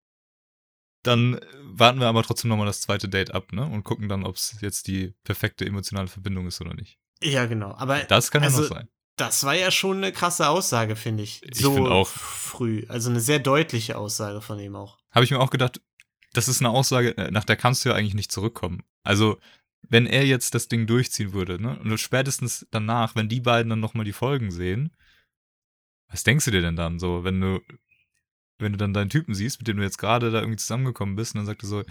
Dann 1.02 1.34
äh, 1.34 1.40
warten 1.64 2.00
wir 2.00 2.06
aber 2.06 2.22
trotzdem 2.22 2.48
nochmal 2.48 2.66
das 2.66 2.80
zweite 2.80 3.08
Date 3.08 3.34
ab, 3.34 3.52
ne? 3.52 3.66
Und 3.66 3.82
gucken 3.82 4.08
dann, 4.08 4.24
ob 4.24 4.36
es 4.36 4.56
jetzt 4.60 4.86
die 4.86 5.12
perfekte 5.24 5.66
emotionale 5.66 6.08
Verbindung 6.08 6.46
ist 6.46 6.60
oder 6.60 6.74
nicht. 6.74 6.98
Ja, 7.20 7.46
genau. 7.46 7.74
Aber 7.74 7.98
Das 8.04 8.30
kann 8.30 8.42
ja 8.42 8.48
also, 8.48 8.62
noch 8.62 8.68
sein. 8.68 8.88
Das 9.16 9.44
war 9.44 9.54
ja 9.54 9.70
schon 9.70 9.98
eine 9.98 10.12
krasse 10.12 10.48
Aussage, 10.48 10.96
finde 10.96 11.24
ich. 11.24 11.42
Ich 11.42 11.58
so 11.58 11.74
find 11.74 11.88
auch. 11.88 12.08
früh. 12.08 12.86
Also 12.88 13.10
eine 13.10 13.20
sehr 13.20 13.40
deutliche 13.40 13.98
Aussage 13.98 14.40
von 14.40 14.58
ihm 14.58 14.76
auch. 14.76 14.98
Habe 15.10 15.24
ich 15.24 15.30
mir 15.30 15.40
auch 15.40 15.50
gedacht, 15.50 15.80
das 16.32 16.48
ist 16.48 16.60
eine 16.60 16.70
Aussage, 16.70 17.16
äh, 17.16 17.30
nach 17.30 17.44
der 17.44 17.56
kannst 17.56 17.84
du 17.84 17.90
ja 17.90 17.94
eigentlich 17.94 18.14
nicht 18.14 18.32
zurückkommen. 18.32 18.82
Also, 19.02 19.38
wenn 19.88 20.06
er 20.06 20.24
jetzt 20.24 20.54
das 20.54 20.68
Ding 20.68 20.86
durchziehen 20.86 21.32
würde, 21.32 21.60
ne? 21.60 21.78
Und 21.78 21.98
spätestens 21.98 22.66
danach, 22.70 23.16
wenn 23.16 23.28
die 23.28 23.40
beiden 23.40 23.70
dann 23.70 23.80
nochmal 23.80 24.04
die 24.04 24.12
Folgen 24.12 24.50
sehen, 24.50 24.94
was 26.08 26.24
denkst 26.24 26.44
du 26.44 26.50
dir 26.50 26.62
denn 26.62 26.76
dann 26.76 26.98
so, 26.98 27.24
wenn 27.24 27.40
du, 27.40 27.60
wenn 28.58 28.72
du 28.72 28.78
dann 28.78 28.94
deinen 28.94 29.10
Typen 29.10 29.34
siehst, 29.34 29.58
mit 29.58 29.68
dem 29.68 29.78
du 29.78 29.82
jetzt 29.82 29.98
gerade 29.98 30.30
da 30.30 30.40
irgendwie 30.40 30.58
zusammengekommen 30.58 31.16
bist, 31.16 31.34
und 31.34 31.40
dann 31.40 31.46
sagt 31.46 31.62
er 31.64 31.68
so, 31.68 31.82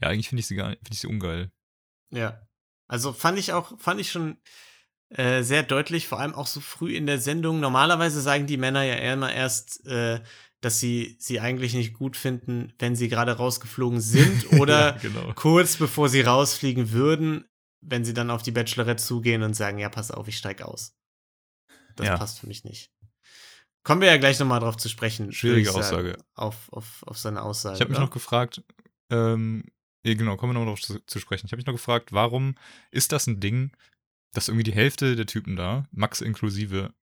ja, 0.00 0.08
eigentlich 0.08 0.28
finde 0.28 0.40
ich 0.40 0.46
sie 0.46 0.56
gar 0.56 0.70
finde 0.70 0.92
ich 0.92 1.00
sie 1.00 1.06
ungeil. 1.06 1.50
Ja. 2.10 2.40
Also 2.86 3.12
fand 3.12 3.38
ich 3.38 3.52
auch, 3.52 3.78
fand 3.78 4.00
ich 4.00 4.10
schon 4.10 4.38
äh, 5.10 5.42
sehr 5.42 5.62
deutlich, 5.62 6.08
vor 6.08 6.20
allem 6.20 6.34
auch 6.34 6.46
so 6.46 6.60
früh 6.60 6.94
in 6.94 7.06
der 7.06 7.18
Sendung. 7.18 7.60
Normalerweise 7.60 8.20
sagen 8.20 8.46
die 8.46 8.56
Männer 8.56 8.82
ja 8.82 8.94
immer 9.12 9.32
erst, 9.32 9.86
äh, 9.86 10.20
dass 10.64 10.80
sie 10.80 11.16
sie 11.18 11.40
eigentlich 11.40 11.74
nicht 11.74 11.94
gut 11.94 12.16
finden, 12.16 12.72
wenn 12.78 12.96
sie 12.96 13.08
gerade 13.08 13.32
rausgeflogen 13.32 14.00
sind 14.00 14.52
oder 14.60 14.94
ja, 14.94 14.98
genau. 15.02 15.32
kurz 15.34 15.76
bevor 15.76 16.08
sie 16.08 16.22
rausfliegen 16.22 16.90
würden, 16.92 17.44
wenn 17.80 18.04
sie 18.04 18.14
dann 18.14 18.30
auf 18.30 18.42
die 18.42 18.50
Bachelorette 18.52 19.02
zugehen 19.02 19.42
und 19.42 19.54
sagen, 19.54 19.78
ja, 19.78 19.88
pass 19.88 20.10
auf, 20.10 20.26
ich 20.28 20.38
steig 20.38 20.62
aus. 20.62 20.96
Das 21.96 22.06
Ja. 22.06 22.16
passt 22.16 22.40
für 22.40 22.46
mich 22.46 22.64
nicht. 22.64 22.90
Kommen 23.84 24.00
wir 24.00 24.08
ja 24.08 24.16
gleich 24.16 24.38
nochmal 24.38 24.60
drauf 24.60 24.78
zu 24.78 24.88
sprechen. 24.88 25.30
Schwierige 25.32 25.66
sagen, 25.66 25.78
Aussage. 25.78 26.16
Auf, 26.34 26.72
auf, 26.72 27.02
auf 27.02 27.18
seine 27.18 27.42
Aussage. 27.42 27.74
Ich 27.74 27.80
habe 27.82 27.90
mich 27.90 28.00
noch 28.00 28.10
gefragt, 28.10 28.62
ähm, 29.10 29.64
ja, 30.04 30.14
genau, 30.14 30.36
kommen 30.36 30.50
wir 30.50 30.54
nochmal 30.54 30.74
drauf 30.74 30.80
zu, 30.80 30.98
zu 31.06 31.18
sprechen. 31.18 31.46
Ich 31.46 31.52
habe 31.52 31.58
mich 31.58 31.66
noch 31.66 31.74
gefragt, 31.74 32.12
warum 32.12 32.56
ist 32.90 33.12
das 33.12 33.26
ein 33.26 33.40
Ding, 33.40 33.76
dass 34.32 34.48
irgendwie 34.48 34.64
die 34.64 34.72
Hälfte 34.72 35.16
der 35.16 35.26
Typen 35.26 35.56
da, 35.56 35.86
Max 35.92 36.22
inklusive, 36.22 36.94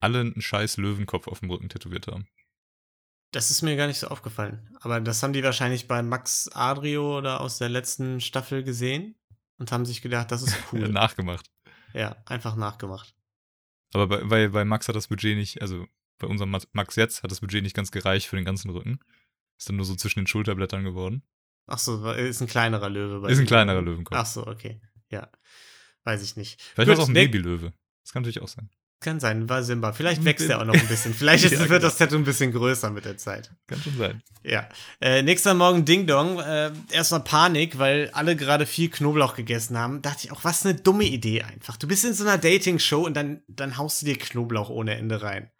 alle 0.00 0.20
einen 0.20 0.40
scheiß 0.40 0.76
Löwenkopf 0.76 1.26
auf 1.26 1.40
dem 1.40 1.50
Rücken 1.50 1.70
tätowiert 1.70 2.06
haben? 2.06 2.28
Das 3.32 3.50
ist 3.50 3.62
mir 3.62 3.76
gar 3.76 3.86
nicht 3.86 3.98
so 3.98 4.08
aufgefallen. 4.08 4.76
Aber 4.80 5.00
das 5.00 5.22
haben 5.22 5.32
die 5.32 5.42
wahrscheinlich 5.42 5.88
bei 5.88 6.02
Max 6.02 6.48
Adrio 6.54 7.18
oder 7.18 7.40
aus 7.40 7.58
der 7.58 7.68
letzten 7.68 8.20
Staffel 8.20 8.62
gesehen 8.64 9.14
und 9.58 9.72
haben 9.72 9.84
sich 9.84 10.00
gedacht, 10.02 10.30
das 10.30 10.42
ist 10.42 10.56
cool. 10.72 10.88
Nachgemacht. 10.88 11.50
ja, 11.92 12.16
einfach 12.26 12.56
nachgemacht. 12.56 13.14
Aber 13.92 14.06
bei, 14.06 14.24
bei, 14.24 14.48
bei 14.48 14.64
Max 14.64 14.88
hat 14.88 14.96
das 14.96 15.08
Budget 15.08 15.36
nicht, 15.36 15.60
also 15.62 15.86
bei 16.18 16.26
unserem 16.26 16.50
Ma- 16.50 16.60
Max 16.72 16.96
jetzt 16.96 17.22
hat 17.22 17.30
das 17.30 17.40
Budget 17.40 17.62
nicht 17.62 17.76
ganz 17.76 17.90
gereicht 17.90 18.26
für 18.26 18.36
den 18.36 18.44
ganzen 18.44 18.70
Rücken. 18.70 19.00
Ist 19.58 19.68
dann 19.68 19.76
nur 19.76 19.84
so 19.86 19.94
zwischen 19.96 20.20
den 20.20 20.26
Schulterblättern 20.26 20.84
geworden. 20.84 21.22
Ach 21.66 21.78
so, 21.78 22.10
ist 22.12 22.40
ein 22.40 22.46
kleinerer 22.46 22.88
Löwe. 22.88 23.20
bei 23.20 23.28
Ist 23.30 23.38
ein 23.38 23.46
kleinerer 23.46 23.82
Löwenkopf. 23.82 24.16
Ach 24.18 24.26
so, 24.26 24.46
okay. 24.46 24.80
Ja. 25.10 25.30
Weiß 26.04 26.22
ich 26.22 26.36
nicht. 26.36 26.60
Vielleicht 26.62 26.88
war 26.88 26.94
es 26.94 27.00
auch 27.00 27.08
ein 27.08 27.12
ne- 27.14 27.26
Babylöwe. 27.26 27.72
Das 28.02 28.12
kann 28.12 28.22
natürlich 28.22 28.40
auch 28.40 28.48
sein. 28.48 28.70
Kann 28.98 29.20
sein, 29.20 29.46
war 29.48 29.62
Simba. 29.62 29.92
Vielleicht 29.92 30.24
wächst 30.24 30.48
er 30.48 30.60
auch 30.60 30.64
noch 30.64 30.74
ein 30.74 30.88
bisschen. 30.88 31.12
Vielleicht 31.12 31.44
ist, 31.46 31.52
Ja, 31.52 31.58
wird 31.58 31.68
genau. 31.68 31.80
das 31.82 31.98
Tattoo 31.98 32.16
ein 32.16 32.24
bisschen 32.24 32.50
größer 32.50 32.90
mit 32.90 33.04
der 33.04 33.18
Zeit. 33.18 33.52
Kann 33.66 33.80
schon 33.80 33.96
sein. 33.98 34.22
Ja. 34.42 34.68
Äh, 35.00 35.22
nächster 35.22 35.52
Morgen 35.52 35.84
Ding 35.84 36.06
Dong. 36.06 36.38
Äh, 36.40 36.72
erstmal 36.90 37.20
Panik, 37.22 37.78
weil 37.78 38.10
alle 38.14 38.36
gerade 38.36 38.64
viel 38.64 38.88
Knoblauch 38.88 39.34
gegessen 39.36 39.76
haben. 39.76 40.00
Dachte 40.00 40.24
ich 40.26 40.32
auch, 40.32 40.44
was 40.44 40.64
eine 40.64 40.76
dumme 40.76 41.04
Idee 41.04 41.42
einfach. 41.42 41.76
Du 41.76 41.86
bist 41.86 42.04
in 42.06 42.14
so 42.14 42.24
einer 42.24 42.38
Dating-Show 42.38 43.04
und 43.04 43.14
dann, 43.14 43.42
dann 43.48 43.76
haust 43.76 44.00
du 44.00 44.06
dir 44.06 44.16
Knoblauch 44.16 44.70
ohne 44.70 44.94
Ende 44.96 45.20
rein. 45.20 45.50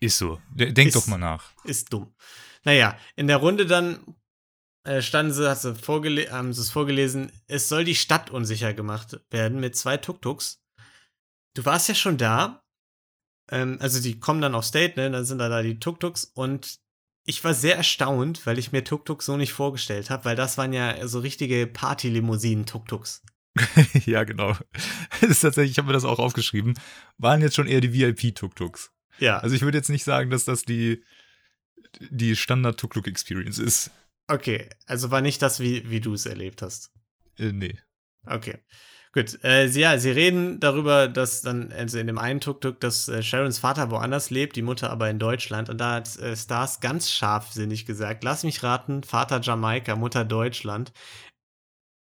Ist 0.00 0.16
so. 0.18 0.40
De- 0.50 0.72
Denk 0.72 0.88
Ist- 0.88 0.96
doch 0.96 1.06
mal 1.06 1.18
nach. 1.18 1.52
Ist 1.64 1.92
dumm. 1.92 2.14
Naja, 2.64 2.96
in 3.14 3.26
der 3.26 3.36
Runde 3.36 3.66
dann 3.66 3.98
äh, 4.84 5.02
standen 5.02 5.32
sie, 5.32 5.48
hat 5.48 5.60
sie 5.60 5.68
haben 6.30 6.52
sie 6.54 6.60
es 6.60 6.70
vorgelesen, 6.70 7.30
es 7.46 7.68
soll 7.68 7.84
die 7.84 7.94
Stadt 7.94 8.30
unsicher 8.30 8.72
gemacht 8.72 9.20
werden 9.30 9.60
mit 9.60 9.76
zwei 9.76 9.96
Tuk-Tuks. 9.96 10.61
Du 11.54 11.64
warst 11.64 11.88
ja 11.88 11.94
schon 11.94 12.18
da. 12.18 12.62
Ähm, 13.50 13.78
also 13.80 14.00
die 14.00 14.18
kommen 14.18 14.40
dann 14.40 14.54
auf 14.54 14.64
State, 14.64 14.98
ne? 14.98 15.10
Dann 15.10 15.24
sind 15.24 15.38
da, 15.38 15.48
da 15.48 15.62
die 15.62 15.78
Tuk-Tuks 15.78 16.24
und 16.34 16.78
ich 17.24 17.42
war 17.44 17.54
sehr 17.54 17.76
erstaunt, 17.76 18.46
weil 18.46 18.58
ich 18.58 18.72
mir 18.72 18.82
Tuk-Tuks 18.84 19.26
so 19.26 19.36
nicht 19.36 19.52
vorgestellt 19.52 20.10
habe, 20.10 20.24
weil 20.24 20.36
das 20.36 20.58
waren 20.58 20.72
ja 20.72 21.06
so 21.06 21.20
richtige 21.20 21.66
Party-Limousinen-Tuk-Tuks. 21.66 23.22
ja, 24.06 24.24
genau. 24.24 24.56
Das 25.20 25.30
ist 25.30 25.40
tatsächlich, 25.40 25.72
ich 25.72 25.78
habe 25.78 25.88
mir 25.88 25.92
das 25.92 26.04
auch 26.04 26.18
aufgeschrieben, 26.18 26.74
waren 27.18 27.42
jetzt 27.42 27.54
schon 27.54 27.66
eher 27.66 27.80
die 27.80 27.92
VIP-Tuk-Tuks. 27.92 28.90
Ja, 29.18 29.38
Also 29.38 29.54
ich 29.54 29.62
würde 29.62 29.78
jetzt 29.78 29.90
nicht 29.90 30.04
sagen, 30.04 30.30
dass 30.30 30.44
das 30.44 30.64
die, 30.64 31.04
die 32.00 32.34
Standard-Tuk-Tuk-Experience 32.34 33.58
ist. 33.58 33.90
okay. 34.26 34.68
Also 34.86 35.10
war 35.10 35.20
nicht 35.20 35.42
das, 35.42 35.60
wie, 35.60 35.88
wie 35.90 36.00
du 36.00 36.14
es 36.14 36.26
erlebt 36.26 36.62
hast. 36.62 36.90
Äh, 37.38 37.52
nee. 37.52 37.78
Okay. 38.26 38.58
Gut. 39.12 39.44
Äh, 39.44 39.68
sie, 39.68 39.80
ja, 39.80 39.98
sie 39.98 40.10
reden 40.10 40.58
darüber, 40.58 41.06
dass 41.06 41.42
dann, 41.42 41.70
also 41.72 41.98
in 41.98 42.06
dem 42.06 42.16
einen 42.16 42.40
Tuk-Tuk, 42.40 42.80
dass 42.80 43.08
äh, 43.08 43.22
Sharons 43.22 43.58
Vater 43.58 43.90
woanders 43.90 44.30
lebt, 44.30 44.56
die 44.56 44.62
Mutter 44.62 44.88
aber 44.90 45.10
in 45.10 45.18
Deutschland. 45.18 45.68
Und 45.68 45.78
da 45.78 45.94
hat 45.96 46.16
äh, 46.18 46.34
Stars 46.34 46.80
ganz 46.80 47.10
scharfsinnig 47.10 47.84
gesagt: 47.84 48.24
Lass 48.24 48.42
mich 48.42 48.62
raten, 48.62 49.02
Vater 49.02 49.40
Jamaika, 49.42 49.96
Mutter 49.96 50.24
Deutschland. 50.24 50.92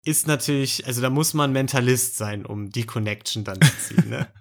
Ist 0.07 0.27
natürlich, 0.27 0.87
also 0.87 1.03
da 1.03 1.11
muss 1.11 1.35
man 1.35 1.53
Mentalist 1.53 2.17
sein, 2.17 2.47
um 2.47 2.71
die 2.71 2.85
Connection 2.87 3.45
dann 3.45 3.61
zu 3.61 3.77
ziehen, 3.77 4.09
ne? 4.09 4.29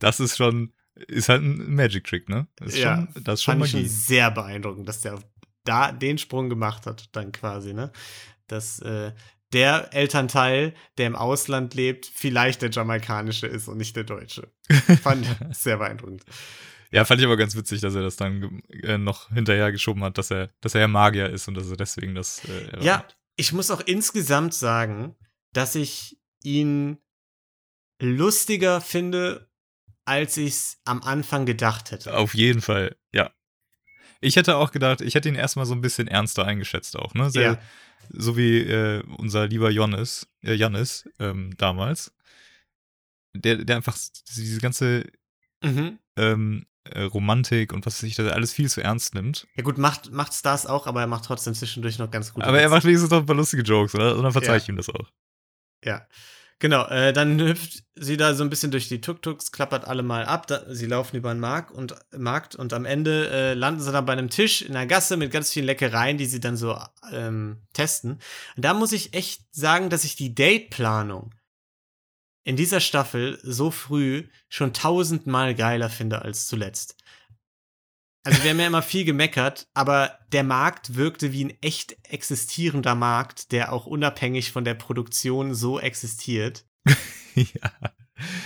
Das 0.00 0.20
ist 0.20 0.36
schon, 0.36 0.72
ist 0.94 1.28
halt 1.28 1.42
ein 1.42 1.74
Magic-Trick, 1.74 2.28
ne? 2.28 2.46
Das 2.56 2.74
ist 2.74 2.78
Ja, 2.78 3.08
schon, 3.14 3.24
das 3.24 3.34
ist 3.40 3.44
schon 3.44 3.52
Fand 3.54 3.64
ich 3.64 3.70
schon 3.70 3.80
Magie. 3.80 3.88
sehr 3.88 4.30
beeindruckend, 4.30 4.88
dass 4.88 5.00
der 5.00 5.18
da 5.64 5.92
den 5.92 6.18
Sprung 6.18 6.50
gemacht 6.50 6.86
hat, 6.86 7.08
dann 7.12 7.32
quasi, 7.32 7.72
ne? 7.72 7.90
Dass 8.48 8.80
äh, 8.80 9.12
der 9.54 9.94
Elternteil, 9.94 10.74
der 10.98 11.06
im 11.06 11.16
Ausland 11.16 11.74
lebt, 11.74 12.10
vielleicht 12.12 12.62
der 12.62 12.70
jamaikanische 12.70 13.46
ist 13.46 13.68
und 13.68 13.78
nicht 13.78 13.96
der 13.96 14.04
deutsche. 14.04 14.52
Fand 15.02 15.26
ich 15.26 15.30
sehr 15.56 15.78
beeindruckend. 15.78 16.24
Ja, 16.90 17.04
fand 17.04 17.20
ich 17.20 17.26
aber 17.26 17.36
ganz 17.36 17.56
witzig, 17.56 17.80
dass 17.80 17.94
er 17.94 18.02
das 18.02 18.16
dann 18.16 18.62
äh, 18.82 18.98
noch 18.98 19.30
hinterher 19.30 19.72
geschoben 19.72 20.04
hat, 20.04 20.18
dass 20.18 20.30
er, 20.30 20.50
dass 20.60 20.74
er 20.74 20.82
ja 20.82 20.88
Magier 20.88 21.30
ist 21.30 21.48
und 21.48 21.54
dass 21.54 21.70
er 21.70 21.76
deswegen 21.76 22.14
das. 22.14 22.42
Äh. 22.44 22.84
Ja, 22.84 23.04
ich 23.36 23.52
muss 23.52 23.70
auch 23.70 23.80
insgesamt 23.80 24.54
sagen, 24.54 25.16
dass 25.52 25.74
ich 25.74 26.18
ihn 26.42 26.98
lustiger 28.00 28.80
finde, 28.80 29.48
als 30.04 30.36
ich 30.36 30.54
es 30.54 30.80
am 30.84 31.02
Anfang 31.02 31.46
gedacht 31.46 31.90
hätte. 31.90 32.16
Auf 32.16 32.34
jeden 32.34 32.60
Fall, 32.60 32.96
ja. 33.12 33.30
Ich 34.20 34.36
hätte 34.36 34.56
auch 34.56 34.70
gedacht, 34.70 35.00
ich 35.00 35.14
hätte 35.14 35.28
ihn 35.28 35.34
erstmal 35.34 35.66
so 35.66 35.74
ein 35.74 35.80
bisschen 35.80 36.08
ernster 36.08 36.44
eingeschätzt 36.44 36.96
auch, 36.96 37.14
ne? 37.14 37.30
Sehr, 37.30 37.52
Ja. 37.52 37.58
So 38.10 38.36
wie 38.36 38.60
äh, 38.60 39.02
unser 39.18 39.46
lieber 39.46 39.70
Johannes, 39.70 40.26
äh, 40.42 40.54
Jannis 40.54 41.08
ähm, 41.18 41.54
damals. 41.56 42.12
Der, 43.36 43.56
der 43.64 43.76
einfach 43.76 43.96
diese 44.36 44.60
ganze 44.60 45.04
Mhm. 45.62 45.98
ähm, 46.16 46.66
äh, 46.84 47.02
Romantik 47.02 47.72
und 47.72 47.86
was 47.86 47.96
weiß 47.96 48.02
ich, 48.08 48.14
das 48.16 48.30
alles 48.30 48.52
viel 48.52 48.68
zu 48.68 48.82
ernst 48.82 49.14
nimmt. 49.14 49.46
Ja 49.56 49.62
gut, 49.62 49.78
macht, 49.78 50.12
macht 50.12 50.34
Stars 50.34 50.66
auch, 50.66 50.86
aber 50.86 51.00
er 51.00 51.06
macht 51.06 51.24
trotzdem 51.24 51.54
zwischendurch 51.54 51.98
noch 51.98 52.10
ganz 52.10 52.34
gut. 52.34 52.44
Aber 52.44 52.60
er 52.60 52.68
macht 52.68 52.84
wenigstens 52.84 53.10
noch 53.10 53.20
ein 53.20 53.26
paar 53.26 53.34
lustige 53.34 53.62
Jokes, 53.62 53.94
oder? 53.94 54.14
Und 54.16 54.22
dann 54.22 54.32
verzeih 54.32 54.52
Ja. 54.52 54.56
ich 54.58 54.68
ihm 54.68 54.76
das 54.76 54.90
auch. 54.90 55.10
Ja. 55.82 56.06
Genau, 56.64 56.86
äh, 56.86 57.12
dann 57.12 57.38
hüpft 57.46 57.84
sie 57.94 58.16
da 58.16 58.32
so 58.32 58.42
ein 58.42 58.48
bisschen 58.48 58.70
durch 58.70 58.88
die 58.88 59.02
Tuk-Tuks, 59.02 59.52
klappert 59.52 59.86
alle 59.86 60.02
mal 60.02 60.24
ab. 60.24 60.46
Da, 60.46 60.62
sie 60.74 60.86
laufen 60.86 61.14
über 61.14 61.34
den 61.34 61.38
Markt 61.38 61.70
und, 61.70 61.94
Markt 62.16 62.56
und 62.56 62.72
am 62.72 62.86
Ende 62.86 63.28
äh, 63.28 63.52
landen 63.52 63.82
sie 63.82 63.92
dann 63.92 64.06
bei 64.06 64.14
einem 64.14 64.30
Tisch 64.30 64.62
in 64.62 64.72
der 64.72 64.86
Gasse 64.86 65.18
mit 65.18 65.30
ganz 65.30 65.52
vielen 65.52 65.66
Leckereien, 65.66 66.16
die 66.16 66.24
sie 66.24 66.40
dann 66.40 66.56
so 66.56 66.74
ähm, 67.12 67.58
testen. 67.74 68.12
Und 68.56 68.64
da 68.64 68.72
muss 68.72 68.92
ich 68.92 69.12
echt 69.12 69.42
sagen, 69.54 69.90
dass 69.90 70.04
ich 70.04 70.16
die 70.16 70.34
Dateplanung 70.34 71.34
in 72.44 72.56
dieser 72.56 72.80
Staffel 72.80 73.38
so 73.42 73.70
früh 73.70 74.26
schon 74.48 74.72
tausendmal 74.72 75.54
geiler 75.54 75.90
finde 75.90 76.22
als 76.22 76.46
zuletzt. 76.46 76.96
Also 78.24 78.42
wir 78.42 78.50
haben 78.50 78.58
ja 78.58 78.66
immer 78.66 78.82
viel 78.82 79.04
gemeckert, 79.04 79.68
aber 79.74 80.18
der 80.32 80.44
Markt 80.44 80.94
wirkte 80.94 81.32
wie 81.32 81.44
ein 81.44 81.52
echt 81.60 81.96
existierender 82.04 82.94
Markt, 82.94 83.52
der 83.52 83.72
auch 83.72 83.84
unabhängig 83.84 84.50
von 84.50 84.64
der 84.64 84.74
Produktion 84.74 85.54
so 85.54 85.78
existiert 85.78 86.64
ja. 87.34 87.70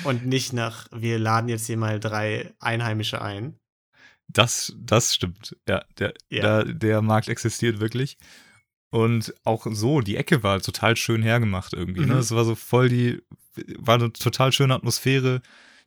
und 0.02 0.26
nicht 0.26 0.52
nach, 0.52 0.88
wir 0.90 1.20
laden 1.20 1.48
jetzt 1.48 1.66
hier 1.66 1.76
mal 1.76 2.00
drei 2.00 2.52
Einheimische 2.58 3.22
ein. 3.22 3.56
Das, 4.26 4.74
das 4.76 5.14
stimmt. 5.14 5.56
Ja, 5.68 5.84
der, 5.98 6.12
Ja. 6.28 6.64
Der, 6.64 6.74
der 6.74 7.02
Markt 7.02 7.28
existiert 7.28 7.78
wirklich. 7.78 8.18
Und 8.90 9.34
auch 9.44 9.66
so, 9.70 10.00
die 10.00 10.16
Ecke 10.16 10.42
war 10.42 10.60
total 10.60 10.96
schön 10.96 11.22
hergemacht 11.22 11.72
irgendwie. 11.72 12.00
Ne? 12.00 12.14
Mhm. 12.14 12.20
Es 12.20 12.32
war 12.32 12.44
so 12.44 12.54
voll 12.54 12.88
die, 12.88 13.22
war 13.78 13.94
eine 13.94 14.12
total 14.12 14.52
schöne 14.52 14.74
Atmosphäre. 14.74 15.40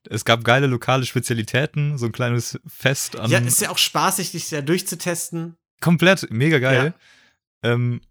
Es 0.10 0.26
gab 0.26 0.44
geile 0.44 0.68
lokale 0.68 1.06
Spezialitäten, 1.06 1.98
so 1.98 2.08
ein 2.08 2.12
kleines 2.12 2.60
Fest 2.66 3.18
an. 3.18 3.30
Ja, 3.30 3.40
ist 3.40 3.62
ja 3.62 3.70
auch 3.70 3.78
spaßig, 3.78 4.32
dich 4.32 4.50
da 4.50 4.62
durchzutesten. 4.62 5.58
komplett, 5.80 6.32
mega 6.32 6.60
geil. 6.60 6.94
Ähm, 7.64 8.02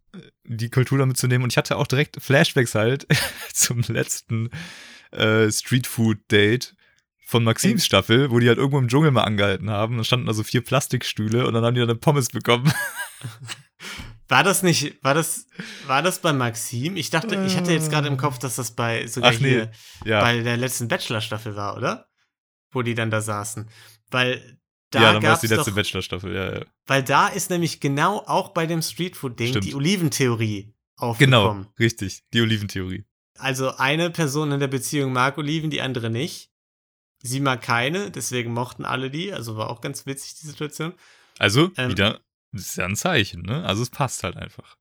die 0.44 0.70
Kultur 0.70 0.98
da 0.98 1.06
mitzunehmen. 1.06 1.44
Und 1.44 1.52
ich 1.52 1.56
hatte 1.56 1.76
auch 1.76 1.86
direkt 1.86 2.20
Flashbacks 2.20 2.74
halt 2.74 3.06
zum 3.52 3.82
letzten 3.82 4.50
äh, 5.12 5.50
Streetfood-Date 5.50 6.74
von 7.26 7.44
Maxims 7.44 7.86
Staffel, 7.86 8.30
wo 8.30 8.40
die 8.40 8.48
halt 8.48 8.58
irgendwo 8.58 8.78
im 8.78 8.88
Dschungel 8.88 9.12
mal 9.12 9.22
angehalten 9.22 9.70
haben. 9.70 9.98
Da 9.98 10.04
standen 10.04 10.28
also 10.28 10.42
vier 10.42 10.62
Plastikstühle 10.62 11.46
und 11.46 11.54
dann 11.54 11.64
haben 11.64 11.74
die 11.74 11.80
dann 11.80 11.90
eine 11.90 11.98
Pommes 11.98 12.28
bekommen. 12.28 12.72
War 14.30 14.44
das 14.44 14.62
nicht, 14.62 15.02
war 15.02 15.12
das, 15.14 15.46
war 15.86 16.02
das 16.02 16.20
bei 16.20 16.32
Maxim? 16.32 16.96
Ich 16.96 17.10
dachte, 17.10 17.42
ich 17.46 17.56
hatte 17.56 17.72
jetzt 17.72 17.90
gerade 17.90 18.08
im 18.08 18.16
Kopf, 18.16 18.38
dass 18.38 18.56
das 18.56 18.70
bei 18.70 19.06
sogar 19.06 19.32
Ach 19.34 19.40
nee, 19.40 19.48
hier 19.48 19.70
ja. 20.04 20.20
bei 20.20 20.40
der 20.42 20.56
letzten 20.56 20.86
Bachelor-Staffel 20.88 21.56
war, 21.56 21.76
oder? 21.76 22.08
Wo 22.70 22.82
die 22.82 22.94
dann 22.94 23.10
da 23.10 23.20
saßen. 23.20 23.68
Weil 24.10 24.58
da 24.90 25.02
ja, 25.02 25.12
dann 25.14 25.22
war 25.22 25.34
es 25.34 25.40
die 25.40 25.48
letzte 25.48 25.72
Bachelor-Staffel, 25.72 26.34
ja, 26.34 26.54
ja. 26.60 26.64
weil 26.86 27.02
da 27.02 27.26
ist 27.28 27.50
nämlich 27.50 27.80
genau 27.80 28.18
auch 28.26 28.50
bei 28.50 28.66
dem 28.66 28.82
Streetfood-Ding 28.82 29.60
die 29.60 29.74
Oliventheorie 29.74 30.74
Genau, 31.18 31.42
aufgekommen. 31.42 31.66
richtig. 31.78 32.22
Die 32.32 32.40
Oliventheorie. 32.40 33.04
Also 33.38 33.76
eine 33.76 34.10
Person 34.10 34.52
in 34.52 34.60
der 34.60 34.68
Beziehung 34.68 35.12
mag 35.12 35.38
Oliven, 35.38 35.70
die 35.70 35.80
andere 35.80 36.10
nicht. 36.10 36.50
Sie 37.22 37.40
mag 37.40 37.62
keine, 37.62 38.10
deswegen 38.10 38.52
mochten 38.52 38.84
alle 38.84 39.10
die. 39.10 39.32
Also 39.32 39.56
war 39.56 39.70
auch 39.70 39.80
ganz 39.80 40.06
witzig, 40.06 40.36
die 40.40 40.46
Situation. 40.46 40.94
Also, 41.38 41.70
Ähm, 41.76 41.90
wieder, 41.90 42.20
das 42.52 42.62
ist 42.68 42.76
ja 42.76 42.84
ein 42.86 42.96
Zeichen, 42.96 43.42
ne? 43.42 43.64
Also 43.64 43.82
es 43.82 43.90
passt 43.90 44.22
halt 44.24 44.36
einfach. 44.36 44.76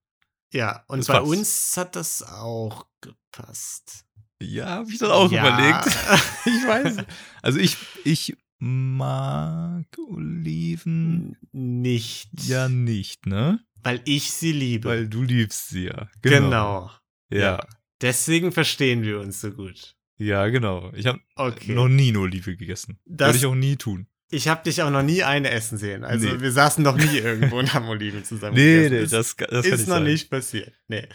Ja, 0.52 0.84
und 0.88 1.00
Das 1.00 1.08
bei 1.08 1.20
passt. 1.20 1.28
uns 1.28 1.78
hat 1.78 1.96
das 1.96 2.24
auch 2.24 2.88
gepasst. 3.02 4.06
Ja, 4.42 4.68
hab 4.80 4.90
ich 4.90 4.98
dann 4.98 5.12
auch 5.12 5.32
Ja. 5.32 5.48
überlegt. 5.48 5.86
ich 6.46 6.68
weiß. 6.68 6.98
Also 7.42 7.60
ich, 7.60 7.78
ich 8.06 8.38
mag 8.58 9.86
Oliven 10.08 11.38
Nicht. 11.52 12.30
ja 12.48 12.70
nicht, 12.70 13.26
ne? 13.26 13.60
Weil 13.84 14.02
ich 14.06 14.32
sie 14.32 14.52
liebe. 14.52 14.90
Weil 14.90 15.08
du 15.08 15.22
liebst 15.24 15.70
sie 15.70 15.86
ja. 15.86 16.10
genau. 16.22 16.92
Ja. 17.32 17.60
Deswegen 18.02 18.52
verstehen 18.52 19.04
wir 19.04 19.20
uns 19.20 19.42
so 19.42 19.52
gut. 19.52 19.96
Ja, 20.18 20.48
genau. 20.50 20.92
Ich 20.94 21.06
habe 21.06 21.20
Okay. 21.36 21.74
noch 21.74 21.88
nie 21.88 22.10
eine 22.10 22.20
Olive 22.20 22.58
gegessen. 22.58 23.00
Das- 23.06 23.28
Würde 23.30 23.38
ich 23.38 23.46
auch 23.46 23.56
nie 23.56 23.76
tun. 23.78 24.08
Ich 24.32 24.48
habe 24.48 24.64
dich 24.64 24.82
auch 24.84 24.90
noch 24.92 25.02
nie 25.02 25.24
eine 25.24 25.50
essen 25.50 25.78
sehen. 25.78 26.04
Also 26.04 26.28
Nee. 26.28 26.40
wir 26.42 26.52
saßen 26.52 26.84
noch 26.84 26.96
nie 26.98 27.18
irgendwo 27.18 27.58
und 27.58 27.74
haben 27.74 27.88
Oliven 27.90 28.24
zusammen 28.24 28.56
Nee, 28.56 28.84
gegessen. 28.90 28.94
nee, 28.96 29.08
das, 29.08 29.36
das 29.36 29.66
ist 29.66 29.88
noch 29.88 29.96
sein. 29.96 30.04
nicht 30.04 30.30
passiert. 30.30 30.72
Nee. 30.88 31.08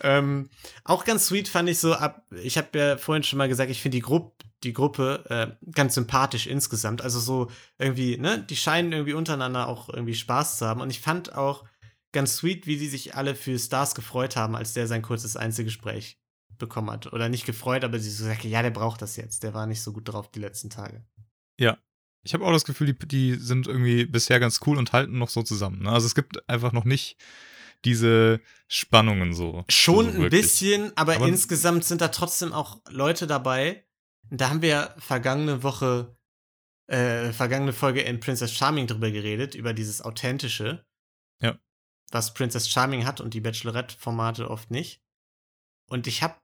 Ähm, 0.00 0.48
auch 0.84 1.04
ganz 1.04 1.26
sweet 1.26 1.48
fand 1.48 1.68
ich 1.68 1.78
so 1.78 1.94
ab. 1.94 2.24
Ich 2.42 2.56
habe 2.58 2.76
ja 2.78 2.96
vorhin 2.96 3.22
schon 3.22 3.38
mal 3.38 3.48
gesagt, 3.48 3.70
ich 3.70 3.80
finde 3.82 3.96
die 3.96 4.02
Gruppe, 4.02 4.44
die 4.64 4.72
Gruppe 4.72 5.24
äh, 5.28 5.70
ganz 5.72 5.94
sympathisch 5.94 6.46
insgesamt. 6.46 7.02
Also 7.02 7.20
so 7.20 7.50
irgendwie, 7.78 8.16
ne, 8.16 8.44
die 8.48 8.56
scheinen 8.56 8.92
irgendwie 8.92 9.12
untereinander 9.14 9.68
auch 9.68 9.88
irgendwie 9.88 10.14
Spaß 10.14 10.58
zu 10.58 10.66
haben. 10.66 10.80
Und 10.80 10.90
ich 10.90 11.00
fand 11.00 11.34
auch 11.36 11.64
ganz 12.12 12.36
sweet, 12.36 12.66
wie 12.66 12.76
die 12.76 12.88
sich 12.88 13.14
alle 13.16 13.34
für 13.34 13.58
Stars 13.58 13.94
gefreut 13.94 14.34
haben, 14.36 14.56
als 14.56 14.72
der 14.72 14.86
sein 14.86 15.02
kurzes 15.02 15.36
Einzelgespräch 15.36 16.18
bekommen 16.58 16.90
hat. 16.90 17.12
Oder 17.12 17.28
nicht 17.28 17.46
gefreut, 17.46 17.84
aber 17.84 17.98
sie 18.00 18.10
so 18.10 18.24
sagte, 18.24 18.48
ja, 18.48 18.62
der 18.62 18.70
braucht 18.70 19.00
das 19.02 19.16
jetzt. 19.16 19.42
Der 19.44 19.54
war 19.54 19.66
nicht 19.66 19.82
so 19.82 19.92
gut 19.92 20.08
drauf 20.08 20.30
die 20.30 20.40
letzten 20.40 20.70
Tage. 20.70 21.04
Ich 22.22 22.34
habe 22.34 22.44
auch 22.44 22.52
das 22.52 22.64
Gefühl, 22.64 22.92
die, 22.92 23.08
die 23.08 23.34
sind 23.36 23.66
irgendwie 23.66 24.04
bisher 24.04 24.40
ganz 24.40 24.60
cool 24.66 24.76
und 24.76 24.92
halten 24.92 25.18
noch 25.18 25.30
so 25.30 25.42
zusammen. 25.42 25.82
Ne? 25.82 25.90
Also 25.90 26.06
es 26.06 26.14
gibt 26.14 26.48
einfach 26.48 26.72
noch 26.72 26.84
nicht 26.84 27.16
diese 27.84 28.40
Spannungen 28.66 29.32
so. 29.32 29.64
Schon 29.68 30.12
so 30.12 30.22
ein 30.22 30.30
bisschen, 30.30 30.92
aber, 30.96 31.16
Aber- 31.16 31.28
insgesamt 31.28 31.84
sind 31.84 32.00
da 32.00 32.08
trotzdem 32.08 32.52
auch 32.52 32.80
Leute 32.90 33.26
dabei. 33.26 33.86
Da 34.30 34.50
haben 34.50 34.62
wir 34.62 34.68
ja 34.68 34.94
vergangene 34.98 35.62
Woche, 35.62 36.16
äh, 36.88 37.32
vergangene 37.32 37.72
Folge 37.72 38.02
in 38.02 38.20
Princess 38.20 38.52
Charming 38.52 38.86
drüber 38.88 39.10
geredet, 39.10 39.54
über 39.54 39.72
dieses 39.72 40.02
Authentische. 40.02 40.84
Ja. 41.40 41.58
Was 42.10 42.34
Princess 42.34 42.68
Charming 42.68 43.06
hat 43.06 43.20
und 43.20 43.32
die 43.34 43.40
Bachelorette-Formate 43.40 44.50
oft 44.50 44.70
nicht. 44.70 45.02
Und 45.88 46.06
ich 46.06 46.22
habe 46.22 46.34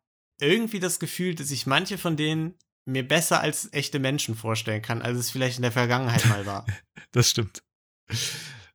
irgendwie 0.40 0.80
das 0.80 0.98
Gefühl, 0.98 1.34
dass 1.34 1.50
ich 1.50 1.66
manche 1.66 1.98
von 1.98 2.16
denen 2.16 2.54
mir 2.84 3.06
besser 3.06 3.40
als 3.40 3.72
echte 3.72 3.98
Menschen 3.98 4.34
vorstellen 4.34 4.82
kann, 4.82 5.02
als 5.02 5.18
es 5.18 5.30
vielleicht 5.30 5.56
in 5.56 5.62
der 5.62 5.72
Vergangenheit 5.72 6.26
mal 6.26 6.46
war. 6.46 6.66
Das 7.12 7.30
stimmt. 7.30 7.62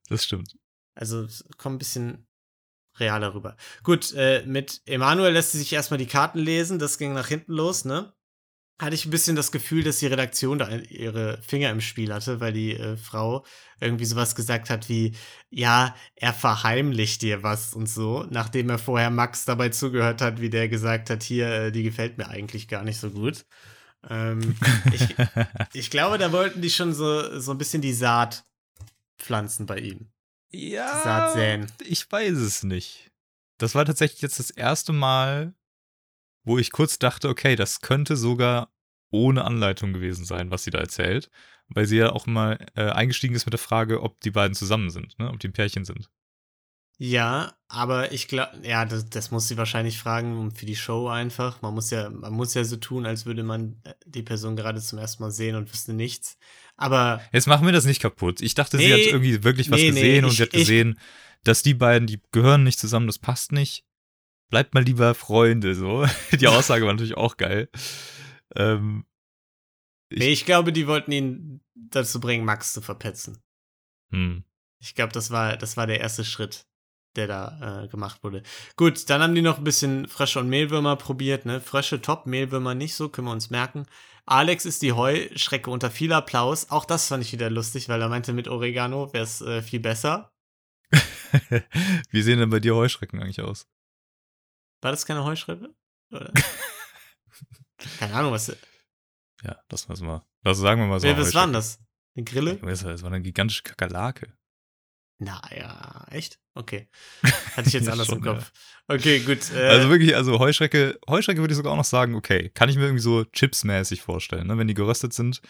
Das 0.07 0.23
stimmt. 0.23 0.55
Also 0.95 1.23
es 1.23 1.43
kommt 1.57 1.75
ein 1.75 1.79
bisschen 1.79 2.25
realer 2.99 3.33
rüber. 3.33 3.55
Gut, 3.83 4.13
äh, 4.13 4.43
mit 4.45 4.81
Emanuel 4.85 5.33
lässt 5.33 5.51
sie 5.51 5.59
sich 5.59 5.73
erstmal 5.73 5.97
die 5.97 6.07
Karten 6.07 6.39
lesen, 6.39 6.79
das 6.79 6.97
ging 6.97 7.13
nach 7.13 7.27
hinten 7.27 7.53
los, 7.53 7.85
ne? 7.85 8.13
Hatte 8.81 8.95
ich 8.95 9.05
ein 9.05 9.11
bisschen 9.11 9.35
das 9.35 9.51
Gefühl, 9.51 9.83
dass 9.83 9.99
die 9.99 10.07
Redaktion 10.07 10.57
da 10.57 10.69
ihre 10.69 11.41
Finger 11.41 11.69
im 11.69 11.81
Spiel 11.81 12.13
hatte, 12.13 12.39
weil 12.39 12.53
die 12.53 12.75
äh, 12.77 12.95
Frau 12.95 13.45
irgendwie 13.81 14.05
sowas 14.05 14.35
gesagt 14.35 14.69
hat 14.69 14.87
wie, 14.87 15.15
ja, 15.49 15.95
er 16.15 16.33
verheimlicht 16.33 17.21
dir 17.21 17.43
was 17.43 17.73
und 17.73 17.87
so, 17.87 18.25
nachdem 18.29 18.69
er 18.69 18.77
vorher 18.77 19.09
Max 19.09 19.43
dabei 19.43 19.69
zugehört 19.69 20.21
hat, 20.21 20.39
wie 20.39 20.49
der 20.49 20.69
gesagt 20.69 21.09
hat, 21.09 21.23
hier, 21.23 21.49
äh, 21.49 21.71
die 21.71 21.83
gefällt 21.83 22.17
mir 22.17 22.29
eigentlich 22.29 22.69
gar 22.69 22.83
nicht 22.83 22.99
so 22.99 23.09
gut. 23.11 23.45
Ähm, 24.07 24.55
ich, 24.93 25.15
ich 25.73 25.89
glaube, 25.89 26.17
da 26.17 26.31
wollten 26.31 26.61
die 26.61 26.69
schon 26.69 26.93
so, 26.93 27.39
so 27.39 27.51
ein 27.51 27.57
bisschen 27.57 27.81
die 27.81 27.93
Saat 27.93 28.43
pflanzen 29.17 29.65
bei 29.65 29.79
ihm. 29.79 30.07
ja, 30.49 31.01
Saat 31.03 31.33
säen. 31.33 31.71
ich 31.85 32.09
weiß 32.09 32.37
es 32.37 32.63
nicht. 32.63 33.11
Das 33.57 33.75
war 33.75 33.85
tatsächlich 33.85 34.21
jetzt 34.21 34.39
das 34.39 34.51
erste 34.51 34.93
Mal, 34.93 35.53
wo 36.43 36.57
ich 36.57 36.71
kurz 36.71 36.97
dachte, 36.97 37.27
okay, 37.27 37.55
das 37.55 37.81
könnte 37.81 38.15
sogar 38.15 38.71
ohne 39.11 39.43
Anleitung 39.43 39.91
gewesen 39.91 40.23
sein, 40.23 40.51
was 40.51 40.63
sie 40.63 40.71
da 40.71 40.79
erzählt. 40.79 41.29
Weil 41.67 41.85
sie 41.85 41.97
ja 41.97 42.11
auch 42.11 42.25
mal 42.25 42.65
äh, 42.75 42.89
eingestiegen 42.89 43.35
ist 43.35 43.45
mit 43.45 43.53
der 43.53 43.59
Frage, 43.59 44.01
ob 44.01 44.19
die 44.21 44.31
beiden 44.31 44.55
zusammen 44.55 44.89
sind, 44.89 45.19
ne? 45.19 45.29
ob 45.29 45.39
die 45.39 45.49
ein 45.49 45.53
Pärchen 45.53 45.85
sind. 45.85 46.09
Ja, 47.01 47.53
aber 47.69 48.11
ich 48.11 48.27
glaube, 48.27 48.59
ja, 48.63 48.83
das, 48.83 49.09
das 49.09 49.31
muss 49.31 49.47
sie 49.47 49.55
wahrscheinlich 49.55 49.97
fragen 49.97 50.37
um 50.37 50.51
für 50.51 50.65
die 50.65 50.75
Show 50.75 51.07
einfach. 51.07 51.61
Man 51.61 51.73
muss 51.73 51.91
ja, 51.91 52.09
man 52.09 52.33
muss 52.33 52.53
ja 52.55 52.65
so 52.65 52.75
tun, 52.75 53.05
als 53.05 53.25
würde 53.25 53.41
man 53.43 53.79
äh, 53.85 53.93
die 54.05 54.21
Person 54.21 54.57
gerade 54.57 54.81
zum 54.81 54.99
ersten 54.99 55.23
Mal 55.23 55.31
sehen 55.31 55.55
und 55.55 55.71
wüsste 55.71 55.93
nichts. 55.93 56.37
Aber 56.75 57.21
Jetzt 57.31 57.47
machen 57.47 57.65
wir 57.65 57.71
das 57.71 57.85
nicht 57.85 58.01
kaputt. 58.01 58.41
Ich 58.41 58.53
dachte, 58.53 58.77
sie 58.77 58.83
Nee, 58.87 58.93
hat 58.93 59.13
irgendwie 59.13 59.43
wirklich 59.45 59.71
was 59.71 59.79
nee, 59.79 59.91
nee, 59.91 60.01
gesehen 60.01 60.25
und 60.25 60.31
ich- 60.31 60.37
sie 60.37 60.43
hat 60.43 60.53
ich- 60.53 60.59
gesehen, 60.59 60.99
dass 61.45 61.63
die 61.63 61.73
beiden, 61.73 62.05
die 62.05 62.21
gehören 62.31 62.65
nicht 62.65 62.79
zusammen, 62.79 63.07
das 63.07 63.17
passt 63.19 63.53
nicht. 63.53 63.85
Bleibt 64.49 64.73
mal 64.73 64.83
lieber 64.83 65.15
Freunde, 65.15 65.75
so. 65.75 66.05
Die 66.37 66.47
Aussage 66.47 66.85
war 66.85 66.91
natürlich 66.91 67.15
auch 67.15 67.37
geil. 67.37 67.69
Ähm, 68.57 69.05
Ich- 70.09 70.19
nee, 70.19 70.31
ich 70.33 70.43
glaube, 70.45 70.73
die 70.73 70.87
wollten 70.87 71.11
ihn 71.13 71.61
dazu 71.75 72.19
bringen, 72.19 72.43
Max 72.43 72.73
zu 72.73 72.81
verpetzen. 72.81 73.37
hm. 74.11 74.43
Ich 74.81 74.95
glaube, 74.95 75.11
das 75.13 75.29
war, 75.31 75.55
das 75.57 75.75
war 75.77 75.87
der 75.87 75.99
erste 75.99 76.23
Schritt, 76.25 76.65
der 77.19 77.27
da 77.27 77.83
äh, 77.83 77.87
gemacht 77.87 78.23
wurde. 78.23 78.43
Gut, 78.77 79.09
dann 79.09 79.21
haben 79.21 79.35
die 79.35 79.41
noch 79.41 79.57
ein 79.57 79.63
bisschen 79.63 80.07
Frösche 80.07 80.39
und 80.39 80.49
Mehlwürmer 80.49 80.95
probiert, 80.95 81.45
ne? 81.45 81.59
Frösche 81.59 82.01
top, 82.01 82.25
Mehlwürmer 82.25 82.75
nicht 82.75 82.95
so, 82.95 83.09
können 83.09 83.27
wir 83.27 83.33
uns 83.33 83.49
merken. 83.49 83.85
Alex 84.25 84.65
ist 84.65 84.81
die 84.81 84.93
Heuschrecke 84.93 85.69
unter 85.69 85.89
viel 85.91 86.13
Applaus. 86.13 86.69
Auch 86.69 86.85
das 86.85 87.07
fand 87.07 87.23
ich 87.23 87.31
wieder 87.31 87.49
lustig, 87.49 87.89
weil 87.89 88.01
er 88.01 88.09
meinte, 88.09 88.31
mit 88.31 88.47
Oregano 88.47 89.11
wäre 89.11 89.23
es 89.23 89.41
äh, 89.41 89.61
viel 89.61 89.79
besser. 89.79 90.31
Wie 92.11 92.21
sehen 92.21 92.39
denn 92.39 92.49
bei 92.49 92.59
dir 92.59 92.75
Heuschrecken 92.75 93.21
eigentlich 93.21 93.41
aus? 93.41 93.67
War 94.81 94.91
das 94.91 95.05
keine 95.05 95.23
Heuschrecke? 95.23 95.73
Oder? 96.11 96.31
keine 97.99 98.13
Ahnung, 98.13 98.31
was. 98.31 98.55
Ja, 99.43 99.57
das 99.67 99.89
war's 99.89 100.01
mal. 100.01 100.23
Das 100.43 100.57
sagen 100.57 100.81
wir 100.81 100.87
mal 100.87 100.99
so. 100.99 101.07
Wer, 101.07 101.17
was 101.17 101.33
war 101.33 101.45
denn 101.45 101.53
das? 101.53 101.79
Eine 102.15 102.23
Grille? 102.23 102.55
Ich 102.55 102.63
weiß, 102.63 102.83
Das 102.83 103.03
war 103.03 103.11
eine 103.11 103.21
gigantische 103.21 103.63
Kakerlake. 103.63 104.33
Naja, 105.19 106.05
echt? 106.09 106.39
Okay. 106.55 106.87
Hatte 107.55 107.67
ich 107.67 107.73
jetzt 107.73 107.85
Ja, 107.85 107.91
anders 107.91 108.07
im 108.09 108.15
schon, 108.15 108.23
Kopf. 108.23 108.51
Okay, 108.87 109.19
gut. 109.19 109.51
Äh, 109.51 109.67
Also 109.67 109.89
wirklich, 109.89 110.15
also 110.15 110.39
Heuschrecke, 110.39 110.97
Heuschrecke 111.09 111.41
würde 111.41 111.51
ich 111.51 111.57
sogar 111.57 111.73
auch 111.73 111.77
noch 111.77 111.83
sagen, 111.85 112.15
okay, 112.15 112.49
kann 112.53 112.69
ich 112.69 112.75
mir 112.77 112.83
irgendwie 112.83 113.01
so 113.03 113.25
chipsmäßig 113.25 114.01
vorstellen, 114.01 114.47
ne? 114.47 114.57
Wenn 114.57 114.67
die 114.67 114.73
geröstet 114.73 115.13
sind, 115.13 115.41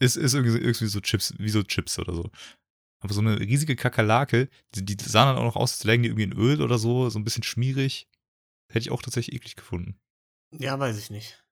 ist, 0.00 0.16
ist 0.16 0.34
irgendwie, 0.34 0.52
so- 0.52 0.58
irgendwie 0.58 0.86
so 0.86 1.00
Chips, 1.00 1.34
wie 1.38 1.48
so 1.50 1.62
Chips 1.62 1.98
oder 1.98 2.14
so. 2.14 2.30
Aber 3.00 3.12
so 3.12 3.20
eine 3.20 3.38
riesige 3.38 3.76
Kakerlake, 3.76 4.48
die, 4.74 4.84
die 4.84 4.96
sahen 5.04 5.28
dann 5.28 5.36
auch 5.36 5.44
noch 5.44 5.56
aus, 5.56 5.72
als 5.74 5.84
lägen 5.84 6.02
die 6.02 6.08
irgendwie 6.08 6.24
in 6.24 6.32
Öl 6.32 6.62
oder 6.62 6.78
so, 6.78 7.10
so 7.10 7.18
ein 7.18 7.24
bisschen 7.24 7.42
schmierig. 7.42 8.08
Hätte 8.72 8.80
ich 8.80 8.90
auch 8.90 9.02
tatsächlich 9.02 9.36
eklig 9.36 9.56
gefunden. 9.56 10.00
ja, 10.58 10.78
weiß 10.78 10.98
ich 10.98 11.10
nicht. 11.10 11.44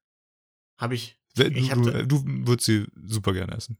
Habe 0.81 0.95
ich. 0.95 1.19
Du, 1.35 1.43
Ich 1.45 1.71
hab 1.71 1.83
du, 1.83 2.07
du 2.07 2.25
würdest 2.47 2.67
sie 2.67 2.87
super 3.05 3.33
gerne 3.35 3.55
essen. 3.55 3.79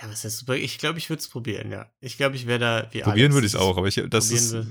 Ja, 0.00 0.08
was 0.10 0.24
ist 0.24 0.38
super? 0.38 0.54
Ich 0.56 0.78
glaube, 0.78 0.98
ich 0.98 1.08
würde 1.10 1.20
es 1.20 1.28
probieren, 1.28 1.70
ja. 1.70 1.90
Ich 2.00 2.16
glaube, 2.16 2.36
ich 2.36 2.46
wäre 2.46 2.58
da 2.58 2.88
wie 2.92 3.00
Probieren 3.00 3.32
würde 3.32 3.46
ich 3.46 3.54
es 3.54 3.58
auch, 3.60 3.76
aber 3.76 3.86
ich, 3.88 4.02
das 4.08 4.30
ist 4.30 4.52
äh, 4.52 4.64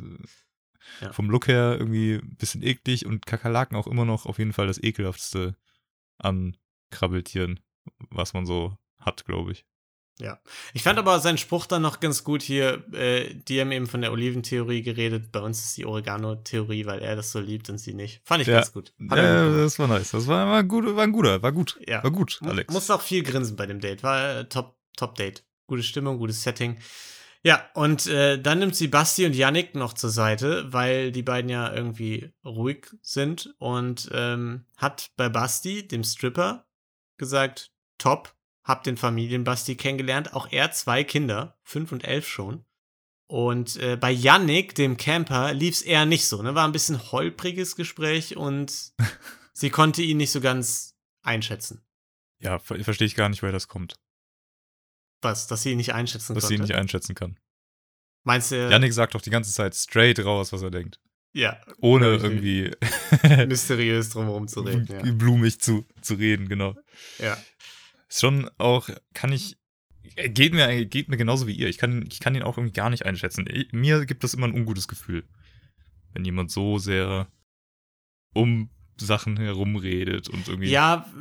Ja. 1.02 1.12
vom 1.14 1.30
Look 1.30 1.48
her 1.48 1.76
irgendwie 1.80 2.16
ein 2.16 2.36
bisschen 2.38 2.62
eklig 2.64 3.06
und 3.06 3.26
Kakerlaken 3.26 3.76
auch 3.78 3.88
immer 3.88 4.06
noch 4.06 4.26
auf 4.26 4.38
jeden 4.40 4.54
Fall 4.54 4.68
das 4.68 4.82
ekelhaftste 4.82 5.56
an 6.18 6.58
Krabbeltieren, 6.92 7.60
was 8.10 8.34
man 8.34 8.46
so 8.46 8.78
hat, 9.00 9.26
glaube 9.26 9.52
ich. 9.52 9.66
Ich 10.74 10.84
fand 10.84 11.00
aber 11.00 11.20
seinen 11.20 11.38
Spruch 11.40 11.66
dann 11.66 11.82
noch 11.82 12.00
ganz 12.00 12.24
gut 12.24 12.44
hier. 12.44 12.84
Äh, 12.94 13.34
die 13.34 13.60
haben 13.60 13.72
eben 13.72 13.88
von 13.88 14.00
der 14.02 14.12
Oliventheorie 14.12 14.84
geredet. 14.84 15.32
Bei 15.32 15.40
uns 15.42 15.66
ist 15.66 15.76
die 15.76 15.86
Oregano-Theorie, 15.86 16.86
weil 16.86 17.00
er 17.00 17.16
das 17.16 17.32
so 17.32 17.40
liebt 17.40 17.70
und 17.70 17.80
sie 17.80 17.94
nicht. 17.94 18.22
Fand 18.24 18.42
ich 18.44 18.48
Ja. 18.48 18.56
ganz 18.58 18.72
gut. 18.72 18.94
Hat 19.10 19.10
gut 19.10 19.18
Ja, 19.18 19.58
das 19.58 19.80
war 19.80 19.88
nice. 19.88 20.12
Das 20.12 20.28
war, 20.28 20.48
war, 20.48 20.64
gut, 20.64 20.86
war 20.96 21.04
ein 21.04 21.12
guter, 21.12 21.42
war 21.42 21.52
gut. 21.52 21.80
Ja. 21.88 22.04
War 22.04 22.12
gut, 22.12 22.40
Alex. 22.44 22.72
Musste 22.72 22.94
auch 22.96 23.02
viel 23.02 23.24
grinsen 23.24 23.56
bei 23.56 23.66
dem 23.66 23.80
Date. 23.80 24.04
War 24.04 24.38
äh, 24.38 24.46
top, 24.48 24.78
top 24.96 25.16
Date. 25.16 25.44
Gute 25.68 25.84
Stimmung, 25.84 26.18
gutes 26.18 26.44
Setting. 26.44 26.78
Ja, 27.46 27.70
und 27.74 28.08
äh, 28.08 28.42
dann 28.42 28.60
nimmt 28.60 28.76
sie 28.76 28.88
Basti 28.88 29.26
und 29.26 29.36
Yannick 29.36 29.76
noch 29.76 29.94
zur 29.94 30.10
Seite, 30.10 30.72
weil 30.72 31.12
die 31.12 31.24
beiden 31.24 31.50
ja 31.50 31.74
irgendwie 31.74 32.32
ruhig 32.46 32.88
sind 33.02 33.54
und 33.60 34.10
ähm, 34.14 34.66
hat 34.78 35.12
bei 35.18 35.28
Basti, 35.28 35.86
dem 35.86 36.06
Stripper, 36.06 36.66
gesagt, 37.18 37.74
top, 37.98 38.34
hab 38.64 38.84
den 38.84 38.96
Familienbasti 38.96 39.76
kennengelernt. 39.76 40.34
Auch 40.34 40.48
er 40.52 40.72
zwei 40.72 41.04
Kinder, 41.04 41.58
fünf 41.64 41.92
und 41.92 42.06
elf 42.06 42.28
schon. 42.28 42.64
Und 43.28 43.76
äh, 43.78 43.98
bei 43.98 44.12
Yannick, 44.12 44.76
dem 44.76 44.96
Camper, 44.96 45.54
lief's 45.54 45.82
eher 45.82 46.06
nicht 46.06 46.28
so. 46.28 46.42
Ne? 46.42 46.56
War 46.56 46.66
ein 46.66 46.72
bisschen 46.72 47.12
holpriges 47.12 47.76
Gespräch 47.76 48.38
und 48.38 48.94
sie 49.54 49.70
konnte 49.70 50.02
ihn 50.02 50.18
nicht 50.18 50.32
so 50.32 50.40
ganz 50.40 50.96
einschätzen. 51.24 51.84
ja, 52.40 52.60
ver 52.60 52.82
verstehe 52.84 53.08
ich 53.08 53.16
gar 53.16 53.28
nicht, 53.30 53.42
woher 53.42 53.52
das 53.52 53.68
kommt. 53.68 53.96
Was, 55.24 55.48
dass 55.48 55.64
sie 55.64 55.72
ihn 55.72 55.78
nicht 55.78 55.94
einschätzen 55.94 56.34
Dass 56.36 56.48
sie 56.48 56.56
konnte? 56.56 56.64
ihn 56.64 56.68
nicht 56.68 56.80
einschätzen 56.80 57.16
kann. 57.16 57.38
Meinst 58.24 58.52
du? 58.52 58.70
Yannick 58.70 58.94
sagt 58.94 59.16
doch 59.16 59.22
die 59.22 59.30
ganze 59.30 59.52
Zeit 59.52 59.76
straight 59.76 60.24
raus, 60.24 60.54
was 60.54 60.62
er 60.62 60.72
denkt. 60.72 61.00
Ja, 61.34 61.60
Ohne 61.80 62.18
irgendwie 62.18 62.72
mysteriös 63.48 64.10
drumherum 64.12 64.48
zu 64.48 64.62
reden. 64.62 64.88
Ja. 64.88 65.12
blumig 65.14 65.60
zu, 65.60 65.86
zu 66.02 66.14
reden, 66.14 66.48
genau. 66.48 66.76
ja. 67.18 67.38
Ist 68.08 68.22
schon 68.22 68.50
auch, 68.60 68.90
kann 69.16 69.32
ich, 69.32 69.58
äh, 70.16 70.30
geht 70.30 70.54
mir, 70.54 70.86
geht 70.86 71.10
mir 71.10 71.18
genauso 71.18 71.48
wie 71.48 71.56
ihr. 71.56 71.68
Ich 71.68 71.80
kann, 71.80 72.06
ich 72.08 72.20
kann 72.20 72.36
ihn 72.36 72.44
auch 72.44 72.58
irgendwie 72.58 72.74
gar 72.74 72.92
nicht 72.92 73.06
einschätzen. 73.06 73.46
Ich, 73.50 73.74
mir 73.74 74.06
gibt 74.06 74.24
das 74.24 74.36
immer 74.36 74.48
ein 74.48 74.54
ungutes 74.54 74.88
Gefühl, 74.88 75.28
wenn 76.14 76.24
jemand 76.24 76.52
so 76.52 76.78
sehr 76.78 77.28
um 78.36 78.70
Sachen 78.98 79.38
herumredet 79.38 80.30
und 80.30 80.48
irgendwie. 80.48 80.70
Ja, 80.70 81.12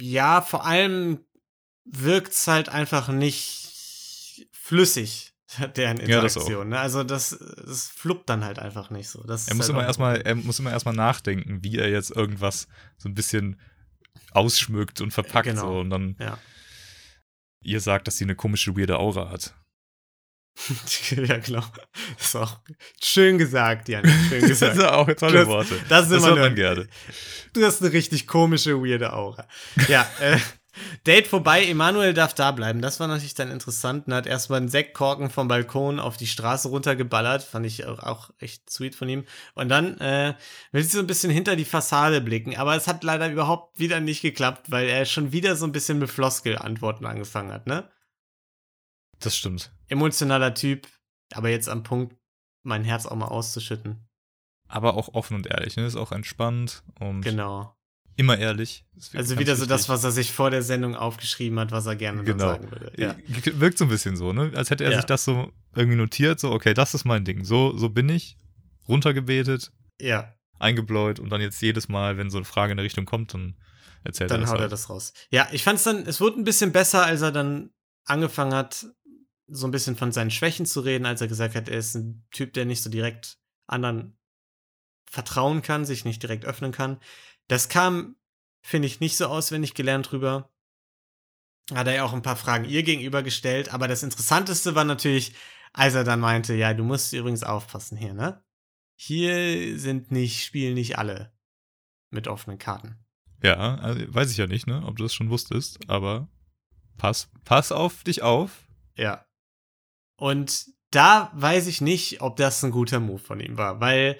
ja, 0.00 0.40
vor 0.40 0.64
allem 0.64 1.20
wirkt's 1.90 2.46
halt 2.46 2.68
einfach 2.68 3.08
nicht 3.08 4.46
flüssig, 4.52 5.32
deren 5.76 5.98
Ja, 6.06 6.20
das 6.20 6.36
Interaktion. 6.36 6.68
ne? 6.70 6.78
Also 6.80 7.04
das, 7.04 7.38
das 7.66 7.88
fluppt 7.88 8.28
dann 8.28 8.44
halt 8.44 8.58
einfach 8.58 8.90
nicht 8.90 9.08
so. 9.08 9.22
Das 9.24 9.48
Er 9.48 9.54
muss 9.54 9.66
halt 9.66 9.76
immer 9.76 9.86
erstmal, 9.86 10.20
er 10.20 10.34
muss 10.34 10.58
immer 10.58 10.70
erstmal 10.70 10.94
nachdenken, 10.94 11.62
wie 11.62 11.78
er 11.78 11.88
jetzt 11.90 12.10
irgendwas 12.10 12.68
so 12.98 13.08
ein 13.08 13.14
bisschen 13.14 13.60
ausschmückt 14.32 15.00
und 15.00 15.12
verpackt 15.12 15.48
Genau. 15.48 15.62
so 15.62 15.78
und 15.80 15.90
dann 15.90 16.16
Ja. 16.20 16.38
ihr 17.62 17.80
sagt, 17.80 18.06
dass 18.06 18.18
sie 18.18 18.24
eine 18.24 18.34
komische 18.36 18.76
weirde 18.76 18.98
Aura 18.98 19.30
hat. 19.30 19.54
ja, 21.10 21.38
genau. 21.38 21.64
Das 22.18 22.26
ist 22.26 22.36
auch 22.36 22.60
schön 23.02 23.38
gesagt, 23.38 23.88
Jan. 23.88 24.04
Schön 24.28 24.40
Das 24.40 24.48
gesagt. 24.50 24.76
sind 24.76 24.86
auch 24.86 25.06
tolle 25.14 25.38
Das- 25.40 25.46
Worte. 25.48 25.80
das 25.88 26.06
ist 26.10 26.12
immer 26.18 26.26
hört 26.30 26.38
man 26.38 26.54
gerne. 26.56 26.88
Du 27.52 27.64
hast 27.64 27.80
eine 27.80 27.92
richtig 27.92 28.26
komische, 28.26 28.74
weirde 28.82 29.12
Aura. 29.12 29.46
Ja, 29.88 30.06
äh, 30.20 30.38
Date 31.06 31.26
vorbei, 31.26 31.64
Emanuel 31.64 32.14
darf 32.14 32.34
da 32.34 32.52
bleiben. 32.52 32.80
Das 32.82 33.00
war 33.00 33.08
natürlich 33.08 33.34
dann 33.34 33.50
interessant. 33.50 34.06
Und 34.06 34.14
hat 34.14 34.26
erstmal 34.26 34.60
einen 34.60 34.68
Sektkorken 34.68 35.30
vom 35.30 35.48
Balkon 35.48 35.98
auf 35.98 36.16
die 36.16 36.26
Straße 36.26 36.68
runtergeballert. 36.68 37.42
Fand 37.42 37.66
ich 37.66 37.86
auch, 37.86 37.98
auch 38.00 38.30
echt 38.38 38.70
sweet 38.70 38.94
von 38.94 39.08
ihm. 39.08 39.24
Und 39.54 39.68
dann 39.70 39.98
äh, 39.98 40.34
will 40.72 40.82
sie 40.84 40.96
so 40.96 41.00
ein 41.00 41.06
bisschen 41.06 41.30
hinter 41.30 41.56
die 41.56 41.64
Fassade 41.64 42.20
blicken. 42.20 42.56
Aber 42.56 42.76
es 42.76 42.86
hat 42.86 43.02
leider 43.02 43.30
überhaupt 43.30 43.78
wieder 43.78 44.00
nicht 44.00 44.22
geklappt, 44.22 44.70
weil 44.70 44.88
er 44.88 45.04
schon 45.04 45.32
wieder 45.32 45.56
so 45.56 45.64
ein 45.66 45.72
bisschen 45.72 45.98
mit 45.98 46.10
Floskel-Antworten 46.10 47.06
angefangen 47.06 47.52
hat, 47.52 47.66
ne? 47.66 47.90
Das 49.20 49.36
stimmt. 49.36 49.72
Emotionaler 49.88 50.54
Typ, 50.54 50.86
aber 51.32 51.48
jetzt 51.48 51.68
am 51.68 51.82
Punkt, 51.82 52.16
mein 52.62 52.84
Herz 52.84 53.06
auch 53.06 53.16
mal 53.16 53.26
auszuschütten. 53.26 54.08
Aber 54.68 54.94
auch 54.94 55.14
offen 55.14 55.34
und 55.34 55.46
ehrlich, 55.46 55.76
ne? 55.76 55.86
Ist 55.86 55.96
auch 55.96 56.12
entspannt 56.12 56.84
und 57.00 57.22
Genau. 57.22 57.74
Immer 58.18 58.36
ehrlich. 58.36 58.84
Also 59.14 59.38
wieder 59.38 59.56
so 59.56 59.64
das, 59.64 59.88
was 59.88 60.04
er 60.04 60.10
sich 60.10 60.32
vor 60.32 60.50
der 60.50 60.62
Sendung 60.62 60.94
aufgeschrieben 60.96 61.58
hat, 61.60 61.70
was 61.70 61.86
er 61.86 61.96
gerne 61.96 62.24
Genau. 62.24 62.52
dann 62.52 62.62
sagen 62.62 62.70
würde. 62.70 62.92
Ja. 63.00 63.16
Wirkt 63.60 63.78
so 63.78 63.84
ein 63.86 63.88
bisschen 63.90 64.16
so, 64.16 64.32
ne? 64.32 64.52
Als 64.54 64.70
hätte 64.70 64.84
er 64.84 64.90
Ja. 64.90 64.96
sich 64.98 65.06
das 65.06 65.24
so 65.24 65.52
irgendwie 65.74 65.96
notiert, 65.96 66.40
so, 66.40 66.50
okay, 66.50 66.74
das 66.74 66.94
ist 66.94 67.04
mein 67.04 67.24
Ding. 67.24 67.44
So, 67.44 67.76
so 67.76 67.88
bin 67.88 68.08
ich. 68.08 68.36
Runtergebetet, 68.88 69.70
ja, 70.00 70.34
eingebläut 70.58 71.20
und 71.20 71.30
dann 71.30 71.40
jetzt 71.40 71.60
jedes 71.62 71.88
Mal, 71.88 72.16
wenn 72.18 72.30
so 72.30 72.38
eine 72.38 72.44
Frage 72.44 72.72
in 72.72 72.76
der 72.78 72.84
Richtung 72.84 73.04
kommt, 73.04 73.34
dann 73.34 73.56
erzählt 74.02 74.30
dann 74.30 74.40
er 74.40 74.42
das. 74.42 74.50
haut 74.50 74.58
er 74.58 74.62
halt. 74.62 74.72
das 74.72 74.90
raus. 74.90 75.12
Ja, 75.30 75.46
ich 75.52 75.62
fand's 75.62 75.84
dann, 75.84 75.98
es 76.06 76.20
wurde 76.20 76.40
ein 76.40 76.44
bisschen 76.44 76.72
besser, 76.72 77.04
als 77.04 77.20
er 77.22 77.30
dann 77.30 77.70
angefangen 78.06 78.54
hat, 78.54 78.86
so 79.46 79.66
ein 79.66 79.70
bisschen 79.70 79.94
von 79.96 80.10
seinen 80.10 80.30
Schwächen 80.30 80.66
zu 80.66 80.80
reden, 80.80 81.06
als 81.06 81.20
er 81.20 81.28
gesagt 81.28 81.54
hat, 81.54 81.68
er 81.68 81.78
ist 81.78 81.94
ein 81.94 82.26
Typ, 82.32 82.52
der 82.54 82.64
nicht 82.64 82.82
so 82.82 82.90
direkt 82.90 83.38
anderen 83.66 84.16
vertrauen 85.10 85.62
kann, 85.62 85.84
sich 85.84 86.04
nicht 86.04 86.22
direkt 86.22 86.44
öffnen 86.44 86.72
kann. 86.72 86.98
Das 87.48 87.68
kam, 87.68 88.16
finde 88.62 88.86
ich, 88.86 89.00
nicht 89.00 89.16
so 89.16 89.26
auswendig 89.26 89.74
gelernt 89.74 90.10
drüber. 90.10 90.50
Hat 91.74 91.86
er 91.86 91.94
ja 91.94 92.04
auch 92.04 92.12
ein 92.12 92.22
paar 92.22 92.36
Fragen 92.36 92.64
ihr 92.64 92.82
gegenüber 92.82 93.22
gestellt, 93.22 93.74
aber 93.74 93.88
das 93.88 94.02
Interessanteste 94.02 94.74
war 94.74 94.84
natürlich, 94.84 95.34
als 95.72 95.94
er 95.94 96.04
dann 96.04 96.20
meinte, 96.20 96.54
ja, 96.54 96.72
du 96.72 96.84
musst 96.84 97.12
übrigens 97.12 97.42
aufpassen 97.42 97.98
hier, 97.98 98.14
ne? 98.14 98.42
Hier 98.96 99.78
sind 99.78 100.10
nicht, 100.10 100.44
spielen 100.44 100.74
nicht 100.74 100.98
alle 100.98 101.32
mit 102.10 102.26
offenen 102.26 102.58
Karten. 102.58 102.98
Ja, 103.42 103.76
also 103.76 104.02
weiß 104.12 104.30
ich 104.30 104.36
ja 104.38 104.46
nicht, 104.46 104.66
ne, 104.66 104.82
ob 104.84 104.96
du 104.96 105.04
das 105.04 105.14
schon 105.14 105.30
wusstest, 105.30 105.78
aber 105.88 106.28
pass, 106.96 107.30
pass 107.44 107.70
auf 107.70 108.02
dich 108.02 108.22
auf. 108.22 108.66
Ja. 108.96 109.24
Und 110.16 110.66
da 110.90 111.30
weiß 111.34 111.68
ich 111.68 111.80
nicht, 111.80 112.20
ob 112.22 112.36
das 112.36 112.64
ein 112.64 112.72
guter 112.72 112.98
Move 112.98 113.20
von 113.20 113.40
ihm 113.40 113.56
war, 113.56 113.80
weil 113.80 114.18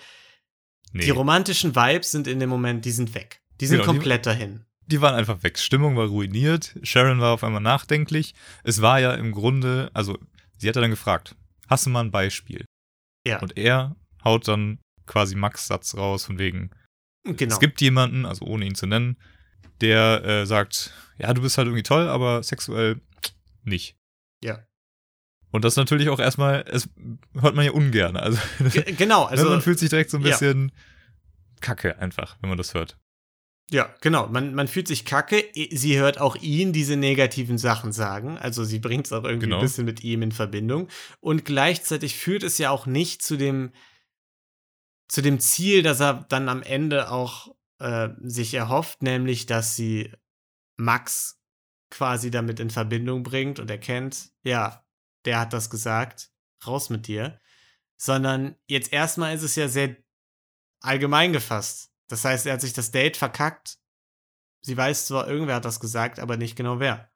Nee, 0.92 1.04
die 1.04 1.10
romantischen 1.10 1.74
Vibes 1.76 2.10
sind 2.10 2.26
in 2.26 2.40
dem 2.40 2.48
Moment, 2.48 2.84
die 2.84 2.90
sind 2.92 3.14
weg. 3.14 3.40
Die 3.60 3.66
sind 3.66 3.78
Genau, 3.80 3.92
die- 3.92 3.98
komplett 3.98 4.26
dahin. 4.26 4.64
die 4.86 5.00
waren 5.02 5.14
einfach 5.14 5.42
weg. 5.42 5.58
Stimmung 5.58 5.96
war 5.96 6.06
ruiniert. 6.06 6.74
Sharon 6.82 7.20
war 7.20 7.32
auf 7.34 7.44
einmal 7.44 7.60
nachdenklich. 7.60 8.34
Es 8.64 8.80
war 8.80 8.98
ja 9.00 9.14
im 9.14 9.32
Grunde, 9.32 9.90
also 9.92 10.18
sie 10.56 10.68
hat 10.68 10.76
ja 10.76 10.80
dann 10.82 10.90
gefragt, 10.90 11.34
hast 11.68 11.84
du 11.86 11.90
mal 11.90 12.00
ein 12.04 12.10
Beispiel? 12.10 12.64
Ja, 13.26 13.38
Und 13.40 13.58
er 13.58 13.96
haut 14.24 14.48
dann 14.48 14.78
quasi 15.06 15.34
Max 15.34 15.66
Satz 15.66 15.94
raus 15.94 16.24
von 16.24 16.38
wegen, 16.38 16.70
genau. 17.24 17.52
es 17.52 17.60
gibt 17.60 17.80
jemanden, 17.82 18.24
also 18.24 18.46
ohne 18.46 18.64
ihn 18.64 18.74
zu 18.74 18.86
nennen, 18.86 19.18
der 19.82 20.24
äh, 20.24 20.46
sagt, 20.46 20.92
ja, 21.18 21.32
du 21.34 21.42
bist 21.42 21.58
halt 21.58 21.66
irgendwie 21.66 21.82
toll, 21.82 22.08
aber 22.08 22.42
sexuell 22.42 23.00
nicht. 23.64 23.96
Ja. 24.42 24.64
Und 25.50 25.64
das 25.64 25.76
natürlich 25.76 26.08
auch 26.10 26.18
erstmal, 26.20 26.64
es 26.68 26.88
hört 27.40 27.54
man 27.54 27.64
ja 27.64 27.72
ungern. 27.72 28.16
Also, 28.16 28.38
Ge- 28.70 28.92
genau, 28.92 29.24
also 29.26 29.48
man 29.48 29.62
fühlt 29.62 29.78
sich 29.78 29.88
direkt 29.90 30.10
so 30.10 30.18
ein 30.18 30.22
ja. 30.22 30.30
bisschen 30.30 30.72
kacke 31.60 31.98
einfach, 31.98 32.36
wenn 32.40 32.48
man 32.50 32.58
das 32.58 32.74
hört. 32.74 32.98
Ja, 33.70 33.94
genau. 34.00 34.28
Man, 34.28 34.54
man 34.54 34.66
fühlt 34.68 34.88
sich 34.88 35.04
kacke. 35.04 35.44
Sie 35.72 35.98
hört 35.98 36.18
auch 36.20 36.36
ihn 36.36 36.72
diese 36.72 36.96
negativen 36.96 37.58
Sachen 37.58 37.92
sagen. 37.92 38.38
Also 38.38 38.64
sie 38.64 38.78
bringt 38.78 39.06
es 39.06 39.12
auch 39.12 39.24
irgendwie 39.24 39.46
Genau. 39.46 39.58
ein 39.58 39.62
bisschen 39.62 39.84
mit 39.84 40.02
ihm 40.02 40.22
in 40.22 40.32
Verbindung. 40.32 40.88
Und 41.20 41.44
gleichzeitig 41.44 42.16
führt 42.16 42.42
es 42.44 42.56
ja 42.58 42.70
auch 42.70 42.86
nicht 42.86 43.20
zu 43.22 43.36
dem, 43.36 43.72
zu 45.08 45.20
dem 45.22 45.38
Ziel, 45.40 45.82
dass 45.82 46.00
er 46.00 46.24
dann 46.30 46.48
am 46.48 46.62
Ende 46.62 47.10
auch 47.10 47.54
äh, 47.78 48.08
sich 48.22 48.54
erhofft, 48.54 49.02
nämlich, 49.02 49.44
dass 49.46 49.76
sie 49.76 50.12
Max 50.76 51.38
quasi 51.90 52.30
damit 52.30 52.60
in 52.60 52.70
Verbindung 52.70 53.22
bringt 53.22 53.58
und 53.60 53.70
erkennt, 53.70 54.30
ja, 54.44 54.82
der 55.24 55.40
hat 55.40 55.52
das 55.52 55.70
gesagt, 55.70 56.30
raus 56.66 56.90
mit 56.90 57.06
dir. 57.06 57.40
Sondern 57.96 58.54
jetzt 58.66 58.92
erstmal 58.92 59.34
ist 59.34 59.42
es 59.42 59.56
ja 59.56 59.68
sehr 59.68 59.96
allgemein 60.80 61.32
gefasst. 61.32 61.90
Das 62.08 62.24
heißt, 62.24 62.46
er 62.46 62.54
hat 62.54 62.60
sich 62.60 62.72
das 62.72 62.90
Date 62.90 63.16
verkackt. 63.16 63.78
Sie 64.60 64.76
weiß 64.76 65.06
zwar, 65.06 65.28
irgendwer 65.28 65.56
hat 65.56 65.64
das 65.64 65.80
gesagt, 65.80 66.18
aber 66.20 66.36
nicht 66.36 66.56
genau 66.56 66.78
wer. 66.80 67.10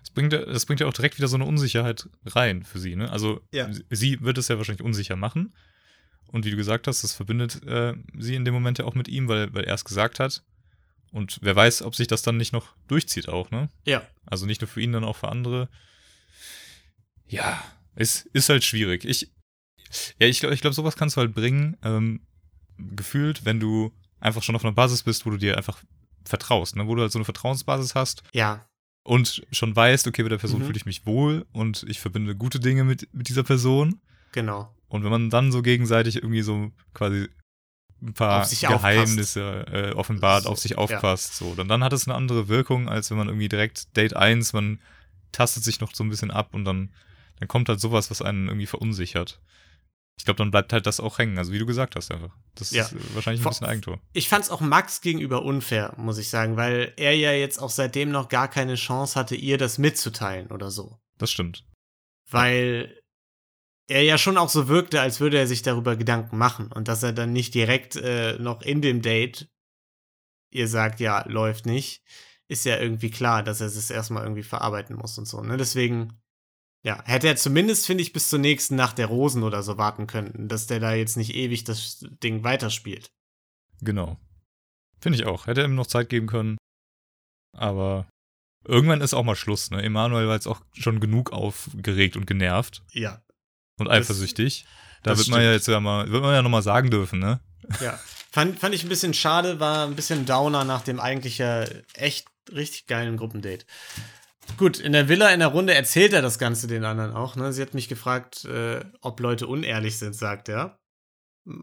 Das 0.00 0.10
bringt, 0.10 0.32
ja- 0.32 0.44
das 0.44 0.66
bringt 0.66 0.80
ja 0.80 0.86
auch 0.86 0.92
direkt 0.92 1.18
wieder 1.18 1.28
so 1.28 1.36
eine 1.36 1.44
Unsicherheit 1.44 2.08
rein 2.26 2.64
für 2.64 2.78
sie. 2.78 2.96
Ne? 2.96 3.10
Also 3.10 3.40
Ja. 3.52 3.72
sie- 3.72 3.84
sie 3.90 4.20
wird 4.20 4.38
es 4.38 4.48
ja 4.48 4.56
wahrscheinlich 4.58 4.84
unsicher 4.84 5.16
machen. 5.16 5.54
Und 6.30 6.44
wie 6.44 6.50
du 6.50 6.56
gesagt 6.56 6.86
hast, 6.86 7.04
das 7.04 7.14
verbindet 7.14 7.62
äh, 7.64 7.94
sie 8.18 8.34
in 8.34 8.44
dem 8.44 8.52
Moment 8.54 8.78
ja 8.78 8.84
auch 8.84 8.94
mit 8.94 9.08
ihm, 9.08 9.28
weil, 9.28 9.52
weil 9.54 9.64
er 9.64 9.74
es 9.74 9.84
gesagt 9.84 10.20
hat. 10.20 10.42
Und 11.10 11.38
wer 11.40 11.56
weiß, 11.56 11.82
ob 11.82 11.94
sich 11.94 12.06
das 12.06 12.20
dann 12.22 12.36
nicht 12.36 12.52
noch 12.52 12.74
durchzieht 12.86 13.28
auch, 13.28 13.50
ne? 13.50 13.70
Ja, 13.86 14.02
Also 14.26 14.44
nicht 14.44 14.60
nur 14.60 14.68
für 14.68 14.82
ihn, 14.82 14.92
dann 14.92 15.04
auch 15.04 15.16
für 15.16 15.28
andere. 15.28 15.70
Ja, 17.28 17.62
es 17.94 18.22
ist 18.32 18.48
halt 18.48 18.64
schwierig. 18.64 19.04
Ich, 19.04 19.30
ja, 20.18 20.26
ich 20.26 20.40
glaube, 20.40 20.54
ich 20.54 20.60
glaub, 20.60 20.74
sowas 20.74 20.96
kannst 20.96 21.16
du 21.16 21.20
halt 21.20 21.34
bringen, 21.34 21.76
ähm, 21.82 22.20
gefühlt, 22.78 23.44
wenn 23.44 23.60
du 23.60 23.92
einfach 24.20 24.42
schon 24.42 24.54
auf 24.56 24.64
einer 24.64 24.74
Basis 24.74 25.02
bist, 25.02 25.26
wo 25.26 25.30
du 25.30 25.36
dir 25.36 25.56
einfach 25.56 25.82
vertraust, 26.24 26.76
ne? 26.76 26.86
Wo 26.86 26.94
du 26.94 27.02
halt 27.02 27.12
so 27.12 27.18
eine 27.18 27.24
Vertrauensbasis 27.24 27.94
hast 27.94 28.22
ja, 28.32 28.66
und 29.04 29.42
schon 29.52 29.74
weißt, 29.74 30.06
okay, 30.06 30.22
mit 30.22 30.32
der 30.32 30.38
Person 30.38 30.60
Mhm. 30.60 30.64
fühle 30.66 30.76
ich 30.76 30.86
mich 30.86 31.06
wohl 31.06 31.46
und 31.52 31.84
ich 31.88 32.00
verbinde 32.00 32.34
gute 32.36 32.60
Dinge 32.60 32.84
mit, 32.84 33.12
mit 33.14 33.28
dieser 33.28 33.42
Person. 33.44 34.00
genau. 34.32 34.74
Und 34.90 35.04
wenn 35.04 35.10
man 35.10 35.28
dann 35.28 35.52
so 35.52 35.60
gegenseitig 35.60 36.16
irgendwie 36.16 36.40
so 36.40 36.72
quasi 36.94 37.28
ein 38.00 38.14
paar 38.14 38.46
Geheimnisse 38.48 39.66
äh, 39.70 39.92
offenbart, 39.92 40.44
So, 40.44 40.48
auf 40.50 40.58
sich 40.58 40.70
ja. 40.72 40.76
aufpasst, 40.78 41.36
so, 41.36 41.54
dann, 41.54 41.68
dann 41.68 41.84
hat 41.84 41.92
es 41.92 42.06
eine 42.08 42.14
andere 42.16 42.48
Wirkung, 42.48 42.88
als 42.88 43.10
wenn 43.10 43.18
man 43.18 43.28
irgendwie 43.28 43.48
direkt 43.50 43.94
Date 43.98 44.16
1, 44.16 44.54
man 44.54 44.80
tastet 45.30 45.62
sich 45.62 45.80
noch 45.80 45.94
so 45.94 46.04
ein 46.04 46.08
bisschen 46.08 46.30
ab 46.30 46.54
und 46.54 46.64
dann, 46.64 46.90
dann 47.38 47.48
kommt 47.48 47.68
halt 47.68 47.80
sowas, 47.80 48.10
was 48.10 48.22
einen 48.22 48.48
irgendwie 48.48 48.66
verunsichert. 48.66 49.40
Ich 50.18 50.24
glaube, 50.24 50.38
dann 50.38 50.50
bleibt 50.50 50.72
halt 50.72 50.86
das 50.86 50.98
auch 50.98 51.18
hängen, 51.18 51.38
also 51.38 51.52
wie 51.52 51.58
du 51.60 51.66
gesagt 51.66 51.94
hast 51.94 52.10
einfach. 52.10 52.34
Das 52.56 52.72
Ja. 52.72 52.84
ist 52.84 52.92
äh, 52.92 53.14
wahrscheinlich 53.14 53.40
ein 53.40 53.42
Vor- 53.44 53.50
bisschen 53.52 53.66
Eigentor. 53.68 54.00
Ich 54.12 54.28
fand's 54.28 54.50
auch 54.50 54.60
Max 54.60 55.00
gegenüber 55.00 55.42
unfair, 55.44 55.94
muss 55.96 56.18
ich 56.18 56.28
sagen, 56.28 56.56
weil 56.56 56.92
er 56.96 57.14
ja 57.14 57.30
jetzt 57.32 57.58
auch 57.58 57.70
seitdem 57.70 58.10
noch 58.10 58.28
gar 58.28 58.48
keine 58.48 58.74
Chance 58.74 59.14
hatte, 59.18 59.36
ihr 59.36 59.58
das 59.58 59.78
mitzuteilen 59.78 60.48
oder 60.48 60.70
so. 60.72 60.98
Das 61.18 61.30
stimmt. 61.30 61.64
Weil 62.30 63.00
er 63.86 64.02
ja 64.02 64.18
schon 64.18 64.36
auch 64.38 64.48
so 64.48 64.68
wirkte, 64.68 65.00
als 65.00 65.20
würde 65.20 65.38
er 65.38 65.46
sich 65.46 65.62
darüber 65.62 65.96
Gedanken 65.96 66.36
machen 66.36 66.70
und 66.72 66.88
dass 66.88 67.02
er 67.02 67.12
dann 67.12 67.32
nicht 67.32 67.54
direkt 67.54 67.96
äh, 67.96 68.38
noch 68.38 68.60
in 68.62 68.82
dem 68.82 69.02
Date 69.02 69.48
ihr 70.50 70.66
sagt, 70.66 70.98
ja, 71.00 71.24
läuft 71.28 71.66
nicht, 71.66 72.02
ist 72.48 72.64
ja 72.64 72.78
irgendwie 72.78 73.10
klar, 73.10 73.42
dass 73.42 73.60
er 73.60 73.66
es 73.66 73.90
erstmal 73.90 74.22
irgendwie 74.24 74.42
verarbeiten 74.42 74.96
muss 74.96 75.16
und 75.18 75.26
so. 75.26 75.42
Ne? 75.42 75.58
Deswegen, 75.58 76.20
ja, 76.84 77.02
hätte 77.04 77.26
er 77.26 77.36
zumindest, 77.36 77.86
finde 77.86 78.02
ich, 78.02 78.12
bis 78.12 78.28
zur 78.28 78.38
nächsten 78.38 78.76
Nacht 78.76 78.98
der 78.98 79.06
Rosen 79.06 79.42
oder 79.42 79.62
so 79.62 79.78
warten 79.78 80.06
können, 80.06 80.48
dass 80.48 80.66
der 80.66 80.80
da 80.80 80.94
jetzt 80.94 81.16
nicht 81.16 81.34
ewig 81.34 81.64
das 81.64 82.04
Ding 82.22 82.44
weiterspielt. 82.44 83.10
Genau. 83.80 84.16
Finde 85.00 85.18
ich 85.18 85.26
auch. 85.26 85.46
Hätte 85.46 85.62
ihm 85.62 85.74
noch 85.74 85.86
Zeit 85.86 86.08
geben 86.08 86.26
können. 86.26 86.56
Aber 87.56 88.08
irgendwann 88.66 89.00
ist 89.00 89.14
auch 89.14 89.24
mal 89.24 89.36
Schluss, 89.36 89.70
ne? 89.70 89.82
Emanuel 89.82 90.26
war 90.28 90.34
jetzt 90.34 90.46
auch 90.46 90.60
schon 90.72 91.00
genug 91.00 91.32
aufgeregt 91.32 92.16
und 92.16 92.26
genervt 92.26 92.82
Ja, 92.92 93.22
und 93.78 93.88
eifersüchtig. 93.88 94.66
Da 95.02 95.10
das 95.10 95.20
wird 95.20 95.28
man 95.28 95.40
ja 95.40 95.46
stimmt. 95.46 95.54
jetzt 95.54 95.68
ja 95.68 95.80
mal, 95.80 96.10
wird 96.10 96.22
man 96.22 96.34
ja 96.34 96.42
nochmal 96.42 96.62
sagen 96.62 96.90
dürfen, 96.90 97.18
ne? 97.18 97.40
ja. 97.80 97.98
Fand, 98.30 98.58
fand 98.58 98.74
ich 98.74 98.82
ein 98.84 98.88
bisschen 98.88 99.14
schade, 99.14 99.58
war 99.58 99.86
ein 99.86 99.96
bisschen 99.96 100.26
Downer 100.26 100.64
nach 100.64 100.82
dem 100.82 101.00
eigentlich 101.00 101.38
ja 101.38 101.64
echt 101.94 102.28
richtig 102.52 102.86
geilen 102.86 103.16
Gruppendate. 103.16 103.64
Gut, 104.56 104.80
in 104.80 104.92
der 104.92 105.08
Villa 105.08 105.30
in 105.30 105.38
der 105.40 105.48
Runde 105.48 105.74
erzählt 105.74 106.12
er 106.12 106.22
das 106.22 106.38
Ganze 106.38 106.66
den 106.66 106.84
anderen 106.84 107.12
auch. 107.12 107.36
Ne? 107.36 107.52
Sie 107.52 107.62
hat 107.62 107.74
mich 107.74 107.88
gefragt, 107.88 108.44
äh, 108.44 108.84
ob 109.00 109.20
Leute 109.20 109.46
unehrlich 109.46 109.98
sind, 109.98 110.14
sagt 110.14 110.48
er. 110.48 110.78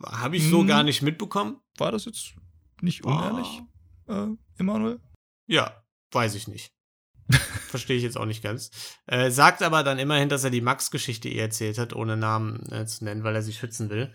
Habe 0.05 0.37
ich 0.37 0.47
so 0.49 0.61
Hm. 0.61 0.67
gar 0.67 0.83
nicht 0.83 1.01
mitbekommen. 1.01 1.59
War 1.77 1.91
das 1.91 2.05
jetzt 2.05 2.33
nicht 2.81 3.05
Ah. 3.05 3.09
unehrlich, 3.29 3.61
äh, 4.07 4.27
Emanuel? 4.59 4.99
Ja, 5.47 5.83
weiß 6.11 6.35
ich 6.35 6.47
nicht. 6.47 6.71
Verstehe 7.69 7.97
ich 7.97 8.03
jetzt 8.03 8.17
auch 8.17 8.25
nicht 8.25 8.43
ganz. 8.43 8.69
Äh, 9.07 9.29
sagt 9.31 9.61
aber 9.61 9.83
dann 9.83 9.99
immerhin, 9.99 10.29
dass 10.29 10.43
er 10.43 10.49
die 10.51 10.61
Max-Geschichte 10.61 11.27
ihr 11.27 11.41
erzählt 11.41 11.77
hat, 11.77 11.93
ohne 11.93 12.15
Namen 12.17 12.63
äh, 12.71 12.85
zu 12.85 13.03
nennen, 13.03 13.23
weil 13.23 13.35
er 13.35 13.41
sie 13.41 13.53
schützen 13.53 13.89
will. 13.89 14.13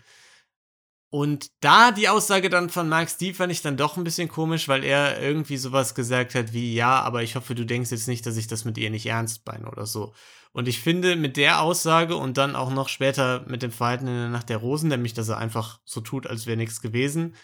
Und 1.13 1.51
da 1.59 1.91
die 1.91 2.07
Aussage 2.07 2.49
dann 2.49 2.69
von 2.69 2.87
Mark 2.87 3.09
Steve 3.09 3.35
fand 3.35 3.51
ich 3.51 3.61
dann 3.61 3.75
doch 3.75 3.97
ein 3.97 4.05
bisschen 4.05 4.29
komisch, 4.29 4.69
weil 4.69 4.85
er 4.85 5.21
irgendwie 5.21 5.57
sowas 5.57 5.93
gesagt 5.93 6.35
hat 6.35 6.53
wie, 6.53 6.73
ja, 6.73 7.01
aber 7.01 7.21
ich 7.21 7.35
hoffe, 7.35 7.53
du 7.53 7.65
denkst 7.65 7.91
jetzt 7.91 8.07
nicht, 8.07 8.25
dass 8.25 8.37
ich 8.37 8.47
das 8.47 8.63
mit 8.63 8.77
ihr 8.77 8.89
nicht 8.89 9.05
ernst 9.05 9.45
meine 9.45 9.69
oder 9.69 9.85
so. 9.85 10.13
Und 10.53 10.69
ich 10.69 10.79
finde, 10.79 11.17
mit 11.17 11.35
der 11.35 11.61
Aussage 11.61 12.15
und 12.15 12.37
dann 12.37 12.55
auch 12.55 12.71
noch 12.71 12.87
später 12.87 13.45
mit 13.49 13.61
dem 13.61 13.73
Verhalten 13.73 14.07
in 14.07 14.13
der 14.13 14.29
Nacht 14.29 14.47
der 14.47 14.57
Rosen, 14.57 14.87
nämlich, 14.87 15.13
dass 15.13 15.27
er 15.27 15.37
einfach 15.37 15.81
so 15.83 15.99
tut, 15.99 16.27
als 16.27 16.45
wäre 16.45 16.55
nichts 16.55 16.79
gewesen, 16.79 17.35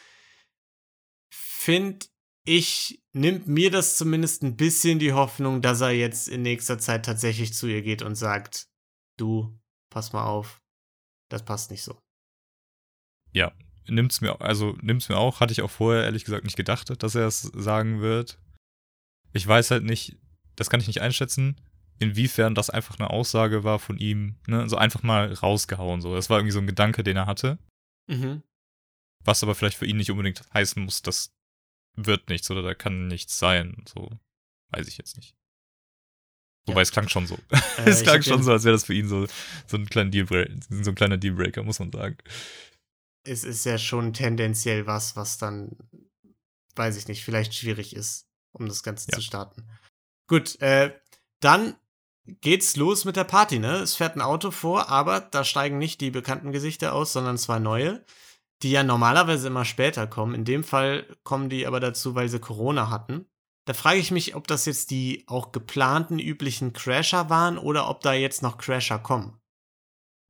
finde 1.29 2.05
ich, 2.45 3.03
nimmt 3.11 3.49
mir 3.49 3.69
das 3.69 3.97
zumindest 3.97 4.43
ein 4.43 4.55
bisschen 4.55 4.97
die 4.97 5.11
Hoffnung, 5.11 5.61
dass 5.61 5.81
er 5.81 5.91
jetzt 5.91 6.29
in 6.29 6.41
nächster 6.41 6.79
Zeit 6.79 7.05
tatsächlich 7.05 7.53
zu 7.53 7.67
ihr 7.67 7.81
geht 7.81 8.01
und 8.01 8.15
sagt, 8.15 8.69
du, 9.17 9.59
pass 9.89 10.13
mal 10.13 10.25
auf, 10.25 10.61
das 11.27 11.43
passt 11.43 11.69
nicht 11.69 11.83
so. 11.83 11.97
Ja, 13.37 13.51
nimmt's 13.87 14.19
mir, 14.21 14.41
also 14.41 14.75
nimmt's 14.81 15.09
mir 15.09 15.17
auch, 15.17 15.39
hatte 15.39 15.51
ich 15.53 15.61
auch 15.61 15.69
vorher 15.69 16.03
ehrlich 16.03 16.25
gesagt 16.25 16.43
nicht 16.43 16.57
gedacht, 16.57 16.91
dass 17.03 17.13
er 17.15 17.27
es 17.27 17.41
sagen 17.41 18.01
wird. 18.01 18.39
Ich 19.33 19.45
weiß 19.47 19.69
halt 19.71 19.83
nicht, 19.83 20.17
das 20.55 20.69
kann 20.71 20.79
ich 20.79 20.87
nicht 20.87 21.01
einschätzen, 21.01 21.61
inwiefern 21.99 22.55
das 22.55 22.69
einfach 22.71 22.97
eine 22.99 23.11
Aussage 23.11 23.63
war 23.63 23.77
von 23.79 23.97
ihm, 23.99 24.35
ne, 24.47 24.67
so 24.67 24.75
einfach 24.77 25.03
mal 25.03 25.31
rausgehauen, 25.33 26.01
so. 26.01 26.15
Das 26.15 26.29
war 26.29 26.39
irgendwie 26.39 26.53
so 26.53 26.59
ein 26.59 26.67
Gedanke, 26.67 27.03
den 27.03 27.17
er 27.17 27.27
hatte. 27.27 27.59
Mhm. 28.07 28.41
Was 29.23 29.43
aber 29.43 29.53
vielleicht 29.55 29.77
für 29.77 29.85
ihn 29.85 29.97
nicht 29.97 30.09
unbedingt 30.11 30.41
heißen 30.53 30.83
muss, 30.83 31.01
das 31.03 31.33
wird 31.95 32.29
nichts 32.29 32.49
oder 32.49 32.63
da 32.63 32.73
kann 32.73 33.07
nichts 33.07 33.37
sein, 33.37 33.83
so. 33.87 34.09
Weiß 34.71 34.87
ich 34.87 34.97
jetzt 34.97 35.15
nicht. 35.17 35.35
Wobei 36.65 36.79
Ja. 36.79 36.83
es 36.83 36.91
klang 36.91 37.07
schon 37.07 37.27
so. 37.27 37.35
Äh, 37.51 37.59
es 37.85 38.03
klang 38.03 38.21
schon 38.23 38.41
so, 38.43 38.51
als 38.51 38.63
wäre 38.63 38.73
das 38.73 38.85
für 38.85 38.93
ihn 38.93 39.07
so, 39.07 39.27
so 39.67 39.77
ein 39.77 39.85
kleiner 39.85 40.09
Dealbreaker, 40.09 40.53
so 40.69 40.91
ein 40.91 40.95
kleiner 40.95 41.17
Dealbreaker, 41.17 41.63
muss 41.63 41.79
man 41.79 41.91
sagen. 41.91 42.17
Es 43.27 43.43
ist 43.43 43.65
ja 43.65 43.77
schon 43.77 44.13
tendenziell 44.13 44.87
was, 44.87 45.15
was 45.15 45.37
dann, 45.37 45.75
weiß 46.75 46.97
ich 46.97 47.07
nicht, 47.07 47.23
vielleicht 47.23 47.53
schwierig 47.53 47.95
ist, 47.95 48.27
um 48.53 48.67
das 48.67 48.83
Ganze 48.83 49.11
Ja. 49.11 49.17
zu 49.17 49.21
starten. 49.21 49.67
Gut, 50.27 50.59
äh, 50.61 50.93
dann 51.39 51.75
geht's 52.25 52.75
los 52.75 53.05
mit 53.05 53.15
der 53.15 53.23
Party, 53.23 53.59
ne? 53.59 53.75
Es 53.77 53.95
fährt 53.95 54.15
ein 54.15 54.21
Auto 54.21 54.51
vor, 54.51 54.89
aber 54.89 55.21
da 55.21 55.43
steigen 55.43 55.77
nicht 55.77 56.01
die 56.01 56.11
bekannten 56.11 56.51
Gesichter 56.51 56.93
aus, 56.93 57.13
sondern 57.13 57.37
zwei 57.37 57.59
neue, 57.59 58.03
die 58.63 58.71
ja 58.71 58.83
normalerweise 58.83 59.47
immer 59.47 59.65
später 59.65 60.07
kommen. 60.07 60.33
In 60.35 60.43
dem 60.45 60.63
Fall 60.63 61.05
kommen 61.23 61.49
die 61.49 61.67
aber 61.67 61.79
dazu, 61.79 62.15
weil 62.15 62.27
sie 62.27 62.39
Corona 62.39 62.89
hatten. 62.89 63.25
Da 63.65 63.73
frage 63.73 63.99
ich 63.99 64.11
mich, 64.11 64.35
ob 64.35 64.47
das 64.47 64.65
jetzt 64.65 64.91
die 64.91 65.23
auch 65.27 65.51
geplanten 65.51 66.19
üblichen 66.19 66.73
Crasher 66.73 67.29
waren 67.29 67.57
oder 67.57 67.89
ob 67.89 68.01
da 68.01 68.13
jetzt 68.13 68.41
noch 68.41 68.57
Crasher 68.57 68.97
kommen. 68.99 69.39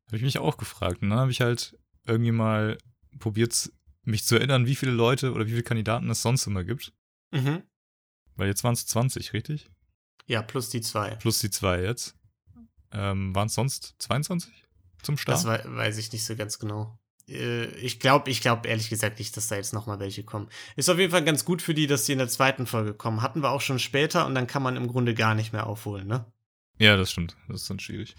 Habe 0.07 0.17
ich 0.17 0.23
mich 0.23 0.39
auch 0.39 0.57
gefragt. 0.57 0.99
Dann 1.01 1.13
habe 1.13 1.31
ich 1.31 1.41
halt 1.41 1.77
irgendwie 2.07 2.31
mal 2.31 2.77
probiert, 3.19 3.71
mich 4.03 4.23
zu 4.25 4.35
erinnern, 4.35 4.65
wie 4.65 4.75
viele 4.75 4.91
Leute 4.91 5.33
oder 5.33 5.45
wie 5.45 5.51
viele 5.51 5.63
Kandidaten 5.63 6.09
es 6.09 6.21
sonst 6.21 6.47
immer 6.47 6.63
gibt. 6.63 6.93
Mhm. 7.31 7.63
Weil 8.35 8.47
jetzt 8.47 8.63
waren 8.63 8.73
es 8.73 8.85
20, 8.87 9.33
richtig? 9.33 9.69
Ja, 10.25 10.41
plus 10.41 10.69
die 10.69 10.81
zwei. 10.81 11.15
Plus 11.15 11.39
die 11.39 11.49
zwei 11.49 11.81
jetzt. 11.81 12.15
Ähm, 12.91 13.33
waren 13.35 13.47
es 13.47 13.53
sonst 13.53 13.95
22 13.99 14.51
zum 15.01 15.17
Start? 15.17 15.37
Das 15.37 15.45
wei- 15.45 15.63
weiß 15.65 15.97
ich 15.97 16.11
nicht 16.11 16.23
so 16.25 16.35
ganz 16.35 16.57
genau. 16.59 16.97
Äh, 17.27 17.65
Ich 17.79 17.99
glaube, 17.99 18.29
ich 18.31 18.39
glaube 18.41 18.67
ehrlich 18.69 18.89
gesagt 18.89 19.19
nicht, 19.19 19.35
dass 19.35 19.47
da 19.49 19.55
jetzt 19.55 19.73
noch 19.73 19.87
mal 19.87 19.99
welche 19.99 20.23
kommen. 20.23 20.47
Ist 20.77 20.89
auf 20.89 20.97
jeden 20.99 21.11
Fall 21.11 21.23
ganz 21.25 21.43
gut 21.43 21.61
für 21.61 21.73
die, 21.73 21.87
dass 21.87 22.05
die 22.05 22.13
in 22.13 22.17
der 22.19 22.29
zweiten 22.29 22.65
Folge 22.65 22.93
kommen. 22.93 23.21
Hatten 23.21 23.41
wir 23.43 23.51
auch 23.51 23.61
schon 23.61 23.79
später 23.79 24.25
und 24.25 24.35
dann 24.35 24.47
kann 24.47 24.63
man 24.63 24.77
im 24.77 24.87
Grunde 24.87 25.13
gar 25.13 25.35
nicht 25.35 25.51
mehr 25.51 25.67
aufholen, 25.67 26.07
ne? 26.07 26.25
ja, 26.79 26.95
das 26.95 27.11
stimmt. 27.11 27.35
Das 27.49 27.61
ist 27.63 27.69
dann 27.69 27.79
schwierig. 27.79 28.15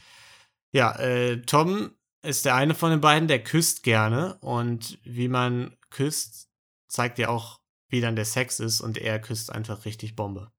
Ja, 0.73 0.99
äh, 0.99 1.41
Tom 1.43 1.93
ist 2.23 2.45
der 2.45 2.55
eine 2.55 2.75
von 2.75 2.91
den 2.91 3.01
beiden, 3.01 3.29
der 3.29 3.43
küsst 3.43 3.83
gerne 3.83 4.39
und 4.41 4.99
wie 5.05 5.29
man 5.29 5.77
küsst, 5.91 6.49
zeigt 6.89 7.19
ja 7.19 7.29
auch, 7.29 7.61
wie 7.89 8.01
dann 8.01 8.17
der 8.17 8.25
Sex 8.25 8.61
ist 8.61 8.81
und 8.81 8.99
er 8.99 9.19
küsst 9.19 9.51
einfach 9.53 9.85
richtig 9.85 10.17
Bombe. 10.17 10.53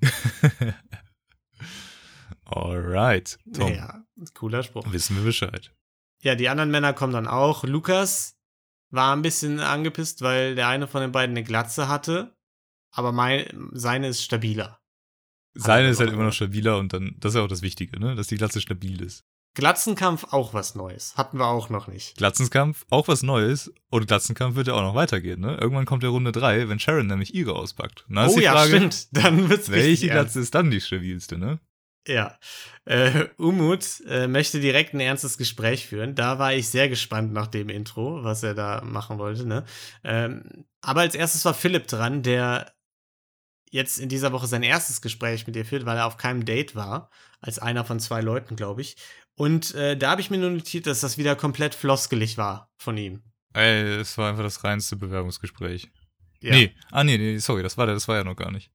Alright, 2.44 3.38
Tom. 3.52 3.72
Ja, 3.72 4.02
cooler 4.34 4.62
Spruch. 4.62 4.90
Wissen 4.90 5.16
wir 5.16 5.24
Bescheid. 5.24 5.72
Ja, 6.22 6.34
die 6.34 6.48
anderen 6.48 6.70
Männer 6.70 6.94
kommen 6.94 7.12
dann 7.12 7.28
auch. 7.28 7.64
Lukas 7.64 8.36
war 8.90 9.14
ein 9.14 9.22
bisschen 9.22 9.60
angepisst, 9.60 10.22
weil 10.22 10.54
der 10.54 10.68
eine 10.68 10.88
von 10.88 11.02
den 11.02 11.12
beiden 11.12 11.36
eine 11.36 11.44
Glatze 11.44 11.88
hatte, 11.88 12.34
aber 12.90 13.12
mein, 13.12 13.70
seine 13.72 14.08
ist 14.08 14.24
stabiler. 14.24 14.80
Seine 15.54 15.88
ist 15.88 16.00
halt 16.00 16.12
immer 16.12 16.24
noch 16.24 16.32
stabiler 16.32 16.78
und 16.78 16.92
dann, 16.92 17.16
das 17.18 17.32
ist 17.32 17.36
ja 17.36 17.42
auch 17.42 17.48
das 17.48 17.62
Wichtige, 17.62 17.98
ne? 17.98 18.14
Dass 18.14 18.28
die 18.28 18.36
Glatze 18.36 18.60
stabil 18.60 19.02
ist. 19.02 19.24
Glatzenkampf 19.58 20.26
auch 20.30 20.54
was 20.54 20.76
Neues. 20.76 21.16
Hatten 21.16 21.38
wir 21.38 21.46
auch 21.46 21.68
noch 21.68 21.88
nicht. 21.88 22.16
Glatzenkampf, 22.16 22.86
auch 22.90 23.08
was 23.08 23.24
Neues. 23.24 23.72
Und 23.90 24.06
Glatzenkampf 24.06 24.54
wird 24.54 24.68
ja 24.68 24.74
auch 24.74 24.82
noch 24.82 24.94
weitergehen, 24.94 25.40
ne? 25.40 25.58
Irgendwann 25.60 25.84
kommt 25.84 26.04
der 26.04 26.10
Runde 26.10 26.30
3, 26.30 26.68
wenn 26.68 26.78
Sharon 26.78 27.08
nämlich 27.08 27.34
ihre 27.34 27.56
auspackt. 27.56 28.06
Ist 28.08 28.36
oh 28.36 28.38
ja, 28.38 28.52
Frage, 28.52 28.76
stimmt. 28.76 29.08
Dann 29.16 29.48
wird's 29.48 29.68
welche. 29.68 30.06
Glatze 30.10 30.38
ist 30.38 30.54
dann 30.54 30.70
die 30.70 30.80
stabilste, 30.80 31.38
ne? 31.38 31.58
Ja. 32.06 32.38
Äh, 32.84 33.26
Umut 33.36 34.00
äh, 34.06 34.28
möchte 34.28 34.60
direkt 34.60 34.94
ein 34.94 35.00
ernstes 35.00 35.36
Gespräch 35.36 35.88
führen. 35.88 36.14
Da 36.14 36.38
war 36.38 36.54
ich 36.54 36.68
sehr 36.68 36.88
gespannt 36.88 37.32
nach 37.32 37.48
dem 37.48 37.68
Intro, 37.68 38.22
was 38.22 38.44
er 38.44 38.54
da 38.54 38.82
machen 38.84 39.18
wollte. 39.18 39.44
Ne? 39.44 39.64
Ähm, 40.04 40.66
aber 40.82 41.00
als 41.00 41.16
erstes 41.16 41.44
war 41.44 41.54
Philipp 41.54 41.88
dran, 41.88 42.22
der 42.22 42.72
jetzt 43.70 43.98
in 43.98 44.08
dieser 44.08 44.32
Woche 44.32 44.46
sein 44.46 44.62
erstes 44.62 45.00
Gespräch 45.00 45.46
mit 45.46 45.56
ihr 45.56 45.64
führt, 45.64 45.86
weil 45.86 45.96
er 45.96 46.06
auf 46.06 46.16
keinem 46.16 46.44
Date 46.44 46.74
war. 46.74 47.10
Als 47.40 47.58
einer 47.58 47.84
von 47.84 48.00
zwei 48.00 48.20
Leuten, 48.20 48.56
glaube 48.56 48.80
ich. 48.80 48.96
Und 49.34 49.74
äh, 49.74 49.96
da 49.96 50.10
habe 50.10 50.20
ich 50.20 50.30
mir 50.30 50.38
nur 50.38 50.50
notiert, 50.50 50.86
dass 50.86 51.00
das 51.00 51.18
wieder 51.18 51.36
komplett 51.36 51.74
floskelig 51.74 52.36
war 52.38 52.72
von 52.76 52.96
ihm. 52.96 53.22
Ey, 53.52 54.00
es 54.00 54.18
war 54.18 54.30
einfach 54.30 54.42
das 54.42 54.64
reinste 54.64 54.96
Bewerbungsgespräch. 54.96 55.90
Ja, 56.40 56.54
Nee, 56.54 56.74
ah 56.90 57.04
nee, 57.04 57.18
nee, 57.18 57.38
sorry, 57.38 57.62
das 57.62 57.76
war 57.76 57.86
der, 57.86 57.94
das 57.94 58.08
war 58.08 58.16
ja 58.16 58.24
noch 58.24 58.36
gar 58.36 58.50
nicht. 58.50 58.70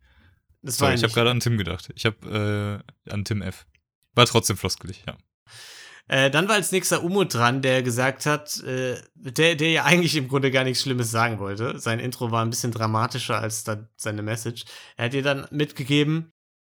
das 0.61 0.77
Sorry, 0.77 0.89
war 0.89 0.95
ich 0.95 1.03
habe 1.03 1.13
gerade 1.13 1.31
an 1.31 1.39
Tim 1.39 1.57
gedacht. 1.57 1.91
Ich 1.95 2.05
habe 2.05 2.83
äh, 3.05 3.11
an 3.11 3.25
Tim 3.25 3.41
F. 3.41 3.65
War 4.15 4.25
trotzdem 4.25 4.57
floskelig, 4.57 5.03
ja. 5.07 5.17
Äh, 6.07 6.29
dann 6.29 6.47
war 6.47 6.55
als 6.55 6.71
nächster 6.71 7.03
Umut 7.03 7.33
dran, 7.33 7.61
der 7.61 7.81
gesagt 7.81 8.25
hat, 8.25 8.61
äh, 8.63 9.01
der, 9.15 9.55
der 9.55 9.71
ja 9.71 9.83
eigentlich 9.85 10.15
im 10.15 10.27
Grunde 10.27 10.51
gar 10.51 10.65
nichts 10.65 10.83
Schlimmes 10.83 11.11
sagen 11.11 11.39
wollte. 11.39 11.79
Sein 11.79 11.99
Intro 11.99 12.31
war 12.31 12.43
ein 12.43 12.49
bisschen 12.49 12.71
dramatischer 12.71 13.39
als 13.39 13.63
da 13.63 13.87
seine 13.95 14.21
Message. 14.21 14.65
Er 14.97 15.05
hat 15.05 15.13
ihr 15.13 15.23
dann 15.23 15.47
mitgegeben, 15.51 16.33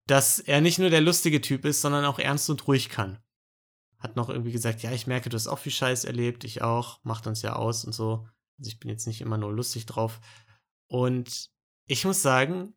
dass 0.08 0.40
er 0.40 0.62
nicht 0.62 0.78
nur 0.78 0.92
der 0.92 1.02
lustige 1.02 1.42
Typ 1.42 1.66
ist, 1.66 1.82
sondern 1.82 2.06
auch 2.06 2.20
ernst 2.20 2.50
und 2.50 2.68
ruhig 2.68 2.90
kann. 2.90 3.18
Hat 3.98 4.16
noch 4.16 4.30
irgendwie 4.30 4.52
gesagt, 4.52 4.84
ja, 4.84 4.92
ich 4.92 5.08
merke, 5.08 5.30
du 5.30 5.36
hast 5.36 5.48
auch 5.48 5.58
viel 5.58 5.72
Scheiß 5.72 6.06
erlebt, 6.06 6.44
ich 6.44 6.62
auch, 6.62 7.00
macht 7.04 7.26
uns 7.26 7.42
ja 7.42 7.56
aus 7.56 7.84
und 7.84 7.94
so. 7.94 8.28
Also 8.60 8.70
ich 8.70 8.80
bin 8.80 8.90
jetzt 8.92 9.08
nicht 9.08 9.22
immer 9.22 9.38
nur 9.38 9.52
lustig 9.52 9.88
drauf. 9.88 10.20
Und 10.88 11.50
ich 11.88 12.06
muss 12.06 12.22
sagen, 12.22 12.76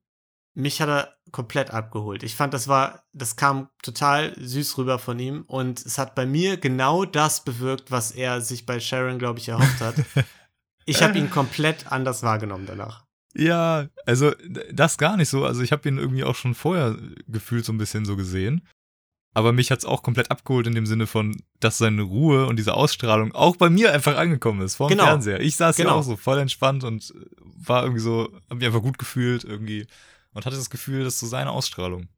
mich 0.59 0.81
hat 0.83 0.89
er 0.89 1.15
komplett 1.31 1.71
abgeholt. 1.71 2.23
Ich 2.23 2.35
fand, 2.35 2.53
das 2.53 2.69
war, 2.69 3.05
das 3.13 3.37
kam 3.37 3.69
total 3.83 4.35
süß 4.39 4.77
rüber 4.79 4.99
von 4.99 5.19
ihm 5.19 5.43
und 5.47 5.85
es 5.85 5.99
hat 5.99 6.15
bei 6.15 6.27
mir 6.27 6.57
genau 6.57 7.05
das 7.05 7.45
bewirkt, 7.45 7.91
was 7.91 8.11
er 8.11 8.41
sich 8.41 8.67
bei 8.67 8.81
Sharon, 8.81 9.19
glaube 9.19 9.39
ich, 9.39 9.49
erhofft 9.49 9.81
hat. 9.81 9.95
Ich 10.91 11.03
habe 11.03 11.19
ihn 11.19 11.29
komplett 11.29 11.93
anders 11.93 12.23
wahrgenommen 12.23 12.65
danach. 12.67 13.05
Ja, 13.35 13.89
also 14.07 14.33
das 14.73 14.97
gar 14.97 15.19
nicht 15.19 15.29
so. 15.29 15.45
Also 15.45 15.61
ich 15.61 15.71
habe 15.71 15.87
ihn 15.87 15.99
irgendwie 15.99 16.25
auch 16.25 16.35
schon 16.35 16.55
vorher 16.55 16.97
gefühlt 17.27 17.67
so 17.67 17.75
ein 17.75 17.79
bisschen 17.79 18.07
so 18.07 18.17
gesehen. 18.17 18.67
Aber 19.35 19.53
mich 19.53 19.71
hat's 19.71 19.85
auch 19.85 20.03
komplett 20.03 20.31
abgeholt 20.31 20.67
in 20.67 20.75
dem 20.75 20.87
Sinne 20.87 21.07
von, 21.07 21.37
dass 21.61 21.77
seine 21.77 22.01
Ruhe 22.01 22.47
und 22.47 22.57
diese 22.57 22.73
Ausstrahlung 22.73 23.33
auch 23.35 23.57
bei 23.57 23.69
mir 23.69 23.93
einfach 23.93 24.17
angekommen 24.17 24.63
ist, 24.63 24.77
vor 24.77 24.89
dem 24.89 24.93
Genau. 24.97 25.05
Fernseher. 25.11 25.41
Ich 25.41 25.57
saß 25.57 25.77
Genau. 25.77 25.91
ja 25.91 25.97
auch 25.97 26.03
so 26.03 26.17
voll 26.17 26.39
entspannt 26.39 26.85
und 26.85 27.13
war 27.45 27.83
irgendwie 27.83 28.01
so, 28.01 28.31
hab 28.49 28.57
mich 28.57 28.67
einfach 28.67 28.81
gut 28.81 28.99
gefühlt 28.99 29.45
irgendwie 29.45 29.87
und 30.39 30.47
hatte 30.47 30.57
das 30.57 30.71
Gefühl, 30.71 31.05
das 31.05 31.15
ist 31.15 31.21
so 31.21 31.27
seine 31.27 31.51
Ausstrahlung. 31.51 32.09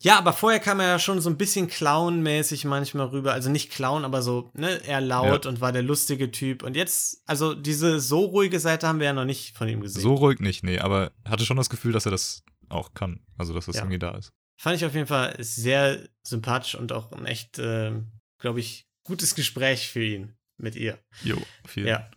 Ja, 0.00 0.16
aber 0.18 0.32
vorher 0.32 0.60
kam 0.60 0.78
er 0.80 0.86
ja 0.86 0.98
schon 0.98 1.20
so 1.20 1.28
ein 1.28 1.36
bisschen 1.36 1.66
clownmäßig 1.66 2.64
manchmal 2.64 3.08
rüber. 3.08 3.32
Also 3.32 3.50
nicht 3.50 3.72
Clown, 3.72 4.04
aber 4.04 4.22
so, 4.22 4.50
ne, 4.54 4.76
eher 4.86 5.00
laut 5.00 5.44
und 5.44 5.60
war 5.60 5.72
der 5.72 5.82
lustige 5.82 6.30
Typ. 6.30 6.62
Und 6.62 6.76
jetzt, 6.76 7.20
also 7.26 7.54
diese 7.54 7.98
so 7.98 8.20
ruhige 8.26 8.60
Seite 8.60 8.86
haben 8.86 9.00
wir 9.00 9.06
ja 9.06 9.12
noch 9.12 9.24
nicht 9.24 9.56
von 9.56 9.68
ihm 9.68 9.80
gesehen. 9.80 10.00
So 10.02 10.14
ruhig 10.14 10.38
nicht, 10.38 10.62
nee, 10.62 10.78
aber 10.78 11.10
hatte 11.26 11.44
schon 11.44 11.56
das 11.56 11.68
Gefühl, 11.70 11.92
dass 11.92 12.06
er 12.06 12.12
das 12.12 12.44
auch 12.68 12.94
kann. 12.94 13.24
Also, 13.38 13.54
dass 13.54 13.66
das 13.66 13.76
Ja. 13.76 13.82
irgendwie 13.82 13.98
da 13.98 14.16
ist. 14.16 14.30
Fand 14.60 14.76
ich 14.76 14.84
auf 14.84 14.94
jeden 14.94 15.06
Fall 15.06 15.34
sehr 15.40 16.08
sympathisch 16.24 16.76
und 16.76 16.92
auch 16.92 17.10
ein 17.12 17.26
echt, 17.26 17.58
ähm, 17.58 18.12
glaube 18.40 18.60
ich, 18.60 18.86
gutes 19.04 19.34
Gespräch 19.34 19.88
für 19.88 20.04
ihn 20.04 20.36
mit 20.58 20.76
ihr. 20.76 20.98
Jo, 21.24 21.38
viel. 21.66 21.86
Ja. 21.86 22.08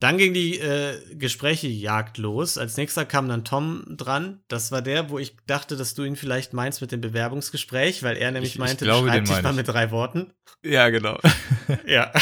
Dann 0.00 0.16
ging 0.16 0.32
die 0.32 0.58
äh, 0.60 1.14
Gesprächejagd 1.16 2.18
los. 2.18 2.56
Als 2.56 2.76
nächster 2.76 3.04
kam 3.04 3.28
dann 3.28 3.44
Tom 3.44 3.84
dran. 3.88 4.42
Das 4.46 4.70
war 4.70 4.80
der, 4.80 5.10
wo 5.10 5.18
ich 5.18 5.36
dachte, 5.46 5.76
dass 5.76 5.94
du 5.94 6.04
ihn 6.04 6.14
vielleicht 6.14 6.52
meinst 6.52 6.80
mit 6.80 6.92
dem 6.92 7.00
Bewerbungsgespräch, 7.00 8.02
weil 8.04 8.16
er 8.16 8.30
nämlich 8.30 8.50
Ich- 8.50 8.54
ich 8.56 8.60
meinte, 8.60 8.84
glaube, 8.84 9.10
den 9.10 9.26
schreib 9.26 9.36
dich 9.38 9.42
mal 9.42 9.50
ich. 9.50 9.56
mit 9.56 9.68
drei 9.68 9.90
Worten. 9.90 10.32
Ja, 10.64 10.88
genau. 10.90 11.18
Ja. 11.86 12.12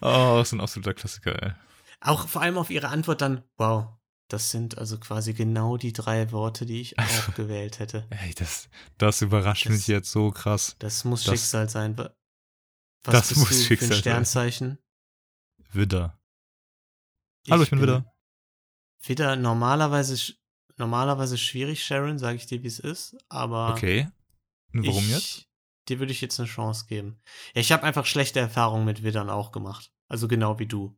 oh, 0.00 0.40
ist 0.40 0.52
ein 0.52 0.60
absoluter 0.60 0.94
Klassiker, 0.94 1.42
ey. 1.42 1.52
Auch 2.00 2.28
vor 2.28 2.42
allem 2.42 2.56
auf 2.58 2.70
ihre 2.70 2.88
Antwort 2.88 3.20
dann, 3.22 3.42
wow, 3.58 3.86
Das 4.28 4.50
sind 4.50 4.78
also 4.78 4.98
quasi 4.98 5.34
genau 5.34 5.76
die 5.76 5.92
drei 5.92 6.30
Worte, 6.32 6.64
die 6.64 6.80
ich 6.80 6.96
auch 7.00 7.34
gewählt 7.34 7.80
hätte. 7.80 8.06
Ey, 8.10 8.34
das, 8.34 8.68
das 8.98 9.20
überrascht 9.20 9.66
Das- 9.66 9.72
mich 9.72 9.88
jetzt 9.88 10.10
so 10.12 10.30
krass. 10.30 10.76
Das 10.78 11.04
muss 11.04 11.24
Das- 11.24 11.34
Schicksal 11.34 11.68
sein. 11.68 11.98
Wa- 11.98 12.14
Was 13.04 13.14
Das 13.14 13.28
bist 13.30 13.40
muss 13.40 13.48
du 13.48 13.54
für 13.56 13.62
Schicksal 13.64 13.88
ein 13.88 13.92
sein. 13.94 14.00
Sternzeichen? 14.00 14.78
Widder. 15.72 16.18
Hallo, 17.50 17.62
ich 17.62 17.70
bin 17.70 17.80
Widder. 17.80 18.04
Widder, 19.04 19.36
normalerweise, 19.36 20.34
normalerweise 20.76 21.36
schwierig, 21.38 21.84
Sharon, 21.84 22.18
sage 22.18 22.36
ich 22.36 22.46
dir, 22.46 22.62
wie 22.62 22.68
es 22.68 22.78
ist. 22.78 23.16
Aber 23.28 23.70
Okay. 23.72 24.08
Und 24.72 24.86
warum 24.86 25.04
ich, 25.04 25.10
jetzt? 25.10 25.46
Dir 25.88 25.98
würde 25.98 26.12
ich 26.12 26.20
jetzt 26.20 26.38
eine 26.38 26.48
Chance 26.48 26.86
geben. 26.88 27.20
Ja, 27.54 27.60
ich 27.60 27.72
habe 27.72 27.82
einfach 27.82 28.06
schlechte 28.06 28.40
Erfahrungen 28.40 28.84
mit 28.84 29.02
Widdern 29.02 29.28
auch 29.28 29.52
gemacht. 29.52 29.90
Also 30.08 30.28
genau 30.28 30.58
wie 30.58 30.66
du. 30.66 30.96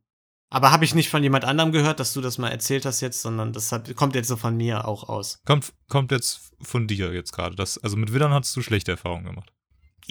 Aber 0.49 0.71
habe 0.71 0.85
ich 0.85 0.93
nicht 0.93 1.09
von 1.09 1.23
jemand 1.23 1.43
anderem 1.43 1.71
gehört, 1.71 1.99
dass 1.99 2.13
du 2.13 2.21
das 2.21 2.37
mal 2.37 2.49
erzählt 2.49 2.85
hast 2.85 3.01
jetzt, 3.01 3.21
sondern 3.21 3.51
das 3.51 3.71
hat, 3.71 3.93
kommt 3.95 4.13
jetzt 4.15 4.27
so 4.27 4.37
von 4.37 4.55
mir 4.55 4.87
auch 4.87 5.09
aus. 5.09 5.41
Kommt, 5.45 5.73
kommt 5.89 6.11
jetzt 6.11 6.51
von 6.61 6.87
dir 6.87 7.11
jetzt 7.13 7.31
gerade. 7.33 7.55
Das- 7.55 7.79
Also 7.79 7.97
mit 7.97 8.13
Widdern 8.13 8.31
hattest 8.31 8.55
du 8.55 8.61
schlechte 8.61 8.91
Erfahrungen 8.91 9.25
gemacht. 9.25 9.51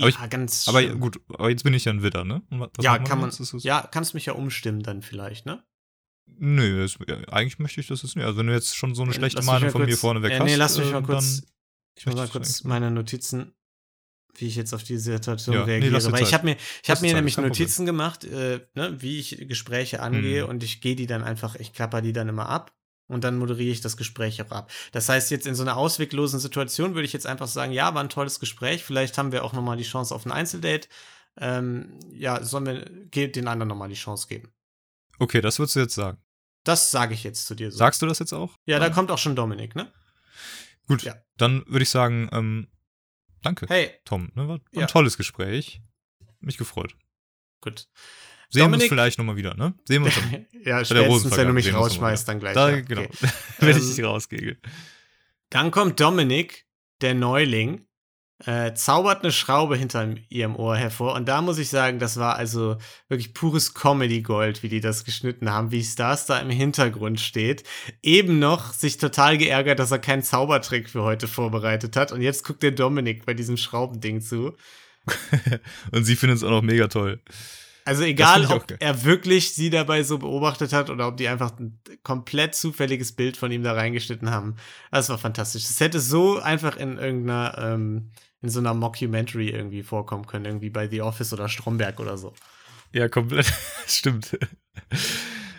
Aber 0.01 0.11
ja, 0.11 0.27
ganz 0.27 0.67
Aber 0.67 0.83
schlimm. 0.83 0.99
gut, 0.99 1.21
aber 1.29 1.51
jetzt 1.51 1.63
bin 1.63 1.73
ich 1.73 1.85
ja 1.85 1.93
ein 1.93 2.03
Widder, 2.03 2.25
ne? 2.25 2.43
Was 2.51 2.71
ja, 2.81 2.99
kann 2.99 3.21
man. 3.21 3.31
Ja, 3.61 3.89
kannst 3.93 4.13
mich 4.15 4.27
ja 4.27 4.33
umstimmen 4.33 4.83
dann 4.83 5.03
vielleicht, 5.03 5.47
ne? 5.47 5.63
Nö, 6.27 6.87
ja, 7.07 7.17
eigentlich 7.29 7.59
möchte 7.59 7.81
ich 7.81 7.87
das 7.87 8.03
jetzt 8.03 8.17
nicht. 8.17 8.25
Also 8.25 8.39
wenn 8.39 8.47
du 8.47 8.53
jetzt 8.53 8.77
schon 8.77 8.95
so 8.95 9.03
eine 9.03 9.13
schlechte 9.13 9.37
Lass 9.39 9.47
Meinung 9.47 9.71
von 9.71 9.83
mir 9.83 9.89
kurz- 9.89 10.01
vorneweg 10.01 10.33
äh, 10.33 10.39
hast, 10.39 10.45
Nee, 10.45 10.55
lass 10.57 10.79
mich 10.79 10.89
äh, 10.89 10.93
mal 10.93 11.03
kurz. 11.03 11.43
Ich 11.97 12.07
muss 12.07 12.17
mal 12.17 12.29
kurz 12.29 12.65
meine 12.65 12.91
Notizen, 12.91 13.55
wie 14.37 14.47
ich 14.47 14.57
jetzt 14.57 14.75
auf 14.75 14.83
die 14.83 14.99
Situation 14.99 15.55
Ja, 15.55 15.65
nee, 15.65 15.73
reagiere. 15.73 16.01
dir 16.01 16.13
Weil 16.13 16.23
ich 16.23 16.35
habe 16.35 16.45
mir, 16.45 16.57
ich 16.83 16.91
habe 16.91 17.01
mir 17.03 17.09
Zeit, 17.09 17.17
nämlich 17.17 17.37
kein 17.37 17.45
Problem. 17.45 17.51
Notizen 17.61 17.87
gemacht, 17.87 18.25
äh, 18.25 18.67
ne, 18.75 18.97
wie 19.01 19.21
ich 19.21 19.47
Gespräche 19.49 20.01
angehe 20.01 20.43
Mhm. 20.45 20.51
und 20.51 20.63
ich 20.65 20.81
gehe 20.81 20.97
die 20.97 21.07
dann 21.07 21.23
einfach, 21.23 21.55
ich 21.55 21.73
klapper 21.73 22.03
die 22.03 22.13
dann 22.13 22.29
immer 22.29 22.49
ab 22.49 22.75
und 23.07 23.23
dann 23.23 23.39
moderiere 23.39 23.71
ich 23.71 23.81
das 23.81 23.97
Gespräch 23.97 24.43
auch 24.43 24.51
ab. 24.51 24.73
Das 24.91 25.09
heißt, 25.09 25.31
jetzt 25.31 25.47
in 25.47 25.55
so 25.55 25.63
einer 25.63 25.77
ausweglosen 25.77 26.41
Situation 26.41 26.95
würde 26.95 27.05
ich 27.07 27.13
jetzt 27.13 27.27
einfach 27.29 27.47
sagen, 27.47 27.71
ja, 27.73 27.95
war 27.95 28.03
ein 28.03 28.09
tolles 28.09 28.41
Gespräch, 28.41 28.83
vielleicht 28.83 29.19
haben 29.19 29.31
wir 29.31 29.45
auch 29.45 29.53
nochmal 29.53 29.77
die 29.77 29.85
Chance 29.85 30.13
auf 30.15 30.27
ein 30.27 30.33
Einzeldate. 30.33 30.89
Ähm, 31.39 31.99
ja, 32.13 32.43
sollen 32.45 32.67
wir 32.67 33.29
den 33.29 33.47
anderen 33.47 33.69
nochmal 33.69 33.89
die 33.89 33.95
Chance 33.95 34.27
geben. 34.29 34.53
Okay, 35.19 35.41
das 35.41 35.59
würdest 35.59 35.77
du 35.77 35.81
jetzt 35.81 35.95
sagen. 35.95 36.19
Das 36.65 36.91
sage 36.91 37.15
ich 37.15 37.25
jetzt 37.25 37.47
zu 37.47 37.55
dir 37.55 37.71
so. 37.71 37.77
Sagst 37.79 38.01
du 38.03 38.07
das 38.07 38.19
jetzt 38.19 38.33
auch? 38.33 38.57
ja, 38.67 38.79
da 38.79 38.89
kommt 38.91 39.11
auch 39.11 39.19
schon 39.19 39.37
Dominik, 39.37 39.75
ne? 39.77 39.93
Gut, 40.87 41.03
Ja. 41.03 41.15
dann 41.37 41.65
würde 41.67 41.83
ich 41.83 41.91
sagen, 41.91 42.29
ähm, 42.33 42.69
danke, 43.43 43.67
Hey, 43.69 43.91
Tom. 44.05 44.31
Ne, 44.35 44.49
war, 44.49 44.49
war 44.49 44.61
Ja. 44.73 44.83
ein 44.83 44.89
tolles 44.89 45.17
Gespräch. 45.17 45.81
Mich 46.41 46.57
gefreut. 46.59 46.95
gut. 47.61 47.89
Sehen 48.51 48.61
wir 48.61 48.65
Dominik- 48.65 48.83
uns 48.85 48.89
vielleicht 48.91 49.19
nochmal 49.19 49.37
wieder, 49.37 49.55
ne? 49.55 49.75
Sehen 49.89 50.03
wir 50.05 50.07
uns 50.07 50.17
dann. 50.17 50.47
ja, 50.65 50.85
spätestens, 50.85 51.37
wenn 51.37 51.47
du 51.49 51.53
mich 51.55 51.67
wir 51.67 51.75
rausschmeißt, 51.75 52.29
dann 52.29 52.39
gleich. 52.41 52.55
Da, 52.55 52.71
ja. 52.71 52.81
genau. 52.83 53.03
Okay. 53.03 53.29
Wenn 53.59 53.71
ich 53.71 53.83
Ähm, 53.83 53.95
dich 53.97 54.05
rausgehe. 54.05 54.59
Dann 55.51 55.71
kommt 55.71 55.99
Dominik, 55.99 56.67
der 57.01 57.15
Neuling, 57.15 57.87
äh, 58.45 58.75
zaubert 58.75 59.23
eine 59.23 59.33
Schraube 59.33 59.77
hinter 59.77 60.15
ihrem 60.29 60.57
Ohr 60.57 60.77
hervor. 60.77 61.15
Und 61.15 61.29
da 61.29 61.41
muss 61.41 61.59
ich 61.59 61.69
sagen, 61.69 61.99
das 61.99 62.17
war 62.17 62.37
also 62.37 62.77
wirklich 63.09 63.33
pures 63.33 63.75
Comedy-Gold, 63.75 64.63
wie 64.63 64.69
die 64.69 64.81
das 64.81 65.05
geschnitten 65.05 65.51
haben, 65.51 65.71
wie 65.71 65.85
Stars 65.85 66.27
da 66.27 66.39
im 66.41 66.51
Hintergrund 66.51 67.21
steht. 67.21 67.65
Eben 68.03 68.39
noch 68.39 68.73
sich 68.73 68.99
total 68.99 69.39
geärgert, 69.39 69.79
dass 69.79 69.93
er 69.93 69.99
keinen 69.99 70.23
Zaubertrick 70.23 70.91
für 70.91 71.03
heute 71.03 71.29
vorbereitet 71.29 71.97
hat. 71.97 72.13
Und 72.13 72.23
jetzt 72.23 72.45
guckt 72.45 72.63
der 72.63 72.73
Dominik 72.73 73.25
bei 73.25 73.35
diesem 73.35 73.57
Schraubending 73.57 74.21
zu. 74.21 74.57
Und 75.93 76.05
sie 76.05 76.17
finden 76.17 76.37
es 76.37 76.43
auch 76.43 76.51
noch 76.51 76.63
mega 76.63 76.89
toll. 76.89 77.21
Also 77.87 78.03
egal, 78.03 78.47
ob 78.47 78.67
geil. 78.67 78.79
er 78.81 79.05
wirklich 79.05 79.53
sie 79.55 79.69
dabei 79.69 80.03
so 80.03 80.19
beobachtet 80.19 80.73
hat 80.73 80.89
oder 80.89 81.07
ob 81.07 81.19
die 81.19 81.29
einfach 81.29 81.59
ein 81.59 81.79
komplett 82.03 82.55
zufälliges 82.55 83.13
Bild 83.13 83.37
von 83.37 83.53
ihm 83.53 83.63
da 83.63 83.75
reingeschnitten 83.75 84.31
haben. 84.31 84.57
Das 84.91 85.11
war 85.11 85.19
fantastisch. 85.19 85.65
Das 85.65 85.81
hätte 85.81 86.01
so 86.01 86.39
einfach 86.39 86.77
in 86.77 86.97
irgendeiner, 86.97 87.59
ähm, 87.59 88.11
in 88.41 88.49
so 88.49 88.61
einer 88.61 88.73
Mockumentary 88.73 89.51
irgendwie 89.51 89.83
vorkommen 89.83 90.27
können, 90.27 90.47
irgendwie 90.47 90.71
bei 90.71 90.89
The 90.89 91.03
Office 91.03 91.33
oder 91.35 91.49
Stromberg 91.49 92.01
oder 92.01 92.17
so. 92.17 92.33
Ja, 92.93 93.09
komplett. 93.09 93.53
Stimmt. 93.87 94.39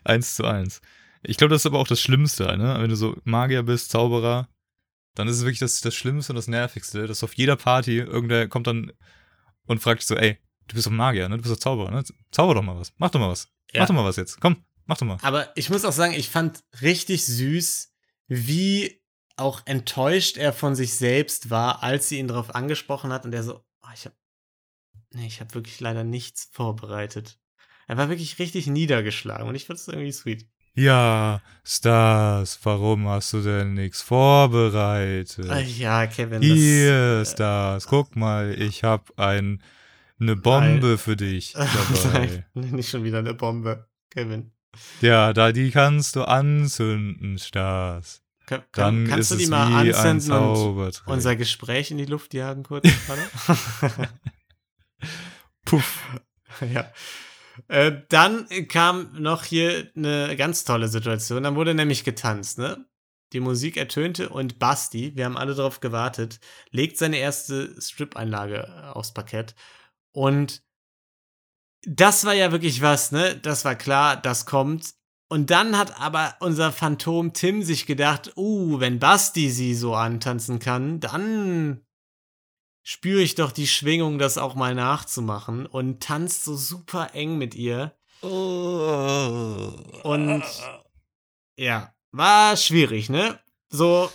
eins 0.04 0.36
zu 0.36 0.46
eins. 0.46 0.82
Ich 1.22 1.38
glaube, 1.38 1.54
das 1.54 1.62
ist 1.62 1.66
aber 1.68 1.80
auch 1.80 1.88
das 1.88 2.02
Schlimmste, 2.02 2.58
ne? 2.58 2.78
Wenn 2.80 2.90
du 2.90 2.96
so 2.96 3.18
Magier 3.24 3.64
bist, 3.64 3.92
Zauberer, 3.92 4.48
dann 5.16 5.28
ist 5.28 5.38
es 5.38 5.44
wirklich 5.44 5.60
das, 5.60 5.82
das 5.82 5.94
Schlimmste 5.94 6.34
und 6.34 6.38
das 6.38 6.48
Nervigste, 6.48 7.08
dass 7.08 7.24
auf 7.24 7.34
jeder 7.34 7.56
Party 7.56 8.00
irgendwer 8.00 8.48
kommt 8.48 8.68
dann 8.68 8.92
und 9.66 9.82
fragt 9.82 10.04
so, 10.04 10.16
ey, 10.16 10.38
du 10.68 10.76
bist 10.76 10.88
doch 10.88 10.92
Magier, 10.92 11.30
ne? 11.30 11.38
Du 11.38 11.44
bist 11.44 11.54
doch 11.54 11.60
Zauberer, 11.60 11.92
ne? 11.92 12.04
Zauber 12.32 12.56
doch 12.56 12.64
mal 12.64 12.78
was. 12.78 12.94
Mach 12.98 13.10
doch 13.10 13.20
mal 13.20 13.30
was. 13.30 13.48
Ja. 13.72 13.82
Mach 13.82 13.88
doch 13.88 13.96
mal 13.96 14.06
was 14.06 14.16
jetzt. 14.16 14.40
Komm, 14.40 14.66
mach 14.86 14.98
doch 14.98 15.06
mal. 15.06 15.18
Aber 15.22 15.56
ich 15.56 15.70
muss 15.70 15.86
auch 15.86 15.92
sagen, 15.92 16.14
ich 16.14 16.30
fand 16.30 16.64
richtig 16.82 17.26
süß, 17.26 17.94
wie 18.28 19.02
auch 19.38 19.62
enttäuscht 19.66 20.38
er 20.38 20.54
von 20.54 20.76
sich 20.76 20.94
selbst 20.94 21.50
war, 21.50 21.84
als 21.84 22.10
sie 22.10 22.20
ihn 22.20 22.28
darauf 22.28 22.56
angesprochen 22.56 23.12
hat 23.12 23.26
und 23.26 23.34
er 23.34 23.44
so, 23.44 23.64
oh, 23.84 23.90
ich 23.94 24.06
hab, 24.06 24.14
nee, 25.12 25.28
ich 25.28 25.42
habe 25.42 25.54
wirklich 25.54 25.80
leider 25.80 26.04
nichts 26.04 26.50
vorbereitet. 26.52 27.38
Er 27.88 27.98
war 27.98 28.10
wirklich 28.10 28.40
richtig 28.40 28.68
niedergeschlagen 28.68 29.48
und 29.48 29.56
ich 29.56 29.66
fand 29.66 29.80
es 29.80 29.88
irgendwie 29.88 30.12
sweet. 30.12 30.48
Ja, 30.78 31.42
Stars, 31.64 32.60
warum 32.64 33.08
hast 33.08 33.32
du 33.32 33.42
denn 33.42 33.76
nichts 33.76 34.02
vorbereitet? 34.02 35.50
Ah, 35.50 35.60
ja, 35.60 36.06
Kevin. 36.08 36.42
Hier, 36.42 37.20
das, 37.20 37.32
äh, 37.32 37.34
Stars, 37.34 37.88
guck 37.88 38.16
mal, 38.18 38.54
ich 38.60 38.84
hab 38.84 39.18
ein, 39.18 39.64
eine 40.20 40.36
Bombe 40.36 40.98
für 40.98 41.16
dich 41.16 41.54
dabei. 41.54 42.46
Nein, 42.54 42.72
nicht 42.72 42.90
schon 42.90 43.04
wieder 43.04 43.20
eine 43.20 43.34
Bombe, 43.34 43.88
Kevin. 44.10 44.52
Ja, 45.02 45.34
da 45.34 45.52
die 45.52 45.72
kannst 45.72 46.16
du 46.16 46.24
anzünden, 46.24 47.38
Stars. 47.38 48.22
Kann, 48.46 48.62
Dann 48.74 49.06
kann, 49.06 49.08
kannst 49.08 49.32
ist 49.32 49.32
du 49.32 49.38
die 49.38 49.44
es 49.46 49.50
mal 49.50 49.90
anzünden 49.90 50.32
und 50.32 51.04
unser 51.08 51.36
Gespräch 51.36 51.90
in 51.92 51.98
die 51.98 52.06
Luft 52.06 52.34
jagen 52.34 52.64
kurz? 52.64 52.88
Puff. 55.66 56.04
ja. 56.62 56.92
Äh, 57.68 58.02
dann 58.10 58.48
kam 58.68 59.10
noch 59.20 59.46
hier 59.46 59.90
eine 59.96 60.36
ganz 60.36 60.64
tolle 60.64 60.90
Situation. 60.90 61.44
Dann 61.44 61.56
wurde 61.56 61.74
nämlich 61.74 62.04
getanzt, 62.04 62.58
ne? 62.58 62.86
Die 63.34 63.40
Musik 63.40 63.76
ertönte 63.78 64.30
und 64.30 64.60
Basti, 64.60 65.16
wir 65.16 65.26
haben 65.26 65.38
alle 65.38 65.56
darauf 65.56 65.80
gewartet, 65.80 66.40
legt 66.70 66.98
seine 66.98 67.18
erste 67.18 67.76
Strip-Einlage 67.82 68.94
aufs 68.96 69.14
Parkett. 69.14 69.56
Und 70.16 70.64
das 71.84 72.24
war 72.24 72.34
ja 72.34 72.52
wirklich 72.54 72.82
was, 72.82 73.12
ne? 73.12 73.36
Das 73.36 73.66
war 73.66 73.76
klar, 73.76 74.16
das 74.16 74.46
kommt. 74.46 74.96
Und 75.28 75.52
dann 75.52 75.78
hat 75.78 76.00
aber 76.00 76.36
unser 76.40 76.72
Phantom 76.72 77.34
Tim 77.34 77.64
sich 77.64 77.86
gedacht, 77.86 78.32
uh, 78.38 78.80
wenn 78.80 79.00
Basti 79.00 79.50
sie 79.50 79.76
so 79.76 79.94
antanzen 79.94 80.60
kann, 80.60 81.02
dann 81.02 81.86
spüre 82.82 83.22
ich 83.22 83.36
doch 83.36 83.52
die 83.52 83.68
Schwingung, 83.68 84.18
das 84.18 84.38
auch 84.38 84.56
mal 84.56 84.74
nachzumachen 84.74 85.66
und 85.66 86.02
tanzt 86.02 86.46
so 86.46 86.56
super 86.56 87.14
eng 87.14 87.38
mit 87.38 87.54
ihr. 87.54 87.98
Und 90.04 90.44
ja, 91.58 91.94
war 92.12 92.56
schwierig, 92.56 93.10
ne? 93.10 93.38
So, 93.76 94.10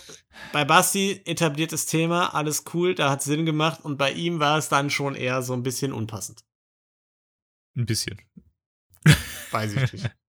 bei 0.53 0.65
Basti 0.65 1.21
etabliertes 1.25 1.85
Thema, 1.85 2.33
alles 2.33 2.63
cool, 2.73 2.95
da 2.95 3.11
hat 3.11 3.21
Sinn 3.21 3.45
gemacht 3.45 3.81
und 3.83 3.97
bei 3.97 4.11
ihm 4.11 4.39
war 4.39 4.57
es 4.57 4.69
dann 4.69 4.89
schon 4.89 5.13
eher 5.13 5.43
so 5.43 5.53
ein 5.53 5.61
bisschen 5.61 5.93
unpassend. 5.93 6.43
Ein 7.77 7.85
bisschen. 7.85 8.19
Weiß 9.51 9.73
ich 9.73 9.93
nicht. 9.93 10.09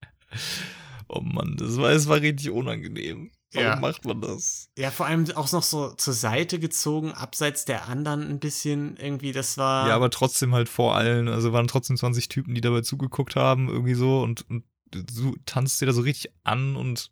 Oh 1.14 1.20
Mann, 1.20 1.56
das 1.58 1.76
war, 1.76 1.90
es 1.90 2.08
war 2.08 2.22
richtig 2.22 2.48
unangenehm. 2.48 3.30
Warum 3.52 3.66
Ja. 3.66 3.76
macht 3.76 4.06
man 4.06 4.22
das? 4.22 4.70
Ja, 4.78 4.90
vor 4.90 5.04
allem 5.04 5.30
auch 5.32 5.52
noch 5.52 5.62
so 5.62 5.90
zur 5.92 6.14
Seite 6.14 6.58
gezogen, 6.58 7.12
abseits 7.12 7.66
der 7.66 7.86
anderen 7.86 8.22
ein 8.30 8.40
bisschen 8.40 8.96
irgendwie, 8.96 9.32
das 9.32 9.58
war. 9.58 9.86
Ja, 9.88 9.94
aber 9.94 10.08
trotzdem 10.08 10.54
halt 10.54 10.70
vor 10.70 10.96
allen, 10.96 11.28
also 11.28 11.52
waren 11.52 11.68
trotzdem 11.68 11.98
20 11.98 12.28
Typen, 12.28 12.54
die 12.54 12.62
dabei 12.62 12.80
zugeguckt 12.80 13.36
haben, 13.36 13.68
irgendwie 13.68 13.92
so 13.92 14.22
und, 14.22 14.48
und 14.48 14.64
du 14.90 15.36
tanzt 15.44 15.82
dir 15.82 15.86
da 15.86 15.92
so 15.92 16.00
richtig 16.00 16.32
an 16.44 16.76
und 16.76 17.10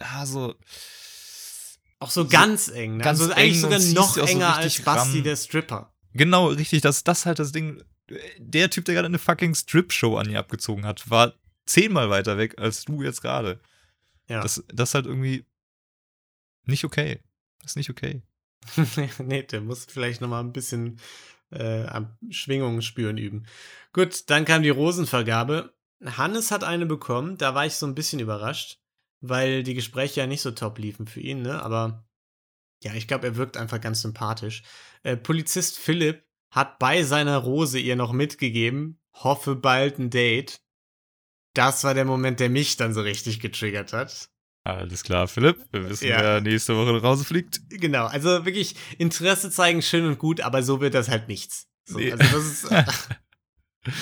ja, 0.00 0.24
so. 0.24 0.54
Auch 2.06 2.10
so 2.10 2.22
so 2.22 2.28
ganz 2.28 2.68
eng, 2.68 2.98
ne? 2.98 3.04
ganz 3.04 3.20
also 3.20 3.32
eng 3.32 3.38
eigentlich 3.38 3.60
sogar 3.60 3.78
noch 3.78 4.14
so 4.14 4.20
enger 4.22 4.56
als 4.56 4.80
Basti 4.82 5.16
ran. 5.16 5.24
der 5.24 5.36
Stripper. 5.36 5.92
Genau, 6.14 6.48
richtig, 6.48 6.80
das, 6.80 7.04
das 7.04 7.26
halt 7.26 7.38
das 7.38 7.52
Ding. 7.52 7.82
Der 8.38 8.70
Typ, 8.70 8.84
der 8.84 8.94
gerade 8.94 9.06
eine 9.06 9.18
fucking 9.18 9.54
Strip-Show 9.54 10.16
an 10.16 10.30
ihr 10.30 10.38
abgezogen 10.38 10.86
hat, 10.86 11.10
war 11.10 11.34
zehnmal 11.66 12.08
weiter 12.08 12.38
weg 12.38 12.54
als 12.58 12.84
du 12.84 13.02
jetzt 13.02 13.20
gerade. 13.20 13.60
Ja. 14.28 14.42
Das, 14.42 14.62
das 14.72 14.90
ist 14.90 14.94
halt 14.94 15.06
irgendwie 15.06 15.44
nicht 16.64 16.84
okay. 16.84 17.20
Das 17.60 17.72
ist 17.72 17.76
nicht 17.76 17.90
okay. 17.90 18.22
nee, 19.18 19.42
der 19.42 19.60
muss 19.60 19.84
vielleicht 19.84 20.20
noch 20.20 20.28
mal 20.28 20.40
ein 20.40 20.52
bisschen 20.52 21.00
äh, 21.50 21.86
Schwingungen 22.30 22.82
spüren 22.82 23.18
üben. 23.18 23.46
Gut, 23.92 24.30
dann 24.30 24.44
kam 24.44 24.62
die 24.62 24.70
Rosenvergabe. 24.70 25.74
Hannes 26.04 26.50
hat 26.50 26.64
eine 26.64 26.86
bekommen, 26.86 27.38
da 27.38 27.54
war 27.54 27.66
ich 27.66 27.74
so 27.74 27.86
ein 27.86 27.94
bisschen 27.94 28.20
überrascht, 28.20 28.78
weil 29.20 29.62
die 29.62 29.74
Gespräche 29.74 30.20
ja 30.20 30.26
nicht 30.26 30.42
so 30.42 30.50
top 30.50 30.78
liefen 30.78 31.06
für 31.06 31.20
ihn, 31.20 31.42
ne? 31.42 31.62
Aber 31.62 32.06
ja, 32.82 32.94
ich 32.94 33.08
glaube, 33.08 33.26
er 33.26 33.36
wirkt 33.36 33.56
einfach 33.56 33.80
ganz 33.80 34.02
sympathisch. 34.02 34.62
Äh, 35.02 35.16
Polizist 35.16 35.78
Philipp 35.78 36.24
hat 36.50 36.78
bei 36.78 37.02
seiner 37.02 37.38
Rose 37.38 37.78
ihr 37.78 37.96
noch 37.96 38.12
mitgegeben, 38.12 39.00
hoffe 39.14 39.56
bald 39.56 39.98
ein 39.98 40.10
Date. 40.10 40.60
Das 41.54 41.84
war 41.84 41.94
der 41.94 42.04
Moment, 42.04 42.38
der 42.40 42.50
mich 42.50 42.76
dann 42.76 42.92
so 42.92 43.00
richtig 43.00 43.40
getriggert 43.40 43.92
hat. 43.92 44.28
Alles 44.64 45.04
klar, 45.04 45.28
Philipp. 45.28 45.64
Wir 45.72 45.88
wissen, 45.88 46.08
Ja. 46.08 46.20
wer 46.20 46.40
nächste 46.40 46.76
Woche 46.76 46.92
nach 46.92 47.02
Hause 47.02 47.24
fliegt. 47.24 47.60
Genau, 47.70 48.06
also 48.06 48.44
wirklich 48.44 48.74
Interesse 48.98 49.50
zeigen, 49.50 49.80
schön 49.80 50.04
und 50.06 50.18
gut, 50.18 50.40
aber 50.40 50.62
so 50.62 50.80
wird 50.80 50.94
das 50.94 51.08
halt 51.08 51.28
nichts. 51.28 51.68
So, 51.84 51.98
Nee. 51.98 52.12
Also 52.12 52.24
das 52.24 52.44
ist. 52.44 52.68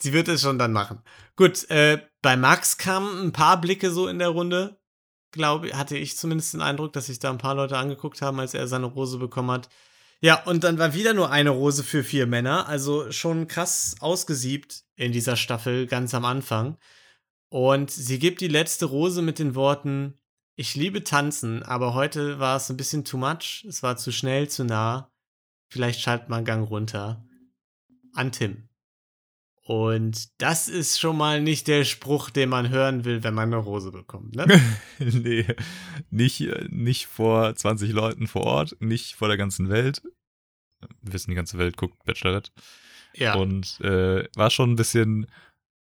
sie 0.00 0.12
wird 0.12 0.28
es 0.28 0.42
schon 0.42 0.58
dann 0.58 0.72
machen. 0.72 1.00
Gut, 1.36 1.68
äh, 1.70 1.98
bei 2.24 2.38
Max 2.38 2.78
kamen 2.78 3.20
ein 3.20 3.32
paar 3.32 3.60
Blicke 3.60 3.90
so 3.90 4.08
in 4.08 4.18
der 4.18 4.30
Runde. 4.30 4.80
Glaube, 5.30 5.76
hatte 5.76 5.98
ich 5.98 6.16
zumindest 6.16 6.54
den 6.54 6.62
Eindruck, 6.62 6.94
dass 6.94 7.06
sich 7.06 7.18
da 7.18 7.28
ein 7.28 7.36
paar 7.36 7.54
Leute 7.54 7.76
angeguckt 7.76 8.22
haben, 8.22 8.40
als 8.40 8.54
er 8.54 8.66
seine 8.66 8.86
Rose 8.86 9.18
bekommen 9.18 9.50
hat. 9.50 9.68
Ja, 10.22 10.42
und 10.44 10.64
dann 10.64 10.78
war 10.78 10.94
wieder 10.94 11.12
nur 11.12 11.30
eine 11.30 11.50
Rose 11.50 11.84
für 11.84 12.02
vier 12.02 12.26
Männer, 12.26 12.66
also 12.66 13.12
schon 13.12 13.46
krass 13.46 13.96
ausgesiebt 14.00 14.84
in 14.96 15.12
dieser 15.12 15.36
Staffel 15.36 15.86
ganz 15.86 16.14
am 16.14 16.24
Anfang. 16.24 16.78
Und 17.50 17.90
sie 17.90 18.18
gibt 18.18 18.40
die 18.40 18.48
letzte 18.48 18.86
Rose 18.86 19.20
mit 19.20 19.38
den 19.38 19.54
Worten: 19.54 20.18
Ich 20.56 20.74
liebe 20.76 21.04
tanzen, 21.04 21.62
aber 21.62 21.92
heute 21.92 22.38
war 22.38 22.56
es 22.56 22.70
ein 22.70 22.78
bisschen 22.78 23.04
too 23.04 23.18
much. 23.18 23.66
Es 23.68 23.82
war 23.82 23.98
zu 23.98 24.12
schnell, 24.12 24.48
zu 24.48 24.64
nah. 24.64 25.12
Vielleicht 25.68 26.00
schaltet 26.00 26.30
man 26.30 26.46
Gang 26.46 26.70
runter. 26.70 27.22
An 28.14 28.32
Tim. 28.32 28.70
Und 29.66 30.28
das 30.42 30.68
ist 30.68 31.00
schon 31.00 31.16
mal 31.16 31.40
nicht 31.40 31.68
der 31.68 31.84
Spruch, 31.84 32.28
den 32.28 32.50
man 32.50 32.68
hören 32.68 33.06
will, 33.06 33.24
wenn 33.24 33.32
man 33.32 33.52
eine 33.52 33.56
Rose 33.56 33.90
bekommt, 33.90 34.36
ne? 34.36 34.46
nee, 34.98 35.46
nicht, 36.10 36.42
äh, 36.42 36.68
nicht 36.70 37.06
vor 37.06 37.54
20 37.54 37.90
Leuten 37.92 38.26
vor 38.26 38.42
Ort, 38.42 38.76
nicht 38.80 39.14
vor 39.14 39.28
der 39.28 39.38
ganzen 39.38 39.70
Welt. 39.70 40.02
Wir 41.00 41.14
wissen, 41.14 41.30
die 41.30 41.34
ganze 41.34 41.56
Welt 41.56 41.78
guckt 41.78 42.04
Bachelorette. 42.04 42.50
Ja. 43.14 43.36
Und 43.36 43.80
äh, 43.80 44.28
war 44.36 44.50
schon 44.50 44.72
ein 44.72 44.76
bisschen, 44.76 45.26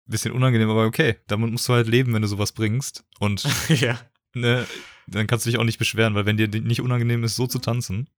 bisschen 0.05 0.33
unangenehm, 0.33 0.69
aber 0.69 0.87
okay, 0.87 1.19
damit 1.29 1.53
musst 1.53 1.69
du 1.69 1.75
halt 1.75 1.87
leben, 1.87 2.13
wenn 2.13 2.23
du 2.23 2.29
sowas 2.29 2.51
bringst. 2.51 3.05
Und 3.21 3.47
ja. 3.69 4.01
ne, 4.35 4.67
dann 5.07 5.29
kannst 5.29 5.47
du 5.47 5.51
dich 5.51 5.61
auch 5.61 5.65
nicht 5.65 5.79
beschweren, 5.79 6.17
weil 6.17 6.27
wenn 6.27 6.37
dir 6.37 6.49
nicht 6.49 6.81
unangenehm 6.81 7.23
ist, 7.23 7.37
so 7.37 7.47
zu 7.47 7.61
tanzen, 7.61 8.11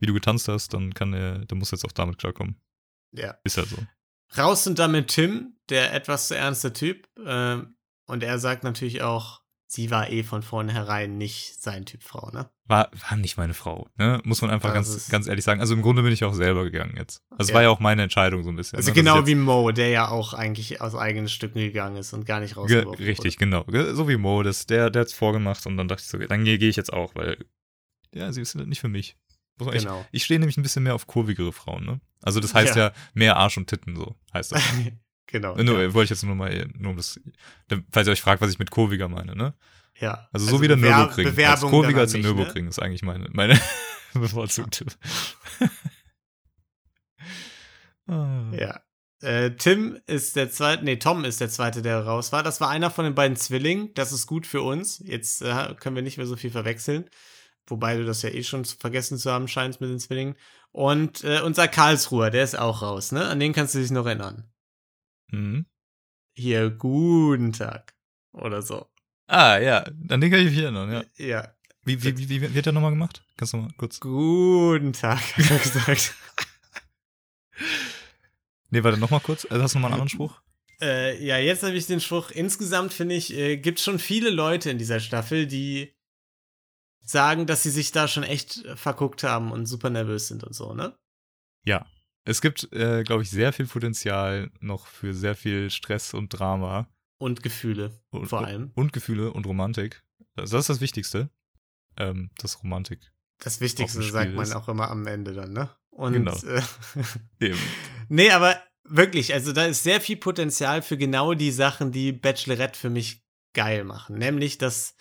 wie 0.00 0.06
du 0.06 0.14
getanzt 0.14 0.48
hast, 0.48 0.74
dann 0.74 0.92
kann 0.92 1.12
er, 1.12 1.44
dann 1.44 1.58
musst 1.58 1.70
du 1.70 1.76
jetzt 1.76 1.84
auch 1.84 1.92
damit 1.92 2.18
klarkommen. 2.18 2.56
Ja. 3.12 3.36
Ist 3.44 3.58
halt 3.58 3.68
so. 3.68 3.78
Raus 4.36 4.64
sind 4.64 4.78
damit 4.78 5.08
Tim, 5.08 5.54
der 5.68 5.94
etwas 5.94 6.28
zu 6.28 6.36
ernste 6.36 6.72
Typ. 6.72 7.08
Ähm, 7.24 7.76
und 8.06 8.22
er 8.22 8.38
sagt 8.38 8.64
natürlich 8.64 9.02
auch, 9.02 9.40
sie 9.66 9.90
war 9.90 10.10
eh 10.10 10.22
von 10.22 10.42
vornherein 10.42 11.18
nicht 11.18 11.62
sein 11.62 11.84
Typ 11.86 12.02
Frau, 12.02 12.30
ne? 12.30 12.48
War, 12.64 12.90
war 13.08 13.16
nicht 13.16 13.36
meine 13.38 13.54
Frau, 13.54 13.88
ne? 13.96 14.20
Muss 14.24 14.42
man 14.42 14.50
einfach 14.50 14.74
Das 14.74 14.88
ganz, 14.88 15.08
ganz 15.08 15.26
ehrlich 15.26 15.44
sagen. 15.44 15.60
Also 15.60 15.74
im 15.74 15.80
Grunde 15.82 16.02
bin 16.02 16.12
ich 16.12 16.24
auch 16.24 16.34
selber 16.34 16.64
gegangen 16.64 16.94
jetzt. 16.98 17.22
Also 17.30 17.44
es 17.44 17.48
Ja. 17.48 17.54
war 17.54 17.62
ja 17.62 17.68
auch 17.70 17.80
meine 17.80 18.02
Entscheidung 18.02 18.42
so 18.44 18.50
ein 18.50 18.56
bisschen. 18.56 18.76
Also 18.76 18.90
ne, 18.90 18.94
genau 18.94 19.26
wie 19.26 19.34
Mo, 19.34 19.70
der 19.72 19.88
ja 19.88 20.08
auch 20.08 20.34
eigentlich 20.34 20.80
aus 20.82 20.94
eigenen 20.94 21.28
Stücken 21.28 21.58
gegangen 21.60 21.96
ist 21.96 22.12
und 22.12 22.26
gar 22.26 22.40
nicht 22.40 22.54
Ge 22.54 22.62
rausgeworfen 22.62 23.04
richtig, 23.04 23.38
genau. 23.38 23.64
Ge- 23.64 23.94
So 23.94 24.08
wie 24.08 24.16
Mo, 24.18 24.42
das, 24.42 24.66
der, 24.66 24.90
der 24.90 25.02
hat's 25.02 25.14
vorgemacht 25.14 25.66
und 25.66 25.76
dann 25.78 25.88
dachte 25.88 26.02
ich 26.02 26.08
so, 26.08 26.18
dann 26.18 26.44
gehe 26.44 26.58
geh 26.58 26.68
ich 26.68 26.76
jetzt 26.76 26.92
auch, 26.92 27.14
weil, 27.14 27.38
ja, 28.14 28.30
sie 28.32 28.42
ist 28.42 28.54
nicht 28.54 28.80
für 28.80 28.88
mich. 28.88 29.16
Genau. 29.58 30.04
Ich 30.12 30.24
stehe 30.24 30.38
nämlich 30.38 30.56
ein 30.56 30.62
bisschen 30.62 30.82
mehr 30.82 30.94
auf 30.94 31.06
kurvigere 31.06 31.52
Frauen, 31.52 31.84
ne? 31.84 32.00
Also 32.22 32.40
das 32.40 32.54
heißt 32.54 32.76
ja, 32.76 32.88
Ja. 32.88 32.92
mehr 33.14 33.36
Arsch 33.36 33.56
und 33.56 33.68
Titten, 33.68 33.96
so 33.96 34.16
heißt 34.34 34.52
das. 34.52 34.62
genau. 35.26 35.56
nur, 35.56 35.82
ja. 35.82 35.94
wollte 35.94 36.04
ich 36.04 36.10
jetzt 36.10 36.24
nur 36.24 36.34
mal, 36.34 36.68
nur 36.76 36.92
um 36.92 36.96
das, 36.96 37.20
falls 37.92 38.08
ihr 38.08 38.12
euch 38.12 38.20
fragt, 38.22 38.40
was 38.40 38.50
ich 38.50 38.58
mit 38.58 38.70
kurviger 38.70 39.08
meine, 39.08 39.36
ne? 39.36 39.54
ja. 40.00 40.28
Also, 40.32 40.46
so 40.46 40.60
wie 40.62 40.68
der 40.68 40.76
Nürburgring. 40.76 41.26
als 41.26 41.36
Bewerbung 41.36 41.70
kurviger 41.70 41.92
dann 41.94 42.00
als 42.02 42.12
der 42.12 42.20
ne? 42.20 42.26
Nürburgring 42.28 42.68
ist 42.68 42.78
eigentlich 42.78 43.02
meine, 43.02 43.28
meine 43.32 43.60
bevorzugte. 44.14 44.86
Ah. 48.10 48.50
Ja. 48.52 48.80
Äh, 49.20 49.50
Tim 49.56 49.98
ist 50.06 50.36
der 50.36 50.50
zweite, 50.50 50.84
nee, 50.84 50.96
Tom 50.96 51.24
ist 51.24 51.40
der 51.40 51.48
zweite, 51.48 51.82
der 51.82 52.04
raus 52.04 52.32
war. 52.32 52.42
Das 52.42 52.60
war 52.60 52.70
einer 52.70 52.90
von 52.90 53.04
den 53.04 53.14
beiden 53.14 53.36
Zwillingen. 53.36 53.92
Das 53.94 54.12
ist 54.12 54.26
gut 54.26 54.46
für 54.46 54.62
uns. 54.62 55.02
Jetzt 55.04 55.42
äh, 55.42 55.74
können 55.78 55.96
wir 55.96 56.02
nicht 56.02 56.16
mehr 56.16 56.26
so 56.26 56.36
viel 56.36 56.50
verwechseln. 56.50 57.04
Wobei 57.68 57.96
du 57.96 58.04
das 58.04 58.22
ja 58.22 58.30
eh 58.30 58.42
schon 58.42 58.64
vergessen 58.64 59.18
zu 59.18 59.30
haben 59.30 59.48
scheinst 59.48 59.80
mit 59.80 59.90
den 59.90 60.00
Zwillingen. 60.00 60.36
Und 60.72 61.24
äh, 61.24 61.40
unser 61.40 61.68
Karlsruher, 61.68 62.30
der 62.30 62.44
ist 62.44 62.58
auch 62.58 62.82
raus, 62.82 63.12
ne? 63.12 63.26
An 63.26 63.40
den 63.40 63.52
kannst 63.52 63.74
du 63.74 63.78
dich 63.78 63.90
noch 63.90 64.06
erinnern. 64.06 64.50
Mhm. 65.30 65.66
Hier, 66.34 66.70
guten 66.70 67.52
Tag. 67.52 67.94
Oder 68.32 68.62
so. 68.62 68.86
Ah, 69.26 69.58
ja, 69.58 69.84
an 70.08 70.20
den 70.20 70.30
kann 70.30 70.40
ich 70.40 70.50
mich 70.50 70.58
erinnern, 70.58 70.90
ja. 70.90 71.04
Ja. 71.16 71.54
Wie, 71.84 72.02
wie, 72.02 72.16
wie, 72.16 72.28
wie, 72.28 72.54
wie 72.54 72.58
hat 72.58 72.66
er 72.66 72.72
nochmal 72.72 72.90
gemacht? 72.92 73.22
Kannst 73.36 73.52
du 73.52 73.58
mal 73.58 73.70
kurz. 73.76 74.00
Guten 74.00 74.92
Tag, 74.92 75.20
hat 75.36 75.50
er 75.50 75.58
gesagt. 75.58 76.14
Nee, 78.70 78.84
warte, 78.84 78.98
nochmal 78.98 79.20
kurz. 79.20 79.46
Also 79.46 79.62
hast 79.62 79.74
du 79.74 79.78
nochmal 79.78 79.92
einen 79.92 80.02
anderen 80.02 80.10
Spruch? 80.10 80.40
Äh, 80.80 81.24
ja, 81.24 81.38
jetzt 81.38 81.62
habe 81.62 81.74
ich 81.74 81.86
den 81.86 82.00
Spruch. 82.00 82.30
Insgesamt 82.30 82.92
finde 82.92 83.14
ich, 83.14 83.34
äh, 83.34 83.56
gibt 83.56 83.80
schon 83.80 83.98
viele 83.98 84.30
Leute 84.30 84.70
in 84.70 84.78
dieser 84.78 85.00
Staffel, 85.00 85.46
die 85.46 85.94
sagen, 87.08 87.46
dass 87.46 87.62
sie 87.62 87.70
sich 87.70 87.90
da 87.92 88.06
schon 88.08 88.22
echt 88.22 88.64
äh, 88.64 88.76
verguckt 88.76 89.22
haben 89.22 89.50
und 89.52 89.66
super 89.66 89.90
nervös 89.90 90.28
sind 90.28 90.44
und 90.44 90.54
so, 90.54 90.74
ne? 90.74 90.96
Es 92.24 92.42
gibt, 92.42 92.70
äh, 92.74 93.04
glaube 93.04 93.22
ich, 93.22 93.30
sehr 93.30 93.54
viel 93.54 93.66
Potenzial 93.66 94.50
noch 94.60 94.86
für 94.86 95.14
sehr 95.14 95.34
viel 95.34 95.70
Stress 95.70 96.12
und 96.12 96.28
Drama. 96.28 96.86
Und 97.18 97.42
Gefühle, 97.42 97.98
Und, 98.10 98.26
vor 98.26 98.44
allem. 98.44 98.70
Und 98.74 98.92
Gefühle 98.92 99.32
und 99.32 99.46
Romantik. 99.46 100.04
Das 100.36 100.52
ist 100.52 100.68
das 100.68 100.82
Wichtigste. 100.82 101.30
Ähm, 101.96 102.30
das 102.36 102.62
Romantik. 102.62 103.12
Das 103.42 103.62
Wichtigste 103.62 104.02
sagt 104.02 104.34
man 104.34 104.42
ist. 104.44 104.54
auch 104.54 104.68
immer 104.68 104.90
am 104.90 105.06
Ende 105.06 105.32
dann, 105.32 105.54
ne? 105.54 105.70
Und, 105.88 106.12
Genau. 106.12 106.36
äh, 106.44 106.60
Eben. 107.40 107.58
nee, 108.10 108.30
aber 108.30 108.62
wirklich, 108.84 109.32
also 109.32 109.54
da 109.54 109.64
ist 109.64 109.82
sehr 109.82 110.02
viel 110.02 110.18
Potenzial 110.18 110.82
für 110.82 110.98
genau 110.98 111.32
die 111.32 111.50
Sachen, 111.50 111.92
die 111.92 112.12
Bachelorette 112.12 112.78
für 112.78 112.90
mich 112.90 113.24
geil 113.54 113.84
machen. 113.84 114.18
Nämlich, 114.18 114.58
dass 114.58 114.94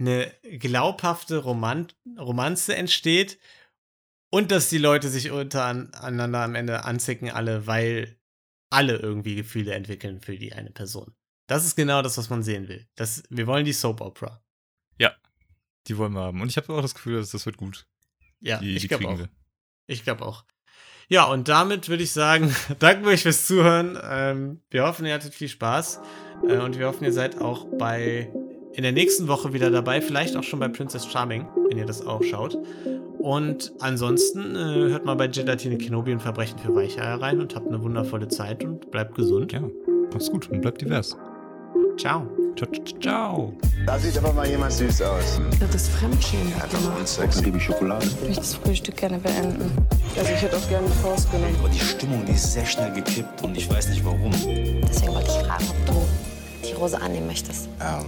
eine 0.00 0.32
glaubhafte 0.58 1.38
Roman 1.38 1.88
Romanze 2.18 2.74
entsteht 2.74 3.38
und 4.30 4.50
dass 4.50 4.68
die 4.68 4.78
Leute 4.78 5.08
sich 5.08 5.30
untereinander 5.30 6.42
am 6.42 6.54
Ende 6.54 6.84
anzicken, 6.84 7.30
alle, 7.30 7.66
weil 7.66 8.18
alle 8.70 8.96
irgendwie 8.96 9.34
Gefühle 9.34 9.74
entwickeln 9.74 10.20
für 10.20 10.36
die 10.36 10.52
eine 10.52 10.70
Person. 10.70 11.14
Das 11.46 11.64
ist 11.64 11.76
genau 11.76 12.02
das, 12.02 12.16
was 12.16 12.30
man 12.30 12.42
sehen 12.42 12.68
will. 12.68 12.86
Das, 12.94 13.22
wir 13.28 13.46
wollen 13.46 13.64
die 13.64 13.72
Soap 13.72 14.00
Opera. 14.00 14.42
Die 15.86 15.96
wollen 15.98 16.12
wir 16.12 16.20
haben. 16.20 16.40
Und 16.40 16.48
ich 16.48 16.56
habe 16.56 16.72
auch 16.72 16.82
das 16.82 16.94
Gefühl, 16.94 17.18
dass 17.18 17.30
das 17.30 17.46
wird 17.46 17.56
gut. 17.56 17.86
Ja, 18.40 18.58
Die, 18.58 18.76
ich 18.76 18.88
glaube 18.88 19.08
auch. 19.08 19.18
wir. 19.18 19.28
Ich 19.86 20.04
glaube 20.04 20.24
auch. 20.24 20.44
Ja, 21.08 21.24
und 21.24 21.48
damit 21.48 21.88
würde 21.88 22.02
ich 22.02 22.12
sagen, 22.12 22.54
danken 22.78 23.04
wir 23.04 23.12
euch 23.12 23.22
fürs 23.22 23.46
Zuhören. 23.46 23.98
Ähm, 24.02 24.62
wir 24.70 24.84
hoffen, 24.84 25.06
ihr 25.06 25.14
hattet 25.14 25.34
viel 25.34 25.48
Spaß. 25.48 26.00
Äh, 26.48 26.58
und 26.58 26.78
wir 26.78 26.86
hoffen, 26.86 27.04
ihr 27.04 27.12
seid 27.12 27.40
auch 27.40 27.66
bei 27.78 28.32
in 28.74 28.82
der 28.82 28.92
nächsten 28.92 29.28
Woche 29.28 29.52
wieder 29.52 29.70
dabei. 29.70 30.00
Vielleicht 30.00 30.36
auch 30.36 30.42
schon 30.42 30.60
bei 30.60 30.68
Princess 30.68 31.06
Charming, 31.06 31.46
wenn 31.68 31.78
ihr 31.78 31.86
das 31.86 32.06
auch 32.06 32.22
schaut. 32.22 32.58
Und 33.18 33.72
ansonsten 33.80 34.56
äh, 34.56 34.90
hört 34.90 35.04
mal 35.04 35.14
bei 35.14 35.28
Gelatine 35.28 35.76
Kenobi 35.76 36.12
und 36.12 36.20
Verbrechen 36.20 36.58
für 36.58 36.74
Weicheier 36.74 37.20
rein 37.20 37.40
und 37.40 37.54
habt 37.54 37.68
eine 37.68 37.82
wundervolle 37.82 38.28
Zeit 38.28 38.64
und 38.64 38.90
bleibt 38.90 39.14
gesund. 39.14 39.52
Ja, 39.52 39.62
mach's 40.12 40.30
gut 40.30 40.48
und 40.50 40.60
bleibt 40.62 40.80
divers. 40.80 41.16
Ciao. 41.98 42.26
Ciao, 42.56 42.68
ciao, 42.72 42.98
ciao. 43.00 43.54
Da 43.86 43.98
sieht 43.98 44.16
aber 44.18 44.32
mal 44.32 44.48
jemand 44.48 44.72
süß 44.72 45.02
aus. 45.02 45.40
Das 45.60 45.74
ist 45.74 45.90
Fremdschämen. 45.90 46.52
Genau. 46.70 47.04
Sex, 47.04 47.42
liebe 47.42 47.60
Schokolade. 47.60 48.06
Ich 48.06 48.20
möchte 48.22 48.40
das 48.40 48.54
Frühstück 48.54 48.96
gerne 48.96 49.18
beenden. 49.18 49.70
Also 50.16 50.32
ich 50.32 50.42
hätte 50.42 50.56
auch 50.56 50.68
gerne 50.68 50.86
die 50.86 51.02
Faust 51.02 51.30
genommen. 51.30 51.54
Aber 51.58 51.68
die 51.68 51.78
Stimmung, 51.78 52.24
die 52.26 52.32
ist 52.32 52.52
sehr 52.52 52.66
schnell 52.66 52.92
gekippt 52.92 53.42
und 53.42 53.56
ich 53.56 53.70
weiß 53.70 53.90
nicht 53.90 54.04
warum. 54.04 54.30
Deswegen 54.30 55.14
wollte 55.14 55.28
ich 55.28 55.46
fragen, 55.46 55.64
ob 55.68 55.86
du 55.86 56.68
die 56.68 56.72
Rose 56.72 57.00
annehmen 57.00 57.26
möchtest. 57.26 57.68
Ähm, 57.80 58.06